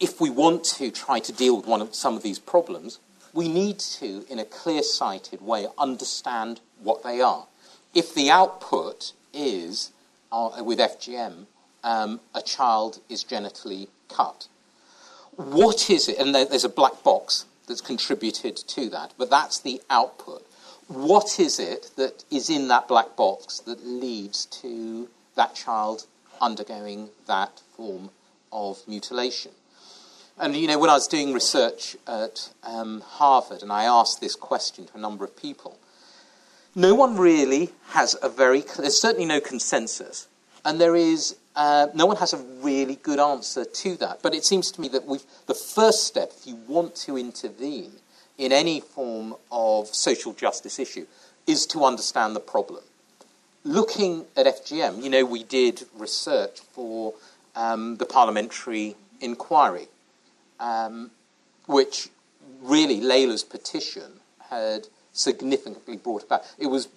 if 0.00 0.20
we 0.20 0.31
want 0.31 0.64
to 0.64 0.90
try 0.90 1.18
to 1.20 1.33
deal 1.33 1.57
with 1.57 1.66
one 1.66 1.83
of, 1.83 1.94
some 1.94 2.16
of 2.16 2.22
these 2.22 2.38
problems, 2.38 2.98
we 3.33 3.48
need 3.48 3.78
to, 3.78 4.24
in 4.31 4.38
a 4.38 4.44
clear 4.44 4.83
sighted 4.83 5.42
way, 5.42 5.66
understand 5.76 6.61
what 6.83 7.02
they 7.02 7.20
are. 7.20 7.46
If 7.94 8.14
the 8.14 8.31
output 8.31 9.12
is, 9.33 9.90
uh, 10.33 10.62
with 10.64 10.78
FGM, 10.78 11.46
um, 11.85 12.20
a 12.35 12.42
child 12.42 13.00
is 13.09 13.24
genitally 13.24 13.88
cut, 14.09 14.48
what 15.38 15.88
is 15.88 16.09
it? 16.09 16.18
And 16.18 16.35
there's 16.35 16.64
a 16.64 16.68
black 16.68 17.05
box 17.05 17.46
that's 17.68 17.81
contributed 17.81 18.57
to 18.57 18.90
that, 18.90 19.14
but 19.16 19.31
that's 19.31 19.61
the 19.61 19.81
output. 19.88 20.44
What 20.88 21.38
is 21.38 21.61
it 21.61 21.92
that 21.96 22.24
is 22.29 22.51
in 22.51 22.66
that 22.68 22.88
black 22.88 23.14
box 23.14 23.61
that 23.61 23.87
leads 23.87 24.46
to 24.46 25.09
that 25.37 25.55
child 25.55 26.07
undergoing 26.40 27.11
that 27.27 27.62
form 27.77 28.11
of 28.51 28.81
mutilation? 28.88 29.53
And 30.38 30.57
you 30.57 30.66
know, 30.66 30.79
when 30.79 30.90
I 30.90 30.94
was 30.94 31.07
doing 31.07 31.33
research 31.33 31.96
at 32.09 32.51
um, 32.64 33.03
Harvard 33.03 33.62
and 33.62 33.70
I 33.70 33.85
asked 33.85 34.20
this 34.20 34.35
question 34.35 34.87
to 34.87 34.96
a 34.96 35.01
number 35.01 35.24
of 35.24 35.37
people, 35.37 35.79
no 36.74 36.96
one 36.96 37.16
really 37.16 37.70
has 37.90 38.16
a 38.20 38.29
very, 38.29 38.64
there's 38.77 39.01
certainly 39.01 39.27
no 39.27 39.40
consensus, 39.40 40.27
and 40.68 40.78
there 40.78 40.94
is 40.94 41.37
uh, 41.57 41.87
no 41.94 42.04
one 42.04 42.18
has 42.18 42.35
a 42.35 42.37
really 42.62 42.96
good 42.96 43.18
answer 43.18 43.64
to 43.64 43.96
that. 43.96 44.20
But 44.22 44.35
it 44.35 44.44
seems 44.44 44.70
to 44.72 44.81
me 44.83 44.88
that 44.88 45.09
the 45.46 45.54
first 45.54 46.04
step, 46.04 46.31
if 46.37 46.46
you 46.46 46.57
want 46.68 46.94
to 47.07 47.16
intervene 47.16 47.92
in 48.37 48.52
any 48.52 48.81
form 48.81 49.35
of 49.50 49.88
social 49.88 50.35
justice 50.35 50.78
issue, 50.78 51.07
is 51.46 51.66
to 51.68 51.85
understand 51.85 52.37
the 52.37 52.40
problem. 52.40 52.83
Looking 53.64 54.26
at 54.37 54.44
FGM, 54.44 55.02
you 55.02 55.09
know, 55.09 55.24
we 55.24 55.42
did 55.42 55.85
research 55.96 56.61
for 56.61 57.14
um, 57.57 57.96
the 57.96 58.04
parliamentary 58.04 58.94
inquiry, 59.22 59.88
um, 60.61 61.11
which 61.64 62.11
really 62.61 63.00
Leyla's 63.00 63.42
petition 63.42 64.20
had 64.50 64.87
significantly 65.14 65.96
brought 65.96 66.24
about. 66.24 66.42
It 66.59 66.66
was 66.66 66.88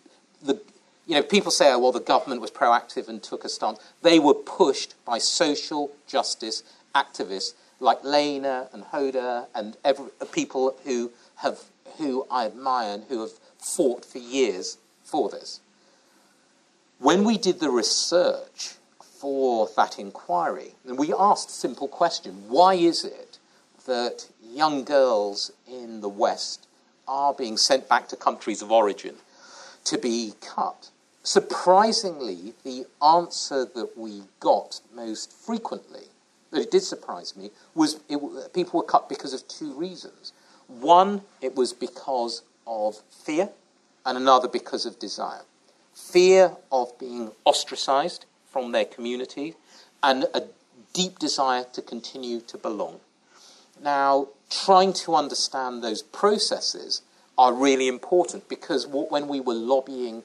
the, 0.43 0.61
you 1.07 1.15
know, 1.15 1.23
people 1.23 1.51
say, 1.51 1.71
oh, 1.71 1.79
well, 1.79 1.91
the 1.91 1.99
government 1.99 2.41
was 2.41 2.51
proactive 2.51 3.07
and 3.07 3.21
took 3.21 3.43
a 3.43 3.49
stance. 3.49 3.79
They 4.01 4.19
were 4.19 4.33
pushed 4.33 4.93
by 5.05 5.17
social 5.17 5.91
justice 6.07 6.63
activists 6.93 7.53
like 7.79 8.03
Lena 8.03 8.69
and 8.71 8.83
Hoda 8.83 9.47
and 9.55 9.75
every, 9.83 10.05
people 10.31 10.75
who, 10.83 11.11
have, 11.37 11.59
who 11.97 12.25
I 12.29 12.45
admire 12.45 12.93
and 12.93 13.03
who 13.05 13.21
have 13.21 13.31
fought 13.57 14.05
for 14.05 14.19
years 14.19 14.77
for 15.03 15.29
this. 15.29 15.59
When 16.99 17.23
we 17.23 17.37
did 17.37 17.59
the 17.59 17.71
research 17.71 18.75
for 19.01 19.69
that 19.75 19.97
inquiry, 19.97 20.75
and 20.87 20.99
we 20.99 21.13
asked 21.17 21.49
a 21.49 21.53
simple 21.53 21.87
question 21.87 22.43
why 22.47 22.75
is 22.75 23.03
it 23.03 23.39
that 23.87 24.27
young 24.43 24.83
girls 24.83 25.51
in 25.67 26.01
the 26.01 26.09
West 26.09 26.67
are 27.07 27.33
being 27.33 27.57
sent 27.57 27.89
back 27.89 28.07
to 28.09 28.15
countries 28.15 28.61
of 28.61 28.71
origin 28.71 29.15
to 29.85 29.97
be 29.97 30.33
cut? 30.41 30.89
Surprisingly, 31.23 32.53
the 32.63 32.85
answer 33.03 33.65
that 33.65 33.97
we 33.97 34.23
got 34.39 34.81
most 34.93 35.31
frequently, 35.31 36.05
that 36.49 36.61
it 36.61 36.71
did 36.71 36.81
surprise 36.81 37.35
me, 37.35 37.51
was 37.75 37.99
it, 38.09 38.53
people 38.53 38.79
were 38.79 38.85
cut 38.85 39.07
because 39.07 39.33
of 39.33 39.47
two 39.47 39.73
reasons. 39.73 40.33
One, 40.67 41.21
it 41.41 41.55
was 41.55 41.73
because 41.73 42.41
of 42.65 43.01
fear, 43.09 43.49
and 44.05 44.17
another 44.17 44.47
because 44.47 44.85
of 44.85 44.97
desire. 44.97 45.41
Fear 45.93 46.57
of 46.71 46.97
being 46.97 47.31
ostracized 47.45 48.25
from 48.49 48.71
their 48.71 48.85
community, 48.85 49.55
and 50.01 50.25
a 50.33 50.43
deep 50.93 51.19
desire 51.19 51.65
to 51.73 51.81
continue 51.81 52.41
to 52.41 52.57
belong. 52.57 52.99
Now, 53.81 54.27
trying 54.49 54.93
to 54.93 55.15
understand 55.15 55.83
those 55.83 56.01
processes 56.01 57.01
are 57.41 57.53
really 57.53 57.87
important 57.87 58.47
because 58.47 58.85
when 58.85 59.27
we 59.27 59.39
were 59.39 59.55
lobbying 59.55 60.21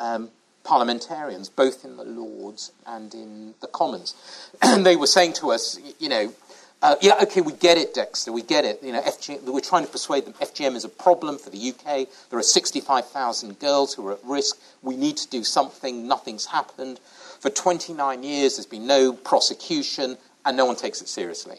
um, 0.00 0.30
parliamentarians, 0.64 1.50
both 1.50 1.84
in 1.84 1.98
the 1.98 2.04
Lords 2.04 2.72
and 2.86 3.12
in 3.12 3.52
the 3.60 3.66
Commons, 3.66 4.14
and 4.62 4.86
they 4.86 4.96
were 4.96 5.06
saying 5.06 5.34
to 5.34 5.50
us, 5.50 5.78
you 5.98 6.08
know, 6.08 6.32
uh, 6.80 6.96
yeah, 7.02 7.18
okay, 7.20 7.42
we 7.42 7.52
get 7.52 7.76
it, 7.76 7.92
Dexter, 7.92 8.32
we 8.32 8.40
get 8.40 8.64
it. 8.64 8.82
You 8.82 8.92
know, 8.92 9.02
FG- 9.02 9.42
we're 9.42 9.60
trying 9.60 9.84
to 9.84 9.92
persuade 9.92 10.24
them 10.24 10.32
FGM 10.40 10.74
is 10.74 10.86
a 10.86 10.88
problem 10.88 11.36
for 11.36 11.50
the 11.50 11.68
UK. 11.68 12.08
There 12.30 12.38
are 12.38 12.42
65,000 12.42 13.58
girls 13.58 13.92
who 13.92 14.08
are 14.08 14.12
at 14.12 14.24
risk. 14.24 14.58
We 14.80 14.96
need 14.96 15.18
to 15.18 15.28
do 15.28 15.44
something. 15.44 16.08
Nothing's 16.08 16.46
happened. 16.46 16.98
For 17.40 17.50
29 17.50 18.22
years, 18.22 18.56
there's 18.56 18.64
been 18.64 18.86
no 18.86 19.12
prosecution, 19.12 20.16
and 20.46 20.56
no 20.56 20.64
one 20.64 20.76
takes 20.76 21.02
it 21.02 21.08
seriously. 21.08 21.58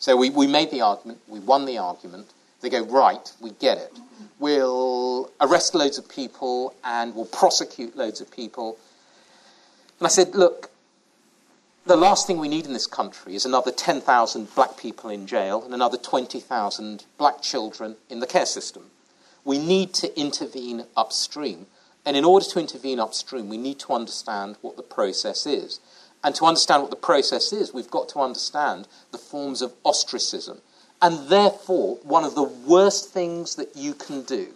So 0.00 0.16
we, 0.16 0.30
we 0.30 0.48
made 0.48 0.72
the 0.72 0.80
argument, 0.80 1.20
we 1.28 1.38
won 1.38 1.66
the 1.66 1.78
argument. 1.78 2.26
They 2.60 2.68
go, 2.68 2.84
right, 2.84 3.32
we 3.40 3.50
get 3.52 3.78
it. 3.78 3.92
We'll 4.38 5.30
arrest 5.40 5.74
loads 5.74 5.98
of 5.98 6.08
people 6.08 6.74
and 6.84 7.14
we'll 7.14 7.26
prosecute 7.26 7.96
loads 7.96 8.20
of 8.20 8.30
people. 8.30 8.78
And 9.98 10.06
I 10.06 10.10
said, 10.10 10.34
look, 10.34 10.70
the 11.86 11.96
last 11.96 12.26
thing 12.26 12.38
we 12.38 12.48
need 12.48 12.66
in 12.66 12.72
this 12.72 12.86
country 12.86 13.34
is 13.34 13.44
another 13.44 13.70
10,000 13.70 14.54
black 14.54 14.76
people 14.76 15.10
in 15.10 15.26
jail 15.26 15.62
and 15.64 15.74
another 15.74 15.96
20,000 15.96 17.04
black 17.18 17.42
children 17.42 17.96
in 18.08 18.20
the 18.20 18.26
care 18.26 18.46
system. 18.46 18.90
We 19.44 19.58
need 19.58 19.94
to 19.94 20.20
intervene 20.20 20.84
upstream. 20.96 21.66
And 22.04 22.16
in 22.16 22.24
order 22.24 22.46
to 22.46 22.60
intervene 22.60 23.00
upstream, 23.00 23.48
we 23.48 23.58
need 23.58 23.78
to 23.80 23.92
understand 23.92 24.56
what 24.60 24.76
the 24.76 24.82
process 24.82 25.46
is. 25.46 25.80
And 26.22 26.34
to 26.34 26.44
understand 26.44 26.82
what 26.82 26.90
the 26.90 26.96
process 26.96 27.52
is, 27.52 27.72
we've 27.72 27.90
got 27.90 28.08
to 28.10 28.20
understand 28.20 28.86
the 29.10 29.18
forms 29.18 29.62
of 29.62 29.72
ostracism. 29.84 30.60
And 31.02 31.28
therefore, 31.28 31.96
one 32.02 32.24
of 32.24 32.34
the 32.34 32.42
worst 32.42 33.10
things 33.10 33.56
that 33.56 33.74
you 33.74 33.94
can 33.94 34.22
do 34.22 34.48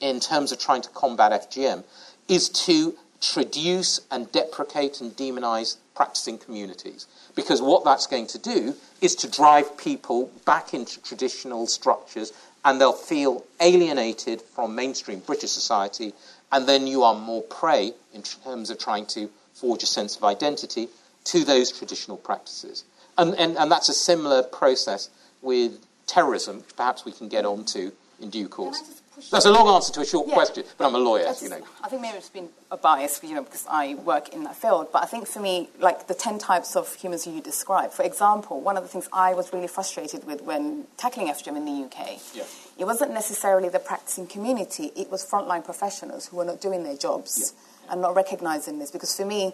in 0.00 0.20
terms 0.20 0.52
of 0.52 0.58
trying 0.58 0.82
to 0.82 0.90
combat 0.90 1.50
FGM 1.50 1.84
is 2.28 2.48
to 2.48 2.96
traduce 3.20 4.00
and 4.10 4.30
deprecate 4.32 5.00
and 5.00 5.14
demonize 5.16 5.76
practicing 5.94 6.38
communities. 6.38 7.06
Because 7.34 7.60
what 7.60 7.84
that's 7.84 8.06
going 8.06 8.26
to 8.28 8.38
do 8.38 8.74
is 9.00 9.14
to 9.16 9.30
drive 9.30 9.76
people 9.76 10.30
back 10.46 10.72
into 10.72 11.00
traditional 11.02 11.66
structures 11.66 12.32
and 12.64 12.80
they'll 12.80 12.92
feel 12.92 13.44
alienated 13.60 14.42
from 14.42 14.74
mainstream 14.74 15.20
British 15.20 15.50
society, 15.50 16.12
and 16.52 16.66
then 16.66 16.86
you 16.86 17.02
are 17.02 17.14
more 17.14 17.42
prey 17.42 17.92
in 18.12 18.22
terms 18.22 18.68
of 18.68 18.78
trying 18.78 19.06
to 19.06 19.30
forge 19.54 19.82
a 19.82 19.86
sense 19.86 20.16
of 20.16 20.24
identity 20.24 20.88
to 21.24 21.44
those 21.44 21.72
traditional 21.72 22.16
practices. 22.16 22.84
And, 23.16 23.34
and, 23.36 23.56
and 23.56 23.70
that's 23.70 23.88
a 23.88 23.94
similar 23.94 24.42
process 24.42 25.08
with 25.42 25.84
terrorism, 26.06 26.58
which 26.58 26.76
perhaps 26.76 27.04
we 27.04 27.12
can 27.12 27.28
get 27.28 27.44
on 27.44 27.64
to 27.66 27.92
in 28.20 28.30
due 28.30 28.48
course. 28.48 29.00
That's 29.30 29.44
a 29.44 29.50
long 29.50 29.68
answer 29.68 29.92
to 29.94 30.00
a 30.00 30.06
short 30.06 30.28
yeah, 30.28 30.34
question, 30.34 30.64
but 30.78 30.86
I'm 30.86 30.94
a 30.94 30.98
lawyer, 30.98 31.32
you 31.42 31.50
know. 31.50 31.60
I 31.82 31.88
think 31.88 32.00
maybe 32.00 32.16
it's 32.16 32.30
been 32.30 32.48
a 32.70 32.76
bias, 32.76 33.20
you 33.22 33.34
know, 33.34 33.42
because 33.42 33.66
I 33.68 33.94
work 33.94 34.30
in 34.30 34.44
that 34.44 34.56
field. 34.56 34.88
But 34.92 35.02
I 35.02 35.06
think 35.06 35.26
for 35.26 35.40
me, 35.40 35.68
like 35.78 36.06
the 36.06 36.14
10 36.14 36.38
types 36.38 36.74
of 36.74 36.94
humans 36.94 37.26
you 37.26 37.40
describe, 37.42 37.90
for 37.90 38.02
example, 38.02 38.60
one 38.60 38.76
of 38.76 38.82
the 38.82 38.88
things 38.88 39.08
I 39.12 39.34
was 39.34 39.52
really 39.52 39.66
frustrated 39.66 40.26
with 40.26 40.42
when 40.42 40.86
tackling 40.96 41.28
FGM 41.28 41.56
in 41.56 41.64
the 41.64 41.84
UK, 41.84 42.20
yeah. 42.34 42.44
it 42.78 42.84
wasn't 42.84 43.12
necessarily 43.12 43.68
the 43.68 43.78
practicing 43.78 44.26
community, 44.26 44.90
it 44.96 45.10
was 45.10 45.26
frontline 45.26 45.64
professionals 45.64 46.28
who 46.28 46.38
were 46.38 46.46
not 46.46 46.60
doing 46.60 46.82
their 46.82 46.96
jobs 46.96 47.52
yeah. 47.84 47.92
and 47.92 48.00
not 48.00 48.14
recognizing 48.14 48.78
this. 48.78 48.90
Because 48.90 49.14
for 49.14 49.26
me, 49.26 49.52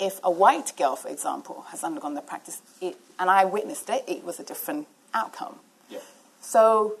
if 0.00 0.18
a 0.24 0.30
white 0.30 0.72
girl, 0.76 0.96
for 0.96 1.08
example, 1.08 1.66
has 1.68 1.84
undergone 1.84 2.14
the 2.14 2.20
practice, 2.20 2.62
it, 2.80 2.96
and 3.18 3.30
I 3.30 3.44
witnessed 3.44 3.88
it, 3.90 4.02
it 4.08 4.24
was 4.24 4.40
a 4.40 4.44
different 4.44 4.88
outcome. 5.14 5.56
Yeah. 5.88 6.00
So 6.40 6.96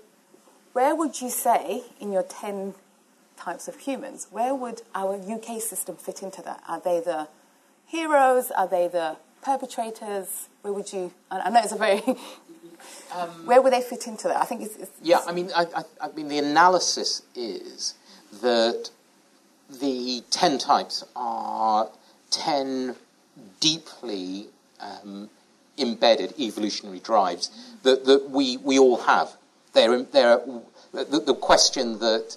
where 0.72 0.94
would 0.94 1.20
you 1.20 1.30
say, 1.30 1.84
in 2.00 2.12
your 2.12 2.24
10 2.24 2.74
types 3.36 3.68
of 3.68 3.78
humans, 3.78 4.26
where 4.30 4.54
would 4.54 4.82
our 4.94 5.14
UK 5.14 5.60
system 5.60 5.96
fit 5.96 6.22
into 6.22 6.42
that? 6.42 6.62
Are 6.66 6.80
they 6.80 7.00
the 7.00 7.28
heroes? 7.86 8.50
Are 8.50 8.66
they 8.66 8.88
the 8.88 9.16
perpetrators? 9.42 10.48
Where 10.62 10.72
would 10.72 10.92
you? 10.92 11.12
I 11.30 11.50
know 11.50 11.60
it's 11.62 11.72
a 11.72 11.76
very. 11.76 12.02
um, 13.14 13.46
where 13.46 13.62
would 13.62 13.72
they 13.72 13.82
fit 13.82 14.06
into 14.06 14.28
that? 14.28 14.38
I 14.38 14.44
think 14.44 14.62
it's. 14.62 14.76
it's 14.76 14.90
yeah, 15.02 15.20
I 15.26 15.32
mean, 15.32 15.50
I, 15.54 15.66
I, 15.76 15.82
I 16.00 16.08
mean, 16.12 16.28
the 16.28 16.38
analysis 16.38 17.22
is 17.34 17.94
that 18.42 18.90
the 19.80 20.22
10 20.30 20.58
types 20.58 21.04
are 21.14 21.88
10 22.30 22.96
deeply 23.60 24.48
um, 24.80 25.30
embedded 25.78 26.38
evolutionary 26.38 27.00
drives 27.00 27.50
that, 27.82 28.04
that 28.04 28.30
we, 28.30 28.56
we 28.58 28.78
all 28.78 28.98
have. 28.98 29.30
They're, 29.72 30.02
they're, 30.02 30.40
the, 30.92 31.22
the 31.26 31.34
question 31.34 31.98
that 31.98 32.36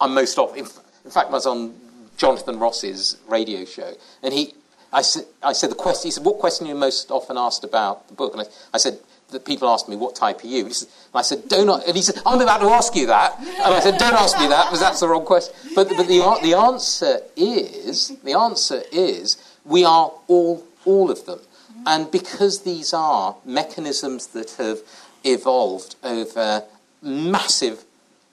I'm 0.00 0.14
most 0.14 0.38
often, 0.38 0.60
in, 0.60 0.64
in 1.04 1.10
fact, 1.10 1.28
I 1.28 1.32
was 1.32 1.46
on 1.46 1.74
Jonathan 2.16 2.58
Ross's 2.58 3.18
radio 3.28 3.64
show, 3.64 3.92
and 4.22 4.32
he, 4.32 4.54
I 4.92 5.02
said, 5.02 5.24
I 5.42 5.52
said 5.52 5.70
the 5.70 5.74
question, 5.74 6.08
he 6.08 6.12
said, 6.12 6.24
what 6.24 6.38
question 6.38 6.66
are 6.66 6.70
you 6.70 6.74
most 6.74 7.10
often 7.10 7.36
asked 7.38 7.64
about 7.64 8.08
the 8.08 8.14
book? 8.14 8.32
And 8.34 8.42
I, 8.42 8.44
I 8.74 8.78
said, 8.78 8.98
that 9.32 9.44
people 9.44 9.68
ask 9.68 9.88
me, 9.88 9.96
what 9.96 10.14
type 10.14 10.44
are 10.44 10.46
you? 10.46 10.70
Said, 10.70 10.88
I 11.14 11.22
said, 11.22 11.48
don't, 11.48 11.68
and 11.86 11.96
he 11.96 12.02
said, 12.02 12.20
I'm 12.24 12.40
about 12.40 12.60
to 12.60 12.66
ask 12.66 12.94
you 12.94 13.06
that. 13.06 13.38
And 13.38 13.74
I 13.74 13.80
said, 13.80 13.98
don't 13.98 14.14
ask 14.14 14.38
me 14.38 14.46
that, 14.48 14.66
because 14.66 14.80
that's 14.80 15.00
the 15.00 15.08
wrong 15.08 15.24
question. 15.24 15.54
But, 15.74 15.88
but 15.88 16.06
the, 16.06 16.38
the 16.42 16.54
answer 16.54 17.20
is, 17.34 18.16
the 18.22 18.34
answer 18.34 18.82
is, 18.92 19.42
we 19.64 19.84
are 19.84 20.12
all, 20.28 20.64
all 20.84 21.10
of 21.10 21.24
them. 21.26 21.40
And 21.86 22.10
because 22.10 22.62
these 22.62 22.92
are 22.92 23.36
mechanisms 23.44 24.28
that 24.28 24.52
have 24.52 24.80
evolved 25.24 25.96
over 26.02 26.64
massive, 27.00 27.84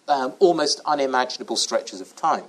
um, 0.07 0.33
almost 0.39 0.81
unimaginable 0.85 1.55
stretches 1.55 2.01
of 2.01 2.15
time. 2.15 2.43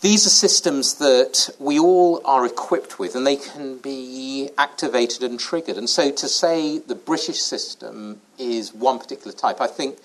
These 0.00 0.26
are 0.26 0.30
systems 0.30 0.94
that 0.98 1.50
we 1.58 1.78
all 1.78 2.22
are 2.24 2.46
equipped 2.46 3.00
with, 3.00 3.16
and 3.16 3.26
they 3.26 3.34
can 3.34 3.78
be 3.78 4.50
activated 4.56 5.24
and 5.24 5.40
triggered. 5.40 5.76
And 5.76 5.90
so, 5.90 6.12
to 6.12 6.28
say 6.28 6.78
the 6.78 6.94
British 6.94 7.40
system 7.40 8.20
is 8.38 8.72
one 8.72 9.00
particular 9.00 9.32
type, 9.32 9.60
I 9.60 9.66
think, 9.66 9.98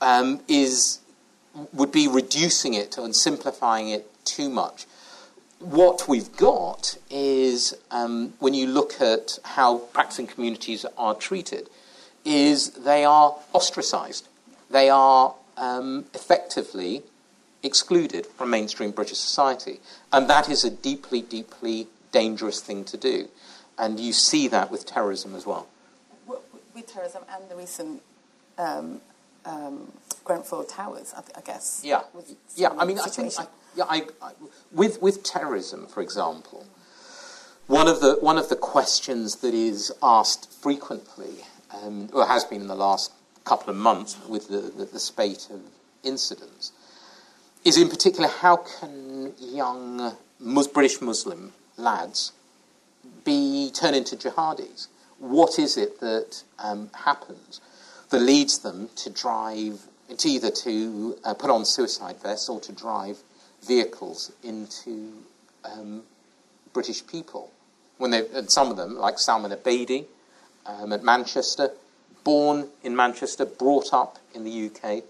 um, 0.00 0.40
is 0.48 1.00
would 1.72 1.92
be 1.92 2.08
reducing 2.08 2.74
it 2.74 2.96
and 2.98 3.14
simplifying 3.14 3.88
it 3.88 4.10
too 4.24 4.48
much. 4.48 4.86
What 5.64 6.08
we've 6.08 6.36
got 6.36 6.98
is, 7.08 7.74
um, 7.90 8.34
when 8.38 8.52
you 8.52 8.66
look 8.66 9.00
at 9.00 9.38
how 9.44 9.78
practicing 9.78 10.26
communities 10.26 10.84
are 10.98 11.14
treated, 11.14 11.70
is 12.24 12.70
they 12.70 13.04
are 13.04 13.34
ostracized. 13.54 14.28
They 14.70 14.90
are 14.90 15.34
um, 15.56 16.04
effectively 16.12 17.02
excluded 17.62 18.26
from 18.26 18.50
mainstream 18.50 18.90
British 18.90 19.18
society. 19.18 19.80
And 20.12 20.28
that 20.28 20.50
is 20.50 20.64
a 20.64 20.70
deeply, 20.70 21.22
deeply 21.22 21.86
dangerous 22.12 22.60
thing 22.60 22.84
to 22.84 22.98
do. 22.98 23.28
And 23.78 23.98
you 23.98 24.12
see 24.12 24.48
that 24.48 24.70
with 24.70 24.84
terrorism 24.84 25.34
as 25.34 25.46
well. 25.46 25.66
With 26.74 26.86
terrorism 26.92 27.22
and 27.34 27.48
the 27.48 27.56
recent 27.56 28.02
um, 28.58 29.00
um, 29.46 29.92
Grenfell 30.24 30.64
Towers, 30.64 31.14
I, 31.16 31.22
I 31.38 31.40
guess. 31.40 31.80
Yeah, 31.84 32.02
yeah. 32.54 32.70
I 32.78 32.84
mean, 32.84 32.98
I 32.98 33.08
think, 33.08 33.32
I, 33.38 33.46
yeah, 33.76 33.84
I, 33.88 34.06
I, 34.22 34.32
with 34.72 35.00
with 35.02 35.22
terrorism, 35.22 35.86
for 35.86 36.02
example, 36.02 36.66
one 37.66 37.88
of 37.88 38.00
the 38.00 38.18
one 38.20 38.38
of 38.38 38.48
the 38.48 38.56
questions 38.56 39.36
that 39.36 39.54
is 39.54 39.92
asked 40.02 40.52
frequently 40.52 41.44
um, 41.70 42.08
or 42.12 42.26
has 42.26 42.44
been 42.44 42.62
in 42.62 42.68
the 42.68 42.74
last 42.74 43.12
couple 43.44 43.70
of 43.70 43.76
months 43.76 44.18
with 44.28 44.48
the, 44.48 44.60
the, 44.60 44.84
the 44.86 45.00
spate 45.00 45.48
of 45.50 45.60
incidents 46.02 46.72
is 47.64 47.78
in 47.78 47.88
particular 47.88 48.28
how 48.28 48.56
can 48.56 49.32
young 49.38 50.14
Mus- 50.38 50.68
British 50.68 51.00
Muslim 51.00 51.52
lads 51.76 52.32
be 53.24 53.70
turned 53.72 53.96
into 53.96 54.16
jihadis? 54.16 54.88
What 55.18 55.58
is 55.58 55.76
it 55.76 56.00
that 56.00 56.42
um, 56.58 56.90
happens 56.94 57.60
that 58.10 58.20
leads 58.20 58.58
them 58.58 58.90
to 58.96 59.10
drive, 59.10 59.80
to 60.18 60.28
either 60.28 60.50
to 60.50 61.16
uh, 61.24 61.34
put 61.34 61.50
on 61.50 61.64
suicide 61.64 62.16
vests 62.22 62.48
or 62.48 62.60
to 62.60 62.72
drive 62.72 63.18
vehicles 63.66 64.32
into 64.42 65.12
um, 65.64 66.02
British 66.72 67.06
people? 67.06 67.50
When 67.98 68.10
they, 68.10 68.26
and 68.34 68.50
some 68.50 68.70
of 68.70 68.76
them, 68.76 68.96
like 68.96 69.18
Salman 69.18 69.52
Abedi 69.52 70.06
um, 70.66 70.92
at 70.92 71.02
Manchester, 71.04 71.70
born 72.24 72.68
in 72.82 72.96
Manchester, 72.96 73.44
brought 73.44 73.92
up 73.92 74.18
in 74.34 74.44
the 74.44 74.70
UK, 74.70 75.04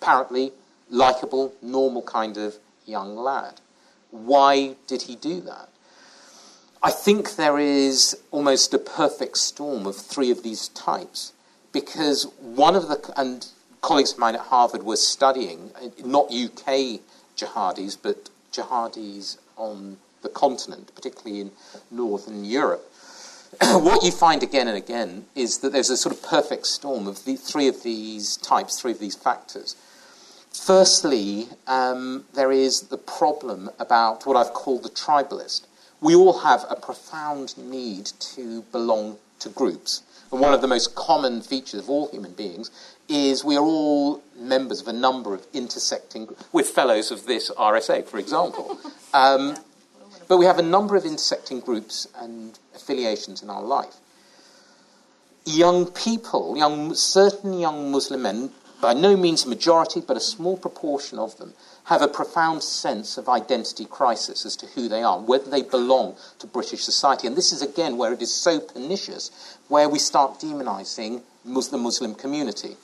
apparently 0.00 0.52
likable, 0.88 1.54
normal 1.62 2.02
kind 2.02 2.36
of 2.36 2.56
young 2.86 3.16
lad. 3.16 3.60
Why 4.10 4.74
did 4.86 5.02
he 5.02 5.14
do 5.14 5.40
that? 5.42 5.68
I 6.82 6.90
think 6.90 7.36
there 7.36 7.58
is 7.58 8.16
almost 8.30 8.72
a 8.72 8.78
perfect 8.78 9.36
storm 9.36 9.86
of 9.86 9.96
three 9.96 10.30
of 10.30 10.42
these 10.42 10.68
types 10.68 11.32
because 11.72 12.24
one 12.40 12.74
of 12.74 12.88
the, 12.88 13.12
and 13.16 13.46
colleagues 13.82 14.12
of 14.12 14.18
mine 14.18 14.34
at 14.34 14.40
Harvard 14.40 14.82
were 14.82 14.96
studying, 14.96 15.70
not 16.04 16.32
UK 16.32 17.00
jihadis, 17.40 17.96
but 18.00 18.30
jihadis 18.52 19.38
on 19.56 19.98
the 20.22 20.28
continent, 20.28 20.92
particularly 20.94 21.40
in 21.40 21.50
northern 21.90 22.44
Europe. 22.44 22.86
what 23.60 24.04
you 24.04 24.12
find 24.12 24.42
again 24.42 24.68
and 24.68 24.76
again 24.76 25.24
is 25.34 25.58
that 25.58 25.72
there's 25.72 25.90
a 25.90 25.96
sort 25.96 26.14
of 26.14 26.22
perfect 26.22 26.66
storm 26.66 27.06
of 27.06 27.24
the 27.24 27.36
three 27.36 27.66
of 27.66 27.82
these 27.82 28.36
types, 28.36 28.80
three 28.80 28.92
of 28.92 29.00
these 29.00 29.16
factors. 29.16 29.74
Firstly, 30.52 31.48
um, 31.66 32.24
there 32.34 32.52
is 32.52 32.82
the 32.82 32.98
problem 32.98 33.70
about 33.78 34.26
what 34.26 34.36
I've 34.36 34.52
called 34.52 34.82
the 34.82 34.90
tribalist. 34.90 35.66
We 36.00 36.14
all 36.14 36.40
have 36.40 36.64
a 36.68 36.76
profound 36.76 37.56
need 37.58 38.06
to 38.34 38.62
belong 38.72 39.18
to 39.40 39.48
groups. 39.48 40.02
And 40.32 40.40
one 40.40 40.54
of 40.54 40.60
the 40.60 40.68
most 40.68 40.94
common 40.94 41.40
features 41.40 41.80
of 41.80 41.90
all 41.90 42.08
human 42.08 42.32
beings 42.32 42.70
is 43.10 43.44
we 43.44 43.56
are 43.56 43.64
all 43.64 44.22
members 44.36 44.80
of 44.80 44.88
a 44.88 44.92
number 44.92 45.34
of 45.34 45.46
intersecting, 45.52 46.28
with 46.52 46.68
fellows 46.68 47.10
of 47.10 47.26
this 47.26 47.50
RSA, 47.50 48.06
for 48.06 48.18
example. 48.18 48.78
Um, 49.12 49.56
but 50.28 50.36
we 50.36 50.44
have 50.44 50.60
a 50.60 50.62
number 50.62 50.94
of 50.94 51.04
intersecting 51.04 51.58
groups 51.58 52.06
and 52.16 52.56
affiliations 52.76 53.42
in 53.42 53.50
our 53.50 53.64
life. 53.64 53.96
Young 55.44 55.86
people, 55.86 56.56
young, 56.56 56.94
certain 56.94 57.58
young 57.58 57.90
Muslim 57.90 58.22
men, 58.22 58.50
by 58.80 58.92
no 58.92 59.16
means 59.16 59.44
a 59.44 59.48
majority, 59.48 60.00
but 60.00 60.16
a 60.16 60.20
small 60.20 60.56
proportion 60.56 61.18
of 61.18 61.36
them, 61.38 61.54
have 61.86 62.02
a 62.02 62.06
profound 62.06 62.62
sense 62.62 63.18
of 63.18 63.28
identity 63.28 63.84
crisis 63.84 64.46
as 64.46 64.54
to 64.54 64.66
who 64.66 64.88
they 64.88 65.02
are, 65.02 65.18
whether 65.18 65.50
they 65.50 65.62
belong 65.62 66.14
to 66.38 66.46
British 66.46 66.84
society. 66.84 67.26
And 67.26 67.36
this 67.36 67.52
is 67.52 67.62
again 67.62 67.96
where 67.96 68.12
it 68.12 68.22
is 68.22 68.32
so 68.32 68.60
pernicious, 68.60 69.58
where 69.66 69.88
we 69.88 69.98
start 69.98 70.38
demonizing 70.38 71.22
the 71.44 71.78
Muslim 71.78 72.14
community. 72.14 72.76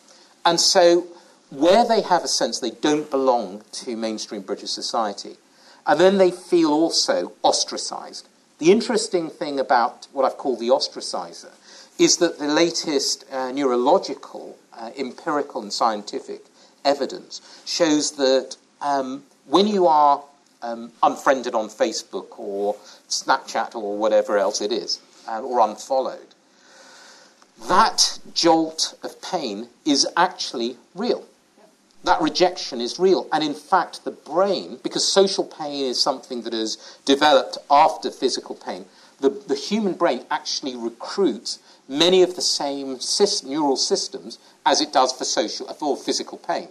And 0.46 0.60
so, 0.60 1.08
where 1.50 1.84
they 1.86 2.02
have 2.02 2.22
a 2.22 2.28
sense 2.28 2.60
they 2.60 2.70
don't 2.70 3.10
belong 3.10 3.64
to 3.72 3.96
mainstream 3.96 4.42
British 4.42 4.70
society, 4.70 5.36
and 5.86 5.98
then 5.98 6.18
they 6.18 6.30
feel 6.30 6.70
also 6.70 7.32
ostracized. 7.42 8.28
The 8.58 8.70
interesting 8.70 9.28
thing 9.28 9.58
about 9.58 10.06
what 10.12 10.24
I've 10.24 10.38
called 10.38 10.60
the 10.60 10.68
ostracizer 10.68 11.52
is 11.98 12.18
that 12.18 12.38
the 12.38 12.46
latest 12.46 13.24
uh, 13.32 13.50
neurological, 13.50 14.56
uh, 14.72 14.92
empirical, 14.96 15.62
and 15.62 15.72
scientific 15.72 16.42
evidence 16.84 17.40
shows 17.66 18.12
that 18.12 18.56
um, 18.80 19.24
when 19.46 19.66
you 19.66 19.88
are 19.88 20.22
um, 20.62 20.92
unfriended 21.02 21.54
on 21.54 21.68
Facebook 21.68 22.38
or 22.38 22.76
Snapchat 23.08 23.74
or 23.74 23.98
whatever 23.98 24.38
else 24.38 24.60
it 24.60 24.70
is, 24.70 25.00
uh, 25.26 25.40
or 25.40 25.58
unfollowed, 25.60 26.35
that 27.68 28.18
jolt 28.34 28.98
of 29.02 29.20
pain 29.22 29.68
is 29.84 30.06
actually 30.16 30.76
real. 30.94 31.24
That 32.04 32.20
rejection 32.20 32.80
is 32.80 32.98
real. 32.98 33.26
And 33.32 33.42
in 33.42 33.54
fact, 33.54 34.04
the 34.04 34.12
brain, 34.12 34.78
because 34.82 35.06
social 35.06 35.44
pain 35.44 35.84
is 35.84 36.00
something 36.00 36.42
that 36.42 36.54
is 36.54 36.98
developed 37.04 37.58
after 37.70 38.10
physical 38.10 38.54
pain, 38.54 38.84
the, 39.20 39.30
the 39.30 39.54
human 39.54 39.94
brain 39.94 40.24
actually 40.30 40.76
recruits 40.76 41.58
many 41.88 42.22
of 42.22 42.36
the 42.36 42.42
same 42.42 42.98
neural 43.44 43.76
systems 43.76 44.38
as 44.64 44.80
it 44.80 44.92
does 44.92 45.12
for 45.12 45.24
social 45.24 45.66
for 45.74 45.96
physical 45.96 46.38
pain. 46.38 46.68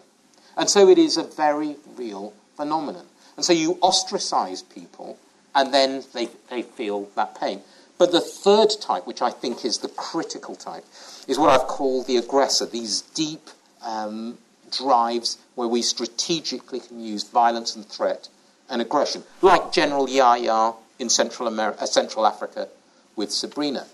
And 0.56 0.70
so 0.70 0.88
it 0.88 0.98
is 0.98 1.18
a 1.18 1.24
very 1.24 1.76
real 1.98 2.34
phenomenon. 2.56 3.06
And 3.36 3.44
so 3.44 3.52
you 3.52 3.78
ostracize 3.82 4.62
people, 4.62 5.18
and 5.54 5.74
then 5.74 6.04
they, 6.14 6.30
they 6.50 6.62
feel 6.62 7.10
that 7.16 7.40
pain. 7.40 7.62
But 7.98 8.12
the 8.12 8.20
third 8.20 8.70
type, 8.82 9.08
which 9.08 9.22
I 9.22 9.32
think 9.32 9.64
is 9.64 9.80
the 9.80 9.88
critical 9.88 10.56
type, 10.56 10.86
is 11.28 11.40
what 11.40 11.50
I've 11.50 11.68
called 11.68 12.08
the 12.08 12.18
aggressor, 12.18 12.66
these 12.66 13.02
deep 13.02 13.50
um, 13.82 14.38
drives 14.72 15.38
where 15.56 15.68
we 15.68 15.82
strategically 15.82 16.82
can 16.82 17.00
use 17.00 17.24
violence 17.24 17.76
and 17.76 17.86
threat 17.86 18.28
and 18.70 18.82
aggression, 18.82 19.24
like 19.42 19.72
General 19.72 20.10
Yahya 20.10 20.74
in 21.00 21.10
Central, 21.10 21.48
America, 21.48 21.84
uh, 21.84 21.86
Central 21.86 22.26
Africa 22.26 22.68
with 23.16 23.32
Sabrina. 23.32 23.86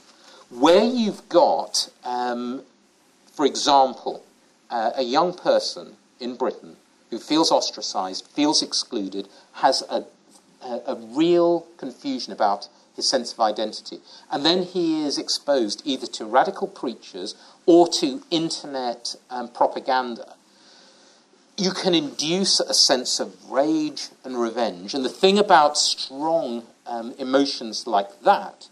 Where 0.49 0.83
you've 0.83 1.27
got, 1.29 1.89
um, 2.03 2.63
for 3.33 3.45
example, 3.45 4.23
uh, 4.69 4.91
a 4.95 5.03
young 5.03 5.33
person 5.33 5.95
in 6.19 6.35
Britain 6.35 6.77
who 7.09 7.19
feels 7.19 7.51
ostracized, 7.51 8.25
feels 8.27 8.61
excluded, 8.61 9.27
has 9.53 9.83
a, 9.89 10.05
a, 10.63 10.81
a 10.87 10.95
real 10.95 11.67
confusion 11.77 12.31
about 12.31 12.67
his 13.01 13.09
sense 13.09 13.33
of 13.33 13.39
identity. 13.39 13.99
And 14.31 14.45
then 14.45 14.63
he 14.63 15.03
is 15.03 15.17
exposed 15.17 15.81
either 15.85 16.07
to 16.07 16.25
radical 16.25 16.67
preachers 16.67 17.35
or 17.65 17.87
to 17.89 18.21
internet 18.31 19.15
um, 19.29 19.49
propaganda 19.49 20.35
you 21.57 21.71
can 21.71 21.93
induce 21.93 22.59
a 22.59 22.73
sense 22.73 23.19
of 23.19 23.49
rage 23.49 24.09
and 24.23 24.39
revenge. 24.39 24.95
And 24.95 25.05
the 25.05 25.09
thing 25.09 25.37
about 25.37 25.77
strong 25.77 26.63
um, 26.87 27.13
emotions 27.19 27.85
like 27.85 28.23
that 28.23 28.67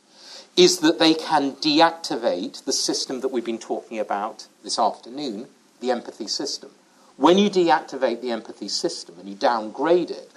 is 0.58 0.80
that 0.80 0.98
they 0.98 1.14
can 1.14 1.54
deactivate 1.54 2.66
the 2.66 2.74
system 2.74 3.22
that 3.22 3.28
we've 3.28 3.46
been 3.46 3.60
talking 3.60 4.00
about 4.00 4.48
this 4.64 4.80
afternoon, 4.80 5.48
the 5.80 5.92
empathy 5.92 6.28
system. 6.28 6.72
When 7.16 7.38
you 7.38 7.50
deactivate 7.50 8.22
the 8.22 8.32
empathy 8.32 8.70
system 8.70 9.20
and 9.20 9.30
you 9.30 9.36
downgrade 9.36 10.10
it, 10.10 10.32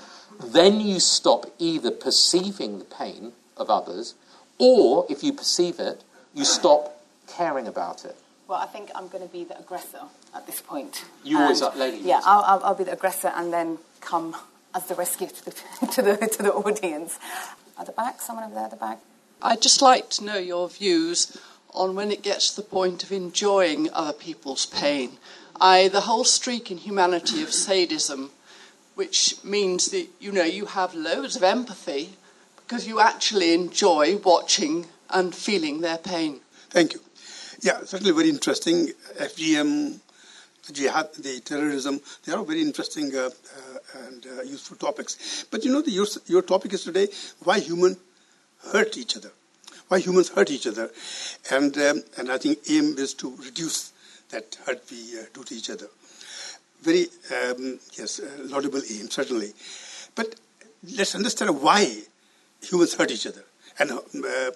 then 0.45 0.81
you 0.81 1.01
stop 1.01 1.47
either 1.59 1.91
perceiving 1.91 2.79
the 2.79 2.85
pain 2.85 3.33
of 3.57 3.71
others, 3.71 4.15
or 4.59 5.07
if 5.09 5.23
you 5.23 5.33
perceive 5.33 5.79
it, 5.81 6.03
you 6.35 6.45
stop 6.45 7.01
caring 7.27 7.67
about 7.67 8.05
it. 8.05 8.17
Well, 8.49 8.61
I 8.61 8.67
think 8.67 8.91
I'm 8.95 9.09
going 9.09 9.27
to 9.27 9.33
be 9.33 9.45
the 9.45 9.59
aggressor 9.59 10.03
at 10.35 10.47
this 10.47 10.61
point. 10.61 11.05
You 11.25 11.37
and 11.37 11.45
always 11.45 11.63
um, 11.63 11.73
are, 11.73 11.77
lady. 11.79 11.99
Yeah, 11.99 12.21
I'll, 12.25 12.43
I'll, 12.43 12.65
I'll, 12.65 12.75
be 12.75 12.85
the 12.85 12.93
aggressor 12.93 13.33
and 13.35 13.53
then 13.53 13.79
come 14.01 14.37
as 14.75 14.87
the 14.87 14.95
rescue 14.95 15.29
to 15.29 15.45
the, 15.45 15.51
to 15.93 16.03
the, 16.03 16.17
to 16.17 16.43
the 16.43 16.53
audience. 16.53 17.19
At 17.79 17.87
the 17.87 17.93
back, 17.93 18.21
someone 18.21 18.45
over 18.45 18.55
there 18.55 18.65
at 18.65 18.71
the 18.71 18.77
back. 18.77 18.99
I'd 19.41 19.63
just 19.63 19.83
like 19.83 20.11
to 20.11 20.25
know 20.25 20.39
your 20.39 20.69
views 20.69 21.37
on 21.71 21.95
when 21.95 22.13
it 22.13 22.23
gets 22.23 22.51
to 22.51 22.57
the 22.61 22.69
point 22.69 23.03
of 23.03 23.13
enjoying 23.13 23.89
other 23.93 24.13
people's 24.13 24.67
pain. 24.67 25.13
I, 25.61 25.89
the 25.89 26.03
whole 26.03 26.25
streak 26.25 26.71
in 26.71 26.79
humanity 26.79 27.43
of 27.43 27.53
sadism, 27.53 28.31
which 28.95 29.43
means 29.43 29.87
that 29.89 30.09
you 30.21 30.33
know 30.33 30.45
you 30.45 30.67
have 30.67 30.95
loads 30.95 31.37
of 31.37 31.43
empathy 31.43 32.11
because 32.73 32.89
you 32.89 33.01
actually 33.01 33.53
enjoy 33.53 34.17
watching 34.25 34.87
and 35.11 35.35
feeling 35.35 35.83
their 35.83 35.99
pain. 35.99 36.41
Thank 36.71 36.95
you. 36.95 37.01
Yeah, 37.61 37.85
certainly 37.85 38.15
very 38.15 38.31
interesting. 38.31 38.89
FGM, 39.21 39.99
the 40.67 40.73
jihad, 40.73 41.13
the 41.19 41.41
terrorism, 41.41 42.01
they 42.25 42.33
are 42.33 42.43
very 42.43 42.63
interesting 42.63 43.15
uh, 43.15 43.29
uh, 43.29 44.07
and 44.07 44.27
uh, 44.27 44.43
useful 44.45 44.79
topics. 44.79 45.45
But 45.51 45.67
you 45.67 45.71
know, 45.71 45.83
the, 45.83 45.91
your, 45.91 46.07
your 46.29 46.41
topic 46.41 46.73
is 46.73 46.85
today 46.85 47.09
why 47.45 47.59
humans 47.59 47.99
hurt 48.73 48.97
each 48.97 49.19
other. 49.19 49.33
Why 49.89 49.99
humans 49.99 50.31
hurt 50.31 50.51
each 50.51 50.67
other. 50.67 50.91
And, 51.51 51.77
um, 51.77 52.03
and 52.17 52.33
I 52.33 52.39
think 52.39 52.61
aim 52.71 52.95
is 52.97 53.13
to 53.15 53.37
reduce 53.45 53.93
that 54.31 54.57
hurt 54.65 54.83
we 54.91 55.19
uh, 55.19 55.25
do 55.35 55.45
to 55.45 55.55
each 55.55 55.69
other. 55.69 55.89
Very, 56.81 57.09
um, 57.37 57.79
yes, 57.99 58.23
laudable 58.39 58.81
aim, 58.91 59.11
certainly. 59.11 59.53
But 60.15 60.37
let's 60.97 61.15
understand 61.15 61.61
why 61.61 62.05
humans 62.63 62.95
hurt 62.95 63.11
each 63.11 63.27
other. 63.27 63.45
And 63.79 63.91
uh, 63.91 64.51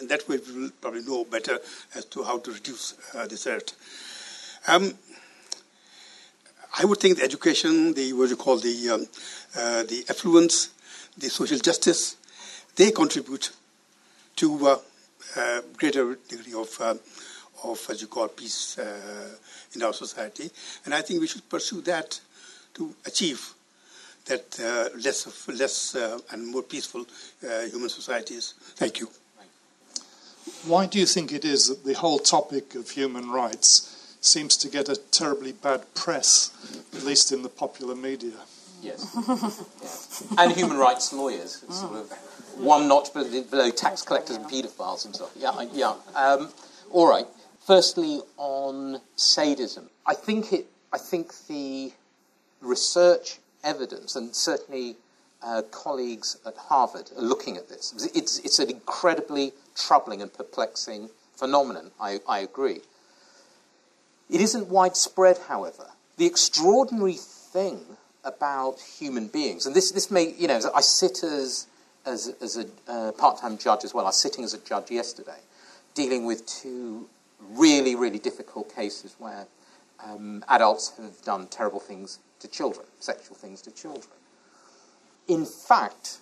and 0.00 0.08
that 0.08 0.28
way 0.28 0.38
we 0.38 0.62
will 0.62 0.70
probably 0.80 1.02
know 1.02 1.24
better 1.24 1.58
as 1.94 2.04
to 2.06 2.22
how 2.22 2.38
to 2.38 2.52
reduce 2.52 2.94
uh, 3.14 3.26
this 3.26 3.44
hurt. 3.44 3.74
Um, 4.66 4.94
I 6.78 6.84
would 6.86 6.98
think 6.98 7.18
the 7.18 7.24
education, 7.24 7.92
the 7.94 8.12
what 8.14 8.30
you 8.30 8.36
call 8.36 8.56
the 8.56 8.90
um, 8.90 9.06
uh, 9.56 9.82
the 9.82 10.04
affluence, 10.08 10.70
the 11.18 11.28
social 11.28 11.58
justice, 11.58 12.16
they 12.76 12.90
contribute 12.90 13.50
to 14.36 14.66
uh, 14.66 14.76
a 15.36 15.62
greater 15.76 16.16
degree 16.28 16.54
of 16.54 16.74
uh, 16.80 16.94
of 17.64 17.86
as 17.90 18.00
you 18.00 18.08
call 18.08 18.28
peace 18.28 18.78
uh, 18.78 19.36
in 19.74 19.82
our 19.82 19.92
society, 19.92 20.50
and 20.84 20.94
I 20.94 21.02
think 21.02 21.20
we 21.20 21.26
should 21.26 21.48
pursue 21.48 21.82
that 21.82 22.20
to 22.74 22.94
achieve 23.04 23.52
that 24.26 24.60
uh, 24.60 24.96
less, 24.98 25.26
of, 25.26 25.58
less 25.58 25.94
uh, 25.94 26.18
and 26.30 26.46
more 26.46 26.62
peaceful 26.62 27.06
uh, 27.44 27.62
human 27.62 27.88
societies. 27.88 28.54
Thank 28.76 29.00
you. 29.00 29.08
Why 30.66 30.86
do 30.86 30.98
you 30.98 31.06
think 31.06 31.32
it 31.32 31.44
is 31.44 31.68
that 31.68 31.84
the 31.84 31.94
whole 31.94 32.18
topic 32.18 32.74
of 32.74 32.90
human 32.90 33.30
rights 33.30 34.16
seems 34.20 34.56
to 34.58 34.68
get 34.68 34.88
a 34.88 34.96
terribly 34.96 35.52
bad 35.52 35.82
press, 35.94 36.50
at 36.94 37.02
least 37.04 37.32
in 37.32 37.42
the 37.42 37.48
popular 37.48 37.94
media? 37.94 38.32
Yes. 38.80 39.06
yeah. 39.16 40.38
And 40.38 40.52
human 40.52 40.76
rights 40.76 41.12
lawyers, 41.12 41.64
sort 41.68 41.94
of 41.94 42.12
one 42.56 42.88
notch 42.88 43.12
below 43.12 43.70
tax 43.70 44.02
collectors 44.02 44.36
and 44.36 44.46
paedophiles 44.46 45.04
and 45.04 45.14
stuff. 45.14 45.32
Yeah, 45.36 45.52
yeah. 45.72 45.94
Um, 46.14 46.50
all 46.90 47.08
right. 47.08 47.26
Firstly, 47.66 48.20
on 48.36 49.00
sadism, 49.16 49.88
I 50.06 50.14
think 50.14 50.52
it. 50.52 50.66
I 50.92 50.98
think 50.98 51.32
the 51.46 51.92
research 52.60 53.38
evidence, 53.64 54.16
and 54.16 54.34
certainly 54.34 54.96
uh, 55.42 55.62
colleagues 55.70 56.38
at 56.46 56.56
Harvard 56.56 57.10
are 57.16 57.22
looking 57.22 57.56
at 57.56 57.68
this. 57.68 58.10
It's, 58.14 58.38
it's 58.40 58.58
an 58.58 58.70
incredibly 58.70 59.52
troubling 59.74 60.22
and 60.22 60.32
perplexing 60.32 61.10
phenomenon, 61.34 61.90
I, 62.00 62.20
I 62.28 62.38
agree. 62.40 62.80
It 64.30 64.40
isn't 64.40 64.68
widespread, 64.68 65.38
however. 65.48 65.86
The 66.16 66.26
extraordinary 66.26 67.16
thing 67.18 67.80
about 68.24 68.78
human 68.80 69.26
beings, 69.26 69.66
and 69.66 69.74
this, 69.74 69.90
this 69.90 70.10
may, 70.10 70.32
you 70.38 70.46
know, 70.46 70.60
I 70.74 70.80
sit 70.80 71.24
as, 71.24 71.66
as, 72.06 72.32
as 72.40 72.56
a 72.56 72.66
uh, 72.90 73.12
part 73.12 73.40
time 73.40 73.58
judge 73.58 73.84
as 73.84 73.92
well. 73.92 74.04
I 74.04 74.08
was 74.08 74.16
sitting 74.16 74.44
as 74.44 74.54
a 74.54 74.58
judge 74.58 74.90
yesterday, 74.90 75.40
dealing 75.94 76.24
with 76.24 76.46
two 76.46 77.08
really, 77.50 77.96
really 77.96 78.20
difficult 78.20 78.74
cases 78.74 79.16
where 79.18 79.46
um, 80.04 80.44
adults 80.48 80.92
have 80.98 81.20
done 81.22 81.48
terrible 81.48 81.80
things 81.80 82.20
to 82.42 82.48
children, 82.48 82.86
sexual 83.00 83.36
things 83.36 83.62
to 83.62 83.70
children. 83.70 84.14
In 85.26 85.46
fact, 85.46 86.18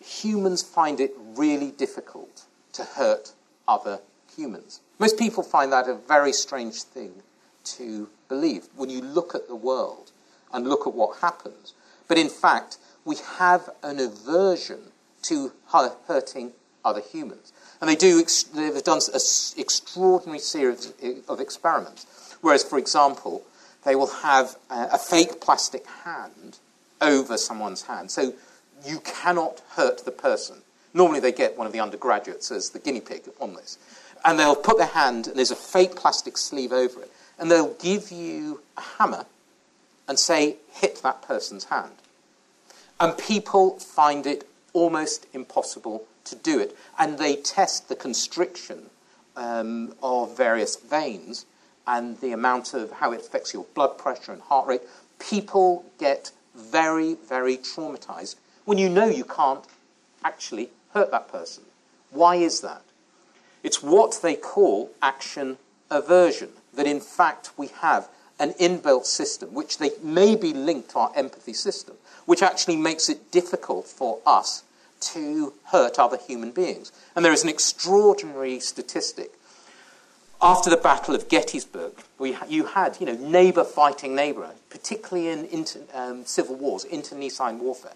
humans 0.00 0.62
find 0.62 1.00
it 1.00 1.12
really 1.36 1.70
difficult 1.70 2.44
to 2.74 2.84
hurt 2.84 3.32
other 3.66 4.00
humans. 4.36 4.80
Most 4.98 5.18
people 5.18 5.42
find 5.42 5.72
that 5.72 5.88
a 5.88 5.94
very 5.94 6.32
strange 6.32 6.82
thing 6.82 7.22
to 7.64 8.08
believe 8.28 8.68
when 8.76 8.90
you 8.90 9.00
look 9.00 9.34
at 9.34 9.48
the 9.48 9.56
world 9.56 10.12
and 10.52 10.68
look 10.68 10.86
at 10.86 10.94
what 10.94 11.18
happens. 11.18 11.74
But 12.06 12.18
in 12.18 12.28
fact, 12.28 12.78
we 13.04 13.16
have 13.38 13.70
an 13.82 13.98
aversion 13.98 14.92
to 15.22 15.52
hurting 16.06 16.52
other 16.84 17.00
humans. 17.00 17.52
And 17.80 17.88
they 17.88 17.96
do, 17.96 18.24
they've 18.54 18.82
done 18.82 19.00
an 19.12 19.20
extraordinary 19.56 20.38
series 20.38 20.92
of 21.28 21.40
experiments. 21.40 22.36
Whereas, 22.40 22.64
for 22.64 22.78
example, 22.78 23.42
they 23.84 23.94
will 23.94 24.08
have 24.08 24.56
a 24.70 24.98
fake 24.98 25.40
plastic 25.40 25.86
hand 26.04 26.58
over 27.00 27.36
someone's 27.36 27.82
hand. 27.82 28.10
So 28.10 28.34
you 28.84 29.00
cannot 29.00 29.62
hurt 29.70 30.04
the 30.04 30.10
person. 30.10 30.56
Normally, 30.94 31.20
they 31.20 31.32
get 31.32 31.56
one 31.56 31.66
of 31.66 31.72
the 31.72 31.80
undergraduates 31.80 32.50
as 32.50 32.70
the 32.70 32.78
guinea 32.78 33.00
pig 33.00 33.22
on 33.40 33.54
this. 33.54 33.78
And 34.24 34.38
they'll 34.38 34.56
put 34.56 34.78
their 34.78 34.86
hand, 34.86 35.28
and 35.28 35.36
there's 35.36 35.50
a 35.50 35.56
fake 35.56 35.94
plastic 35.94 36.36
sleeve 36.36 36.72
over 36.72 37.02
it. 37.02 37.12
And 37.38 37.50
they'll 37.50 37.74
give 37.74 38.10
you 38.10 38.62
a 38.76 38.80
hammer 38.80 39.26
and 40.08 40.18
say, 40.18 40.56
hit 40.72 41.02
that 41.02 41.22
person's 41.22 41.64
hand. 41.64 41.92
And 42.98 43.16
people 43.16 43.78
find 43.78 44.26
it 44.26 44.48
almost 44.72 45.26
impossible 45.32 46.04
to 46.24 46.34
do 46.34 46.58
it. 46.58 46.76
And 46.98 47.18
they 47.18 47.36
test 47.36 47.88
the 47.88 47.94
constriction 47.94 48.90
um, 49.36 49.94
of 50.02 50.36
various 50.36 50.76
veins 50.76 51.46
and 51.88 52.20
the 52.20 52.32
amount 52.32 52.74
of 52.74 52.92
how 52.92 53.12
it 53.12 53.20
affects 53.20 53.54
your 53.54 53.64
blood 53.74 53.96
pressure 53.96 54.30
and 54.30 54.42
heart 54.42 54.68
rate. 54.68 54.82
People 55.18 55.86
get 55.98 56.30
very, 56.54 57.14
very 57.14 57.56
traumatized 57.56 58.36
when 58.66 58.76
you 58.76 58.90
know 58.90 59.06
you 59.06 59.24
can't 59.24 59.64
actually 60.22 60.68
hurt 60.92 61.10
that 61.10 61.32
person. 61.32 61.64
Why 62.10 62.36
is 62.36 62.60
that? 62.60 62.82
It's 63.62 63.82
what 63.82 64.20
they 64.22 64.34
call 64.34 64.90
action 65.00 65.56
aversion, 65.90 66.50
that 66.74 66.86
in 66.86 67.00
fact 67.00 67.52
we 67.56 67.68
have 67.80 68.08
an 68.38 68.52
inbuilt 68.60 69.06
system, 69.06 69.54
which 69.54 69.78
they 69.78 69.90
may 70.02 70.36
be 70.36 70.52
linked 70.52 70.90
to 70.90 70.98
our 70.98 71.12
empathy 71.16 71.54
system, 71.54 71.96
which 72.26 72.42
actually 72.42 72.76
makes 72.76 73.08
it 73.08 73.32
difficult 73.32 73.86
for 73.86 74.20
us 74.26 74.62
to 75.00 75.54
hurt 75.66 75.98
other 75.98 76.18
human 76.18 76.50
beings. 76.50 76.92
And 77.16 77.24
there 77.24 77.32
is 77.32 77.42
an 77.42 77.48
extraordinary 77.48 78.60
statistic. 78.60 79.32
After 80.40 80.70
the 80.70 80.76
Battle 80.76 81.16
of 81.16 81.28
Gettysburg, 81.28 81.94
we, 82.16 82.36
you 82.48 82.66
had 82.66 83.00
you 83.00 83.06
know, 83.06 83.14
neighbor 83.14 83.64
fighting 83.64 84.14
neighbor, 84.14 84.50
particularly 84.70 85.28
in 85.28 85.46
inter, 85.46 85.80
um, 85.92 86.24
civil 86.26 86.54
wars, 86.54 86.84
internecine 86.84 87.58
warfare. 87.58 87.94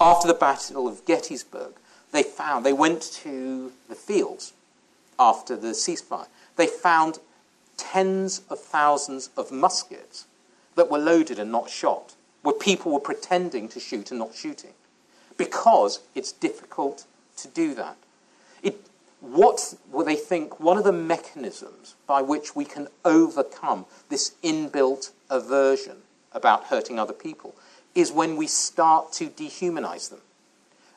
After 0.00 0.28
the 0.28 0.34
Battle 0.34 0.86
of 0.86 1.04
Gettysburg, 1.04 1.72
they 2.12 2.22
found, 2.22 2.64
they 2.64 2.72
went 2.72 3.02
to 3.24 3.72
the 3.88 3.96
fields 3.96 4.52
after 5.18 5.56
the 5.56 5.68
ceasefire. 5.68 6.28
They 6.54 6.68
found 6.68 7.18
tens 7.76 8.42
of 8.48 8.60
thousands 8.60 9.30
of 9.36 9.50
muskets 9.50 10.26
that 10.76 10.90
were 10.90 10.98
loaded 10.98 11.40
and 11.40 11.50
not 11.50 11.70
shot, 11.70 12.14
where 12.42 12.54
people 12.54 12.92
were 12.92 13.00
pretending 13.00 13.68
to 13.68 13.80
shoot 13.80 14.10
and 14.12 14.20
not 14.20 14.34
shooting, 14.36 14.74
because 15.36 16.00
it's 16.14 16.30
difficult 16.30 17.04
to 17.38 17.48
do 17.48 17.74
that. 17.74 17.96
It, 18.62 18.80
what 19.20 19.74
will 19.90 20.04
they 20.04 20.16
think 20.16 20.58
one 20.60 20.78
of 20.78 20.84
the 20.84 20.92
mechanisms 20.92 21.94
by 22.06 22.22
which 22.22 22.56
we 22.56 22.64
can 22.64 22.88
overcome 23.04 23.84
this 24.08 24.34
inbuilt 24.42 25.10
aversion 25.28 25.98
about 26.32 26.64
hurting 26.64 26.98
other 26.98 27.12
people 27.12 27.54
is 27.94 28.10
when 28.10 28.36
we 28.36 28.46
start 28.46 29.12
to 29.12 29.28
dehumanize 29.28 30.10
them. 30.10 30.20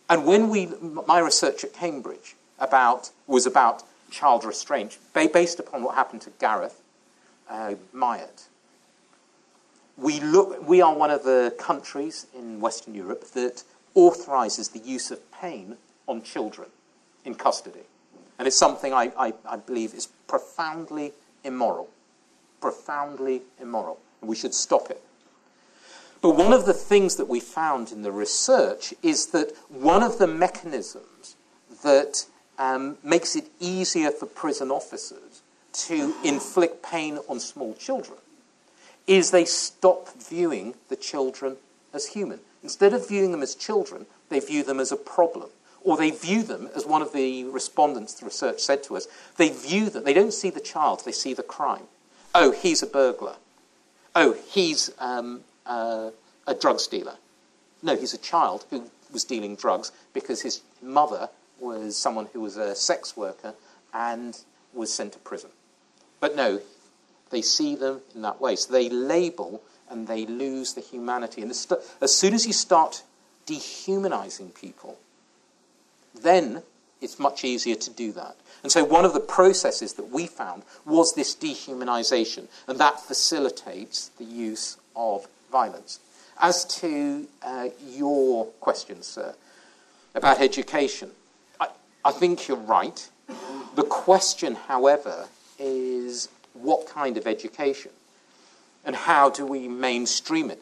And 0.10 0.26
when 0.26 0.50
we, 0.50 0.68
my 1.08 1.20
research 1.20 1.64
at 1.64 1.74
Cambridge 1.74 2.36
about, 2.60 3.10
was 3.28 3.46
about 3.46 3.84
child 4.12 4.46
restraint, 4.46 4.98
based 5.14 5.60
upon 5.60 5.84
what 5.84 5.96
happened 5.96 6.22
to 6.22 6.30
Gareth 6.40 6.82
uh, 7.50 7.76
Myatt. 7.92 8.48
We, 9.98 10.20
look, 10.20 10.68
we 10.68 10.82
are 10.82 10.94
one 10.94 11.12
of 11.12 11.24
the 11.24 11.56
countries 11.60 12.28
in 12.36 12.60
Western 12.62 12.96
Europe 12.96 13.32
that 13.32 13.64
authorises 13.96 14.70
the 14.70 14.80
use 14.80 15.12
of 15.12 15.32
pain 15.32 15.78
on 16.08 16.22
children 16.24 16.70
in 17.26 17.36
custody. 17.36 17.82
And 18.44 18.48
it's 18.50 18.58
something 18.58 18.92
I, 18.92 19.10
I, 19.18 19.34
I 19.48 19.56
believe 19.56 19.94
is 19.94 20.10
profoundly 20.28 21.14
immoral. 21.46 21.88
Profoundly 22.60 23.44
immoral. 23.58 24.00
And 24.20 24.30
we 24.30 24.36
should 24.36 24.54
stop 24.54 24.90
it. 24.92 25.02
But 26.22 26.32
one 26.32 26.52
of 26.52 26.66
the 26.66 26.74
things 26.74 27.16
that 27.16 27.30
we 27.30 27.40
found 27.40 27.94
in 27.94 28.02
the 28.02 28.12
research 28.12 28.94
is 29.02 29.28
that 29.28 29.54
one 29.70 30.04
of 30.04 30.18
the 30.18 30.28
mechanisms 30.28 31.38
that 31.84 32.26
um, 32.60 32.98
makes 33.02 33.38
it 33.38 33.46
easier 33.62 34.12
for 34.12 34.26
prison 34.26 34.72
officers 34.72 35.42
to 35.88 36.14
inflict 36.26 36.84
pain 36.84 37.20
on 37.30 37.40
small 37.40 37.74
children 37.76 38.20
is 39.08 39.32
they 39.32 39.46
stop 39.46 40.10
viewing 40.22 40.76
the 40.90 40.98
children 40.98 41.56
as 41.94 42.08
human. 42.08 42.42
Instead 42.62 42.94
of 42.94 43.08
viewing 43.08 43.32
them 43.32 43.42
as 43.42 43.56
children, 43.56 44.06
they 44.28 44.42
view 44.42 44.66
them 44.66 44.82
as 44.82 44.92
a 44.92 44.98
problem. 44.98 45.50
Or 45.84 45.98
they 45.98 46.12
view 46.12 46.44
them, 46.44 46.70
as 46.76 46.86
one 46.86 47.02
of 47.02 47.12
the 47.12 47.44
respondents 47.46 48.14
the 48.14 48.26
research 48.26 48.62
said 48.62 48.84
to 48.84 48.96
us, 48.96 49.08
they 49.38 49.50
view 49.50 49.90
them, 49.90 50.04
they 50.06 50.14
don't 50.14 50.34
see 50.34 50.50
the 50.50 50.62
child, 50.62 51.04
they 51.06 51.12
see 51.12 51.34
the 51.34 51.44
crime. 51.44 51.88
Oh, 52.34 52.52
he's 52.52 52.82
a 52.82 52.88
burglar. 52.88 53.36
Oh, 54.16 54.34
he's 54.50 54.92
um, 55.00 55.42
uh, 55.66 56.12
a 56.48 56.54
drug 56.54 56.80
dealer. 56.90 57.16
No, 57.82 57.96
he's 57.96 58.14
a 58.14 58.18
child 58.18 58.66
who 58.70 58.90
was 59.12 59.24
dealing 59.24 59.56
drugs 59.56 59.92
because 60.14 60.42
his 60.42 60.62
mother 60.82 61.30
was 61.60 61.98
someone 61.98 62.28
who 62.34 62.42
was 62.42 62.58
a 62.58 62.76
sex 62.76 63.16
worker 63.18 63.54
and 63.94 64.40
was 64.74 64.94
sent 64.94 65.14
to 65.14 65.20
prison. 65.20 65.50
But 66.20 66.36
no, 66.36 66.62
they 67.30 67.42
see 67.42 67.76
them 67.76 68.02
in 68.16 68.22
that 68.22 68.40
way. 68.40 68.56
So 68.56 68.72
they 68.72 68.90
label 68.90 69.62
and 69.90 70.08
they 70.08 70.26
lose 70.26 70.74
the 70.74 70.82
humanity. 70.82 71.42
And 71.42 71.52
as 71.52 72.14
soon 72.16 72.34
as 72.34 72.48
you 72.48 72.54
start 72.54 73.04
dehumanizing 73.46 74.52
people, 74.52 74.98
then 76.22 76.64
it's 77.02 77.20
much 77.20 77.44
easier 77.44 77.76
to 77.76 77.90
do 77.90 78.12
that. 78.14 78.36
And 78.64 78.72
so 78.72 78.84
one 78.84 79.04
of 79.04 79.14
the 79.14 79.20
processes 79.20 79.94
that 79.94 80.10
we 80.10 80.26
found 80.26 80.64
was 80.86 81.14
this 81.14 81.36
dehumanization, 81.36 82.48
and 82.68 82.80
that 82.80 83.02
facilitates 83.02 84.10
the 84.18 84.24
use 84.24 84.78
of 84.96 85.28
violence. 85.52 86.00
As 86.40 86.66
to 86.80 87.28
uh, 87.42 87.70
your 87.90 88.46
question, 88.60 89.04
sir, 89.04 89.36
about 90.16 90.42
education, 90.42 91.12
I 92.06 92.12
think 92.12 92.48
you're 92.48 92.58
right. 92.58 93.10
The 93.76 93.84
question, 93.84 94.56
however, 94.56 95.28
is 95.58 96.28
what 96.54 96.88
kind 96.88 97.18
of 97.18 97.26
education 97.26 97.92
and 98.86 98.96
how 98.96 99.30
do 99.30 99.46
we 99.46 99.68
mainstream 99.68 100.52
it? 100.52 100.62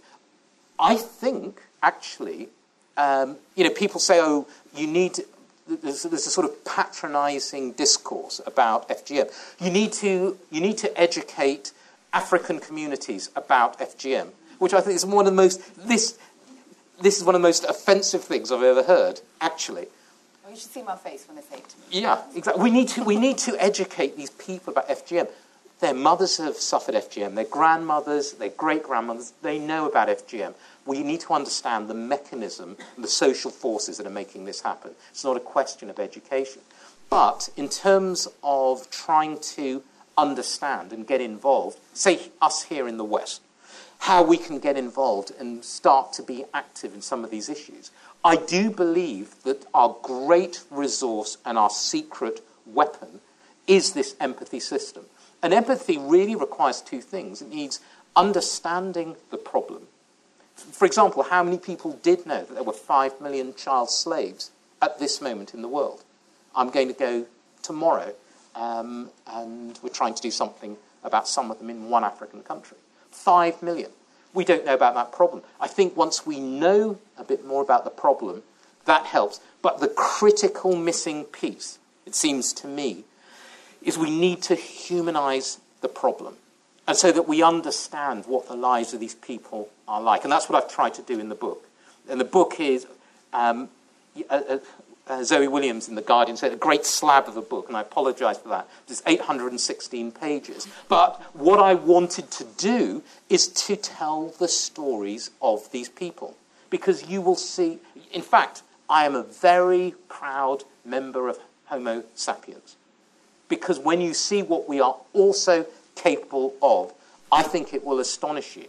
I 0.80 0.96
think, 0.96 1.62
actually, 1.82 2.50
um, 2.96 3.38
you 3.56 3.64
know, 3.64 3.72
people 3.72 4.00
say, 4.00 4.20
oh, 4.22 4.48
you 4.76 4.86
need 4.86 5.20
there's, 5.78 6.04
there's, 6.04 6.28
a 6.28 6.30
sort 6.30 6.46
of 6.46 6.66
patronizing 6.66 7.74
discourse 7.74 8.42
about 8.46 8.90
FGM. 8.90 9.32
You 9.60 9.72
need, 9.72 9.94
to, 9.94 10.38
you 10.50 10.62
need 10.62 10.78
to 10.80 11.00
educate 11.00 11.72
African 12.14 12.60
communities 12.60 13.30
about 13.36 13.80
FGM. 13.80 14.30
which 14.60 14.74
I 14.74 14.82
think 14.82 14.96
is 14.96 15.06
one 15.06 15.26
of 15.26 15.32
the 15.32 15.36
most 15.36 15.88
this 15.88 16.20
this 17.02 17.18
is 17.18 17.24
one 17.24 17.34
of 17.34 17.42
the 17.42 17.48
most 17.48 17.64
offensive 17.64 18.24
things 18.24 18.52
I've 18.52 18.62
ever 18.62 18.84
heard. 18.84 19.22
Actually, 19.40 19.88
Well, 20.44 20.54
you 20.54 20.60
should 20.60 20.70
see 20.70 20.84
my 20.84 20.96
face 20.96 21.26
when 21.28 21.36
they 21.36 21.42
say 21.42 21.58
it 21.58 21.70
to 21.70 21.78
me. 21.78 22.02
yeah, 22.02 22.22
exactly. 22.36 22.62
We 22.62 22.70
need 22.70 22.90
to 22.90 23.04
we 23.04 23.18
need 23.18 23.38
to 23.40 23.56
educate 23.60 24.16
these 24.18 24.30
people 24.30 24.72
about 24.74 24.88
FGM. 24.88 25.28
Their 25.80 25.96
mothers 25.96 26.38
have 26.38 26.58
suffered 26.58 26.94
FGM. 26.94 27.34
Their 27.34 27.46
grandmothers, 27.46 28.34
their 28.34 28.50
great 28.50 28.84
grandmothers, 28.84 29.34
they 29.42 29.58
know 29.58 29.90
about 29.90 30.10
FGM. 30.10 30.54
We 30.86 31.04
need 31.04 31.22
to 31.22 31.34
understand 31.34 31.88
the 31.88 31.94
mechanism 31.94 32.76
and 32.96 33.04
the 33.04 33.10
social 33.10 33.52
forces 33.52 33.98
that 33.98 34.08
are 34.08 34.12
making 34.12 34.46
this 34.46 34.62
happen. 34.62 34.92
It's 35.12 35.24
not 35.24 35.38
a 35.38 35.42
question 35.42 35.90
of 35.90 36.00
education. 36.00 36.62
But 37.10 37.50
in 37.58 37.70
terms 37.70 38.28
of 38.44 38.90
trying 38.90 39.40
to 39.40 39.84
understand 40.18 40.94
and 40.94 41.06
get 41.06 41.22
involved, 41.22 41.78
say 41.94 42.32
us 42.42 42.64
here 42.64 42.88
in 42.88 42.98
the 42.98 43.04
West, 43.04 43.42
how 44.00 44.24
we 44.24 44.38
can 44.38 44.60
get 44.60 44.78
involved 44.78 45.32
and 45.40 45.64
start 45.64 46.14
to 46.14 46.24
be 46.24 46.46
active 46.54 46.94
in 46.94 47.02
some 47.02 47.24
of 47.24 47.30
these 47.30 47.50
issues. 47.50 47.92
I 48.24 48.36
do 48.36 48.70
believe 48.70 49.36
that 49.44 49.66
our 49.74 49.96
great 50.02 50.64
resource 50.70 51.38
and 51.46 51.58
our 51.58 51.70
secret 51.70 52.42
weapon 52.66 53.20
is 53.68 53.94
this 53.94 54.16
empathy 54.20 54.60
system. 54.60 55.06
And 55.44 55.54
empathy 55.54 55.98
really 55.98 56.36
requires 56.36 56.82
two 56.82 57.02
things 57.02 57.42
it 57.42 57.50
needs 57.50 57.80
understanding 58.16 59.16
the 59.30 59.38
problem. 59.38 59.88
For 60.62 60.86
example, 60.86 61.24
how 61.24 61.44
many 61.44 61.58
people 61.58 62.00
did 62.04 62.26
know 62.26 62.44
that 62.44 62.54
there 62.54 62.64
were 62.64 62.74
5 62.74 63.22
million 63.22 63.54
child 63.56 63.90
slaves 63.90 64.52
at 64.82 65.00
this 65.00 65.22
moment 65.22 65.54
in 65.54 65.62
the 65.62 65.68
world? 65.68 66.04
I'm 66.56 66.70
going 66.70 66.88
to 66.88 66.94
go 66.94 67.26
tomorrow, 67.62 68.14
um, 68.56 69.10
and 69.28 69.80
we're 69.82 69.90
trying 69.90 70.14
to 70.16 70.22
do 70.22 70.32
something 70.32 70.78
about 71.04 71.28
some 71.28 71.52
of 71.52 71.60
them 71.60 71.70
in 71.70 71.90
one 71.90 72.04
African 72.04 72.44
country. 72.44 72.78
5 73.12 73.62
million. 73.62 73.92
We 74.34 74.46
don't 74.46 74.66
know 74.66 74.74
about 74.74 74.96
that 74.96 75.12
problem. 75.12 75.44
I 75.60 75.68
think 75.68 75.98
once 75.98 76.26
we 76.26 76.40
know 76.40 77.00
a 77.18 77.24
bit 77.24 77.46
more 77.46 77.62
about 77.62 77.84
the 77.84 77.90
problem, 77.90 78.44
that 78.86 79.06
helps. 79.06 79.40
But 79.62 79.80
the 79.80 79.88
critical 79.88 80.76
missing 80.76 81.26
piece, 81.26 81.80
it 82.06 82.16
seems 82.16 82.54
to 82.54 82.68
me, 82.68 83.04
is 83.82 83.98
we 83.98 84.10
need 84.10 84.42
to 84.44 84.56
humanize 84.56 85.60
the 85.82 85.90
problem. 85.90 86.36
And 86.88 86.98
so 86.98 87.12
that 87.12 87.28
we 87.28 87.44
understand 87.44 88.26
what 88.26 88.48
the 88.48 88.56
lives 88.56 88.94
of 88.94 89.00
these 89.00 89.16
people 89.16 89.70
are 89.88 90.02
like. 90.02 90.24
And 90.24 90.32
that's 90.32 90.50
what 90.50 90.62
I've 90.62 90.72
tried 90.72 90.94
to 90.96 91.02
do 91.02 91.20
in 91.20 91.30
the 91.30 91.36
book. 91.36 91.68
And 92.10 92.20
the 92.20 92.26
book 92.26 92.60
is 92.60 92.88
um, 93.34 93.70
uh, 94.30 94.42
uh, 94.50 94.58
uh, 95.08 95.24
Zoe 95.24 95.48
Williams 95.48 95.88
in 95.88 95.96
The 95.96 96.02
Guardian 96.02 96.38
said 96.38 96.54
a 96.54 96.56
great 96.56 96.86
slab 96.86 97.28
of 97.28 97.38
a 97.38 97.42
book, 97.42 97.68
and 97.68 97.76
I 97.76 97.82
apologize 97.82 98.38
for 98.38 98.50
that. 98.50 98.68
It's 98.88 99.02
816 99.06 100.12
pages. 100.12 100.68
But 100.88 101.22
what 101.36 101.60
I 101.60 101.74
wanted 101.74 102.32
to 102.32 102.46
do 102.58 103.04
is 103.30 103.48
to 103.48 103.76
tell 103.76 104.30
the 104.40 104.48
stories 104.48 105.32
of 105.42 105.72
these 105.72 105.90
people. 105.90 106.36
Because 106.70 107.10
you 107.10 107.22
will 107.22 107.36
see, 107.36 107.80
in 108.12 108.22
fact, 108.22 108.64
I 108.90 109.06
am 109.06 109.16
a 109.16 109.24
very 109.24 109.96
proud 110.08 110.64
member 110.86 111.28
of 111.28 111.40
Homo 111.66 112.04
sapiens. 112.16 112.76
Because 113.50 113.80
when 113.80 114.00
you 114.00 114.14
see 114.14 114.42
what 114.42 114.70
we 114.70 114.80
are 114.80 114.96
also 115.14 115.66
capable 116.02 116.54
of, 116.62 116.94
I 117.32 117.44
think 117.44 117.74
it 117.74 117.86
will 117.86 118.00
astonish 118.00 118.56
you. 118.56 118.68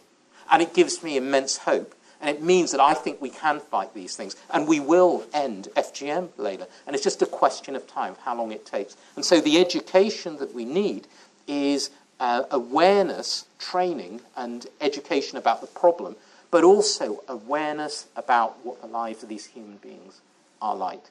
And 0.51 0.63
it 0.63 0.75
gives 0.75 1.03
me 1.03 1.17
immense 1.17 1.59
hope. 1.59 1.95
And 2.21 2.31
it 2.31 2.43
means 2.43 2.71
that 2.71 2.81
I 2.81 2.95
think 2.95 3.21
we 3.21 3.31
can 3.31 3.59
fight 3.59 3.95
these 3.95 4.15
things. 4.15 4.37
And 4.51 4.69
we 4.69 4.79
will 4.79 5.25
end 5.35 5.69
FGM 5.77 6.29
later. 6.37 6.67
And 6.87 6.95
it's 6.95 7.03
just 7.03 7.21
a 7.23 7.27
question 7.27 7.75
of 7.75 7.87
time, 7.89 8.15
how 8.25 8.37
long 8.37 8.53
it 8.53 8.65
takes. 8.65 8.97
And 9.17 9.25
so 9.25 9.41
the 9.41 9.59
education 9.59 10.37
that 10.39 10.55
we 10.55 10.65
need 10.65 11.09
is 11.49 11.91
uh, 12.21 12.45
awareness, 12.53 13.47
training, 13.59 14.21
and 14.37 14.67
education 14.81 15.37
about 15.37 15.61
the 15.61 15.67
problem, 15.67 16.15
but 16.53 16.63
also 16.63 17.25
awareness 17.27 18.07
about 18.15 18.65
what 18.65 18.81
the 18.81 18.87
lives 18.87 19.25
of 19.25 19.29
these 19.29 19.47
human 19.47 19.79
beings 19.79 20.21
are 20.61 20.77
like. 20.77 21.03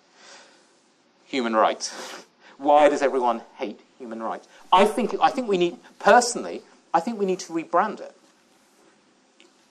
Human 1.26 1.54
rights. 1.54 2.26
Why 2.62 2.90
does 2.90 3.02
everyone 3.02 3.42
hate 3.56 3.80
human 3.98 4.22
rights? 4.22 4.48
I 4.72 4.86
think, 4.86 5.16
I 5.20 5.32
think 5.32 5.48
we 5.48 5.58
need, 5.58 5.78
personally, 5.98 6.62
I 6.94 7.00
think 7.00 7.18
we 7.18 7.26
need 7.26 7.40
to 7.40 7.54
rebrand 7.54 8.00
it. 8.00 8.16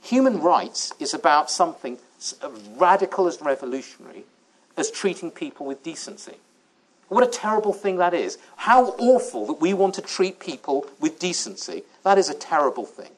Human 0.02 0.40
rights 0.40 0.92
is 0.98 1.14
about 1.14 1.52
something 1.52 1.98
as 2.18 2.34
uh, 2.42 2.50
radical 2.76 3.28
as 3.28 3.40
revolutionary 3.40 4.24
as 4.76 4.90
treating 4.90 5.30
people 5.30 5.66
with 5.66 5.84
decency. 5.84 6.34
What 7.08 7.22
a 7.22 7.30
terrible 7.30 7.72
thing 7.72 7.96
that 7.98 8.12
is. 8.12 8.38
How 8.56 8.86
awful 8.98 9.46
that 9.46 9.60
we 9.60 9.72
want 9.72 9.94
to 9.94 10.02
treat 10.02 10.40
people 10.40 10.84
with 10.98 11.20
decency. 11.20 11.84
That 12.02 12.18
is 12.18 12.28
a 12.28 12.34
terrible 12.34 12.86
thing. 12.86 13.10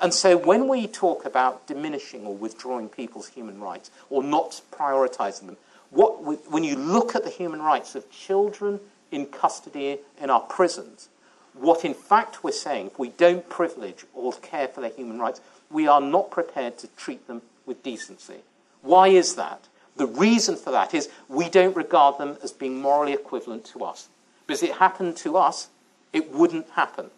And 0.00 0.14
so 0.14 0.36
when 0.36 0.68
we 0.68 0.86
talk 0.86 1.24
about 1.24 1.66
diminishing 1.66 2.24
or 2.24 2.36
withdrawing 2.36 2.88
people's 2.88 3.28
human 3.28 3.60
rights 3.60 3.90
or 4.10 4.22
not 4.22 4.60
prioritizing 4.70 5.46
them, 5.46 5.56
what 5.90 6.22
when 6.52 6.62
you 6.62 6.76
look 6.76 7.16
at 7.16 7.24
the 7.24 7.30
human 7.30 7.60
rights 7.60 7.96
of 7.96 8.08
children 8.12 8.78
in 9.10 9.26
custody 9.26 9.98
in 10.20 10.30
our 10.30 10.40
prisons, 10.40 11.08
what 11.54 11.84
in 11.84 11.94
fact 11.94 12.44
we're 12.44 12.52
saying, 12.52 12.86
if 12.86 12.98
we 12.98 13.08
don't 13.10 13.48
privilege 13.48 14.04
or 14.14 14.32
care 14.34 14.68
for 14.68 14.80
their 14.80 14.90
human 14.90 15.18
rights, 15.18 15.40
we 15.70 15.86
are 15.86 16.00
not 16.00 16.30
prepared 16.30 16.78
to 16.78 16.86
treat 16.96 17.26
them 17.26 17.42
with 17.66 17.82
decency. 17.82 18.38
Why 18.82 19.08
is 19.08 19.34
that? 19.34 19.66
The 19.96 20.06
reason 20.06 20.56
for 20.56 20.70
that 20.70 20.94
is 20.94 21.08
we 21.28 21.48
don't 21.48 21.76
regard 21.76 22.18
them 22.18 22.36
as 22.42 22.52
being 22.52 22.80
morally 22.80 23.12
equivalent 23.12 23.64
to 23.66 23.84
us. 23.84 24.08
Because 24.46 24.62
if 24.62 24.70
it 24.70 24.76
happened 24.76 25.16
to 25.18 25.36
us, 25.36 25.68
it 26.12 26.32
wouldn't 26.32 26.70
happen. 26.70 27.10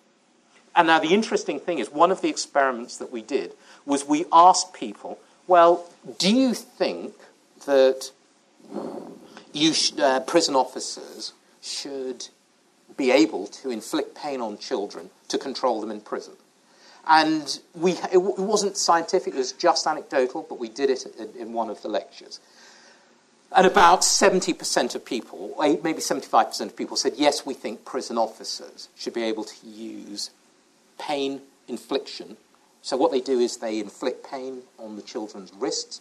And 0.74 0.86
now 0.86 0.98
the 0.98 1.12
interesting 1.14 1.60
thing 1.60 1.78
is, 1.78 1.90
one 1.90 2.10
of 2.10 2.22
the 2.22 2.28
experiments 2.28 2.96
that 2.96 3.12
we 3.12 3.22
did 3.22 3.52
was 3.84 4.06
we 4.06 4.24
asked 4.32 4.72
people, 4.72 5.18
well, 5.46 5.86
do 6.18 6.34
you 6.34 6.54
think 6.54 7.14
that 7.66 8.10
you 9.52 9.74
sh- 9.74 9.92
uh, 9.98 10.20
prison 10.20 10.54
officers 10.54 11.32
should 11.60 12.28
be 12.96 13.10
able 13.10 13.46
to 13.46 13.70
inflict 13.70 14.14
pain 14.14 14.40
on 14.40 14.58
children 14.58 15.10
to 15.28 15.38
control 15.38 15.80
them 15.80 15.90
in 15.90 16.00
prison? 16.00 16.34
And 17.06 17.58
we, 17.74 17.92
it, 18.12 18.18
wasn't 18.18 18.76
scientific, 18.76 19.34
it 19.34 19.38
was 19.38 19.52
just 19.52 19.86
anecdotal, 19.86 20.46
but 20.48 20.58
we 20.58 20.68
did 20.68 20.90
it 20.90 21.06
in, 21.18 21.28
in 21.40 21.52
one 21.52 21.70
of 21.70 21.82
the 21.82 21.88
lectures. 21.88 22.40
And 23.52 23.66
about 23.66 24.02
70% 24.02 24.94
of 24.94 25.04
people, 25.04 25.56
maybe 25.58 25.94
75% 25.94 26.60
of 26.60 26.76
people, 26.76 26.96
said, 26.96 27.14
yes, 27.16 27.44
we 27.44 27.54
think 27.54 27.84
prison 27.84 28.16
officers 28.16 28.88
should 28.96 29.14
be 29.14 29.24
able 29.24 29.44
to 29.44 29.66
use 29.66 30.30
pain 30.98 31.40
infliction. 31.66 32.36
So, 32.82 32.96
what 32.96 33.10
they 33.10 33.20
do 33.20 33.40
is 33.40 33.56
they 33.56 33.80
inflict 33.80 34.24
pain 34.30 34.62
on 34.78 34.96
the 34.96 35.02
children's 35.02 35.52
wrists 35.52 36.00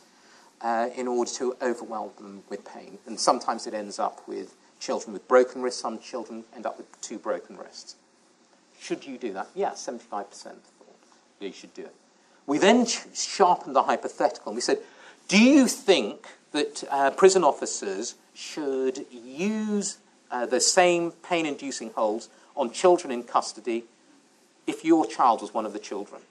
uh, 0.61 0.89
in 0.95 1.07
order 1.07 1.31
to 1.31 1.55
overwhelm 1.61 2.11
them 2.17 2.43
with 2.49 2.65
pain. 2.65 2.99
And 3.07 3.19
sometimes 3.19 3.65
it 3.65 3.73
ends 3.73 3.97
up 3.97 4.27
with 4.27 4.53
children 4.79 5.13
with 5.13 5.27
broken 5.27 5.61
wrists, 5.61 5.81
some 5.81 5.99
children 5.99 6.43
end 6.55 6.65
up 6.65 6.77
with 6.77 7.01
two 7.01 7.17
broken 7.17 7.57
wrists. 7.57 7.95
Should 8.79 9.05
you 9.05 9.17
do 9.17 9.33
that? 9.33 9.49
Yeah, 9.53 9.71
75% 9.71 10.07
thought 10.07 10.63
you 11.39 11.51
should 11.51 11.73
do 11.73 11.83
it. 11.83 11.95
We 12.47 12.57
then 12.57 12.85
sharpened 12.85 13.75
the 13.75 13.83
hypothetical 13.83 14.49
and 14.49 14.55
we 14.55 14.61
said, 14.61 14.79
do 15.27 15.41
you 15.41 15.67
think 15.67 16.27
that 16.51 16.83
uh, 16.89 17.11
prison 17.11 17.43
officers 17.43 18.15
should 18.33 19.05
use 19.11 19.97
uh, 20.31 20.45
the 20.45 20.59
same 20.59 21.11
pain 21.11 21.45
inducing 21.45 21.91
holds 21.91 22.29
on 22.55 22.71
children 22.71 23.11
in 23.11 23.23
custody 23.23 23.83
if 24.65 24.83
your 24.83 25.05
child 25.05 25.41
was 25.41 25.53
one 25.53 25.65
of 25.65 25.73
the 25.73 25.79
children? 25.79 26.21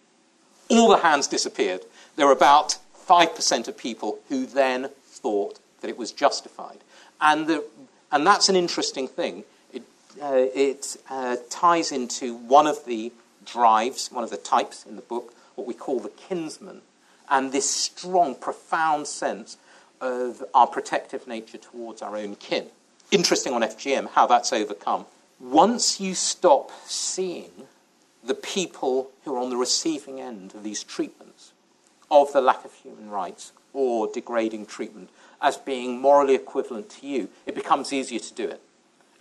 All 0.71 0.89
the 0.89 0.99
hands 0.99 1.29
disappeared. 1.29 1.83
There 2.17 2.27
were 2.27 2.33
about 2.33 2.79
5% 3.09 3.69
of 3.69 3.77
people 3.77 4.19
who 4.29 4.45
then 4.45 4.91
thought 5.05 5.61
that 5.81 5.89
it 5.89 5.97
was 5.97 6.13
justified. 6.13 6.79
And, 7.21 7.47
the, 7.47 7.65
and 8.11 8.27
that's 8.27 8.49
an 8.49 8.57
interesting 8.57 9.09
thing. 9.09 9.45
It, 9.73 9.83
uh, 10.21 10.47
it 10.55 10.97
uh, 11.11 11.37
ties 11.51 11.93
into 11.93 12.35
one 12.35 12.67
of 12.67 12.85
the 12.85 13.13
drives, 13.45 14.11
one 14.11 14.25
of 14.25 14.31
the 14.31 14.37
types 14.37 14.85
in 14.87 14.97
the 14.97 15.03
book, 15.03 15.35
what 15.55 15.67
we 15.67 15.75
call 15.75 16.01
the 16.01 16.11
kinsman, 16.11 16.83
and 17.31 17.53
this 17.53 17.69
strong, 17.69 18.35
profound 18.35 19.07
sense 19.07 19.57
of 20.01 20.45
our 20.55 20.67
protective 20.67 21.27
nature 21.27 21.59
towards 21.59 22.03
our 22.03 22.17
own 22.17 22.37
kin. 22.37 22.67
Interesting 23.11 23.53
on 23.53 23.63
FGM 23.63 24.11
how 24.11 24.27
that's 24.27 24.53
overcome. 24.53 25.07
Once 25.41 26.01
you 26.01 26.15
stop 26.15 26.71
seeing 26.87 27.51
the 28.25 28.35
people 28.35 29.11
who 29.25 29.35
are 29.35 29.39
on 29.39 29.51
the 29.51 29.57
receiving 29.57 30.21
end 30.21 30.55
of 30.55 30.63
these 30.63 30.83
treatments, 30.83 31.53
of 32.11 32.33
the 32.33 32.41
lack 32.41 32.65
of 32.65 32.73
human 32.75 33.11
rights 33.11 33.53
or 33.73 34.11
degrading 34.13 34.67
treatment, 34.67 35.11
as 35.41 35.57
being 35.57 36.01
morally 36.01 36.35
equivalent 36.35 36.91
to 36.91 37.07
you, 37.07 37.29
it 37.47 37.55
becomes 37.55 37.93
easier 37.93 38.19
to 38.19 38.35
do 38.35 38.49
it. 38.49 38.61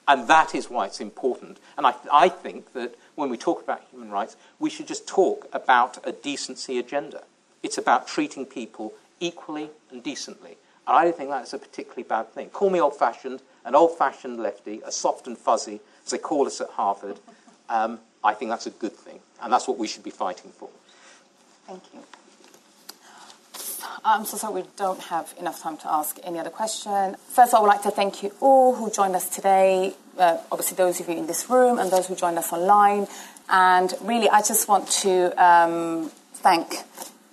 And 0.08 0.28
that 0.28 0.56
is 0.56 0.70
why 0.70 0.86
it's 0.86 1.02
important. 1.02 1.60
And 1.78 1.86
I, 1.86 1.94
I 2.12 2.30
think 2.30 2.74
that 2.74 2.96
when 3.16 3.30
we 3.30 3.38
talk 3.38 3.62
about 3.62 3.84
human 3.92 4.10
rights, 4.10 4.38
we 4.58 4.70
should 4.70 4.88
just 4.88 5.08
talk 5.08 5.48
about 5.52 5.98
a 6.08 6.12
decency 6.12 6.80
agenda. 6.80 7.24
It's 7.62 7.78
about 7.78 8.08
treating 8.08 8.46
people 8.46 8.94
equally 9.20 9.70
and 9.92 10.02
decently. 10.02 10.58
And 10.88 10.96
I 10.96 11.04
don't 11.04 11.18
think 11.18 11.30
that's 11.30 11.54
a 11.54 11.60
particularly 11.60 12.04
bad 12.04 12.32
thing. 12.32 12.50
Call 12.50 12.70
me 12.70 12.80
old 12.80 12.98
fashioned, 12.98 13.42
an 13.66 13.76
old 13.76 13.98
fashioned 13.98 14.40
lefty, 14.40 14.82
a 14.86 14.92
soft 14.92 15.28
and 15.28 15.38
fuzzy, 15.38 15.82
as 16.06 16.12
they 16.12 16.18
call 16.18 16.48
us 16.48 16.62
at 16.62 16.70
Harvard. 16.70 17.20
Um, 17.68 18.00
I 18.24 18.34
think 18.34 18.50
that's 18.50 18.68
a 18.68 18.72
good 18.72 18.94
thing. 18.94 19.20
And 19.42 19.52
that's 19.52 19.68
what 19.68 19.78
we 19.78 19.88
should 19.88 20.04
be 20.04 20.10
fighting 20.10 20.52
for. 20.52 20.70
Thank 21.68 21.84
you. 21.94 22.00
I'm 24.08 24.24
so 24.24 24.38
sorry 24.38 24.62
we 24.62 24.68
don't 24.78 25.02
have 25.02 25.34
enough 25.38 25.62
time 25.62 25.76
to 25.80 25.92
ask 25.92 26.18
any 26.24 26.40
other 26.40 26.50
question. 26.50 27.18
First, 27.28 27.54
I 27.54 27.60
would 27.60 27.68
like 27.68 27.82
to 27.82 27.92
thank 27.92 28.24
you 28.24 28.32
all 28.40 28.74
who 28.74 28.90
joined 28.90 29.18
us 29.18 29.28
today. 29.28 29.96
Uh, 30.18 30.38
obviously, 30.50 30.78
those 30.78 31.02
of 31.02 31.10
you 31.10 31.18
in 31.18 31.28
this 31.28 31.50
room 31.50 31.78
and 31.78 31.92
those 31.92 32.08
who 32.08 32.16
joined 32.16 32.38
us 32.38 32.54
online. 32.54 33.08
And 33.50 33.94
really, 34.02 34.30
I 34.30 34.42
just 34.44 34.70
want 34.70 34.88
to 35.04 35.34
um, 35.44 36.10
thank 36.36 36.84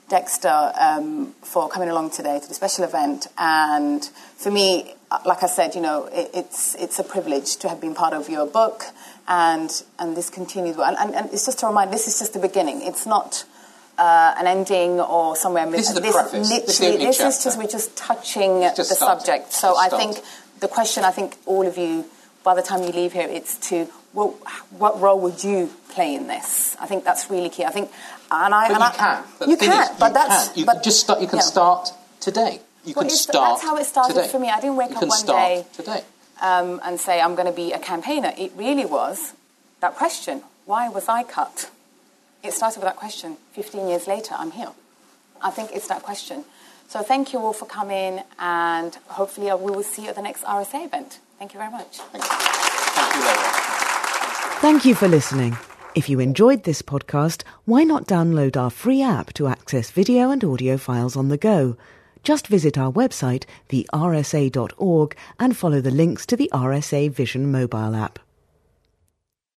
Dexter 0.08 0.72
um, 0.74 1.32
for 1.42 1.68
coming 1.68 1.90
along 1.90 2.10
today 2.10 2.40
to 2.40 2.48
the 2.48 2.54
special 2.54 2.82
event. 2.82 3.28
And 3.38 4.04
for 4.04 4.50
me, 4.50 4.94
uh, 5.12 5.20
like 5.24 5.44
I 5.44 5.46
said, 5.46 5.76
you 5.76 5.80
know, 5.80 6.08
it, 6.10 6.30
it's 6.34 6.74
it's 6.74 6.98
a 6.98 7.04
privilege 7.04 7.54
to 7.58 7.68
have 7.68 7.80
been 7.80 7.94
part 7.94 8.14
of 8.14 8.28
your 8.28 8.48
book 8.48 8.82
and 9.28 9.70
and 10.00 10.16
this 10.16 10.28
continued. 10.28 10.80
And, 10.80 10.96
and, 10.98 11.14
and 11.14 11.32
it's 11.32 11.46
just 11.46 11.62
a 11.62 11.68
reminder: 11.68 11.92
this 11.92 12.08
is 12.08 12.18
just 12.18 12.32
the 12.32 12.40
beginning. 12.40 12.82
It's 12.82 13.06
not. 13.06 13.44
Uh, 13.96 14.34
an 14.38 14.46
ending 14.48 14.98
or 15.00 15.36
somewhere. 15.36 15.70
This 15.70 15.88
is 15.90 15.94
the 15.94 16.00
this, 16.00 16.12
preface. 16.16 16.50
literally, 16.50 16.96
the 16.98 17.04
this 17.06 17.20
is 17.20 17.44
just 17.44 17.56
we're 17.56 17.68
just 17.68 17.96
touching 17.96 18.60
Just 18.74 18.90
the 18.90 18.96
subject. 18.96 19.52
So 19.52 19.68
Just 19.74 19.92
I 19.94 19.96
think 19.96 20.18
the 20.58 20.66
question, 20.66 21.04
I 21.04 21.12
think 21.12 21.36
all 21.46 21.64
of 21.64 21.78
you, 21.78 22.04
by 22.42 22.54
the 22.56 22.62
time 22.62 22.82
you 22.82 22.88
leave 22.90 23.12
here, 23.12 23.28
it's 23.30 23.56
to 23.70 23.86
well, 24.12 24.30
what 24.78 25.00
role 25.00 25.20
would 25.20 25.44
you 25.44 25.70
play 25.94 26.14
in 26.16 26.26
this? 26.26 26.76
I 26.80 26.86
think 26.86 27.04
that's 27.04 27.30
really 27.30 27.50
key. 27.50 27.64
I 27.64 27.70
think, 27.70 27.88
and 28.32 28.52
I, 28.52 28.66
But 28.66 28.74
and 28.74 28.80
you 28.82 28.90
I, 28.90 28.94
can. 28.96 29.24
But 29.38 29.48
you 29.48 29.56
can, 29.56 29.82
is, 29.82 29.88
but 29.98 30.08
you 30.08 30.14
that's 30.14 30.48
can. 30.48 30.58
You 30.58 30.66
but, 30.66 30.82
just 30.82 30.98
start. 31.00 31.20
You 31.20 31.28
can 31.28 31.38
yeah. 31.38 31.44
start 31.54 31.90
today. 32.20 32.60
You 32.84 32.94
Well, 32.96 33.04
can 33.06 33.10
start. 33.14 33.50
that's 33.58 33.62
how 33.62 33.76
it 33.76 33.84
started 33.86 34.14
today. 34.14 34.28
for 34.28 34.38
me. 34.40 34.50
I 34.50 34.60
didn't 34.60 34.76
wake 34.76 34.90
you 34.90 34.96
up 34.96 35.06
one 35.06 35.26
day 35.26 35.66
today. 35.72 36.02
um, 36.42 36.80
and 36.84 36.98
say 36.98 37.20
I'm 37.20 37.34
going 37.36 37.46
to 37.46 37.52
be 37.54 37.70
a 37.72 37.78
campaigner. 37.78 38.32
It 38.36 38.50
really 38.56 38.86
was 38.86 39.34
that 39.80 39.94
question: 39.94 40.42
Why 40.66 40.88
was 40.88 41.08
I 41.08 41.22
cut? 41.22 41.70
It 42.44 42.52
started 42.52 42.80
with 42.80 42.84
that 42.84 42.96
question. 42.96 43.38
Fifteen 43.52 43.88
years 43.88 44.06
later, 44.06 44.34
I'm 44.38 44.50
here. 44.50 44.72
I 45.42 45.50
think 45.50 45.70
it's 45.72 45.88
that 45.88 46.02
question. 46.02 46.44
So 46.88 47.02
thank 47.02 47.32
you 47.32 47.38
all 47.38 47.54
for 47.54 47.64
coming, 47.64 48.22
and 48.38 48.94
hopefully 49.08 49.48
uh, 49.48 49.56
we 49.56 49.72
will 49.72 49.82
see 49.82 50.02
you 50.02 50.10
at 50.10 50.14
the 50.14 50.22
next 50.22 50.44
RSA 50.44 50.84
event. 50.84 51.18
Thank 51.38 51.54
you 51.54 51.58
very 51.58 51.72
much. 51.72 51.98
Thank 52.12 52.24
you. 52.24 52.30
Thank 52.30 53.14
you, 53.14 53.22
Leyla. 53.22 54.60
Thank 54.60 54.84
you 54.84 54.94
for 54.94 55.08
listening. 55.08 55.56
If 55.94 56.08
you 56.10 56.20
enjoyed 56.20 56.64
this 56.64 56.82
podcast, 56.82 57.44
why 57.64 57.84
not 57.84 58.06
download 58.06 58.56
our 58.56 58.70
free 58.70 59.00
app 59.00 59.32
to 59.34 59.46
access 59.46 59.90
video 59.90 60.30
and 60.30 60.44
audio 60.44 60.76
files 60.76 61.16
on 61.16 61.28
the 61.28 61.38
go? 61.38 61.76
Just 62.22 62.46
visit 62.48 62.76
our 62.76 62.92
website, 62.92 63.44
thersa.org, 63.70 65.16
and 65.38 65.56
follow 65.56 65.80
the 65.80 65.90
links 65.90 66.26
to 66.26 66.36
the 66.36 66.50
RSA 66.52 67.10
Vision 67.10 67.50
mobile 67.50 67.94
app. 67.94 68.18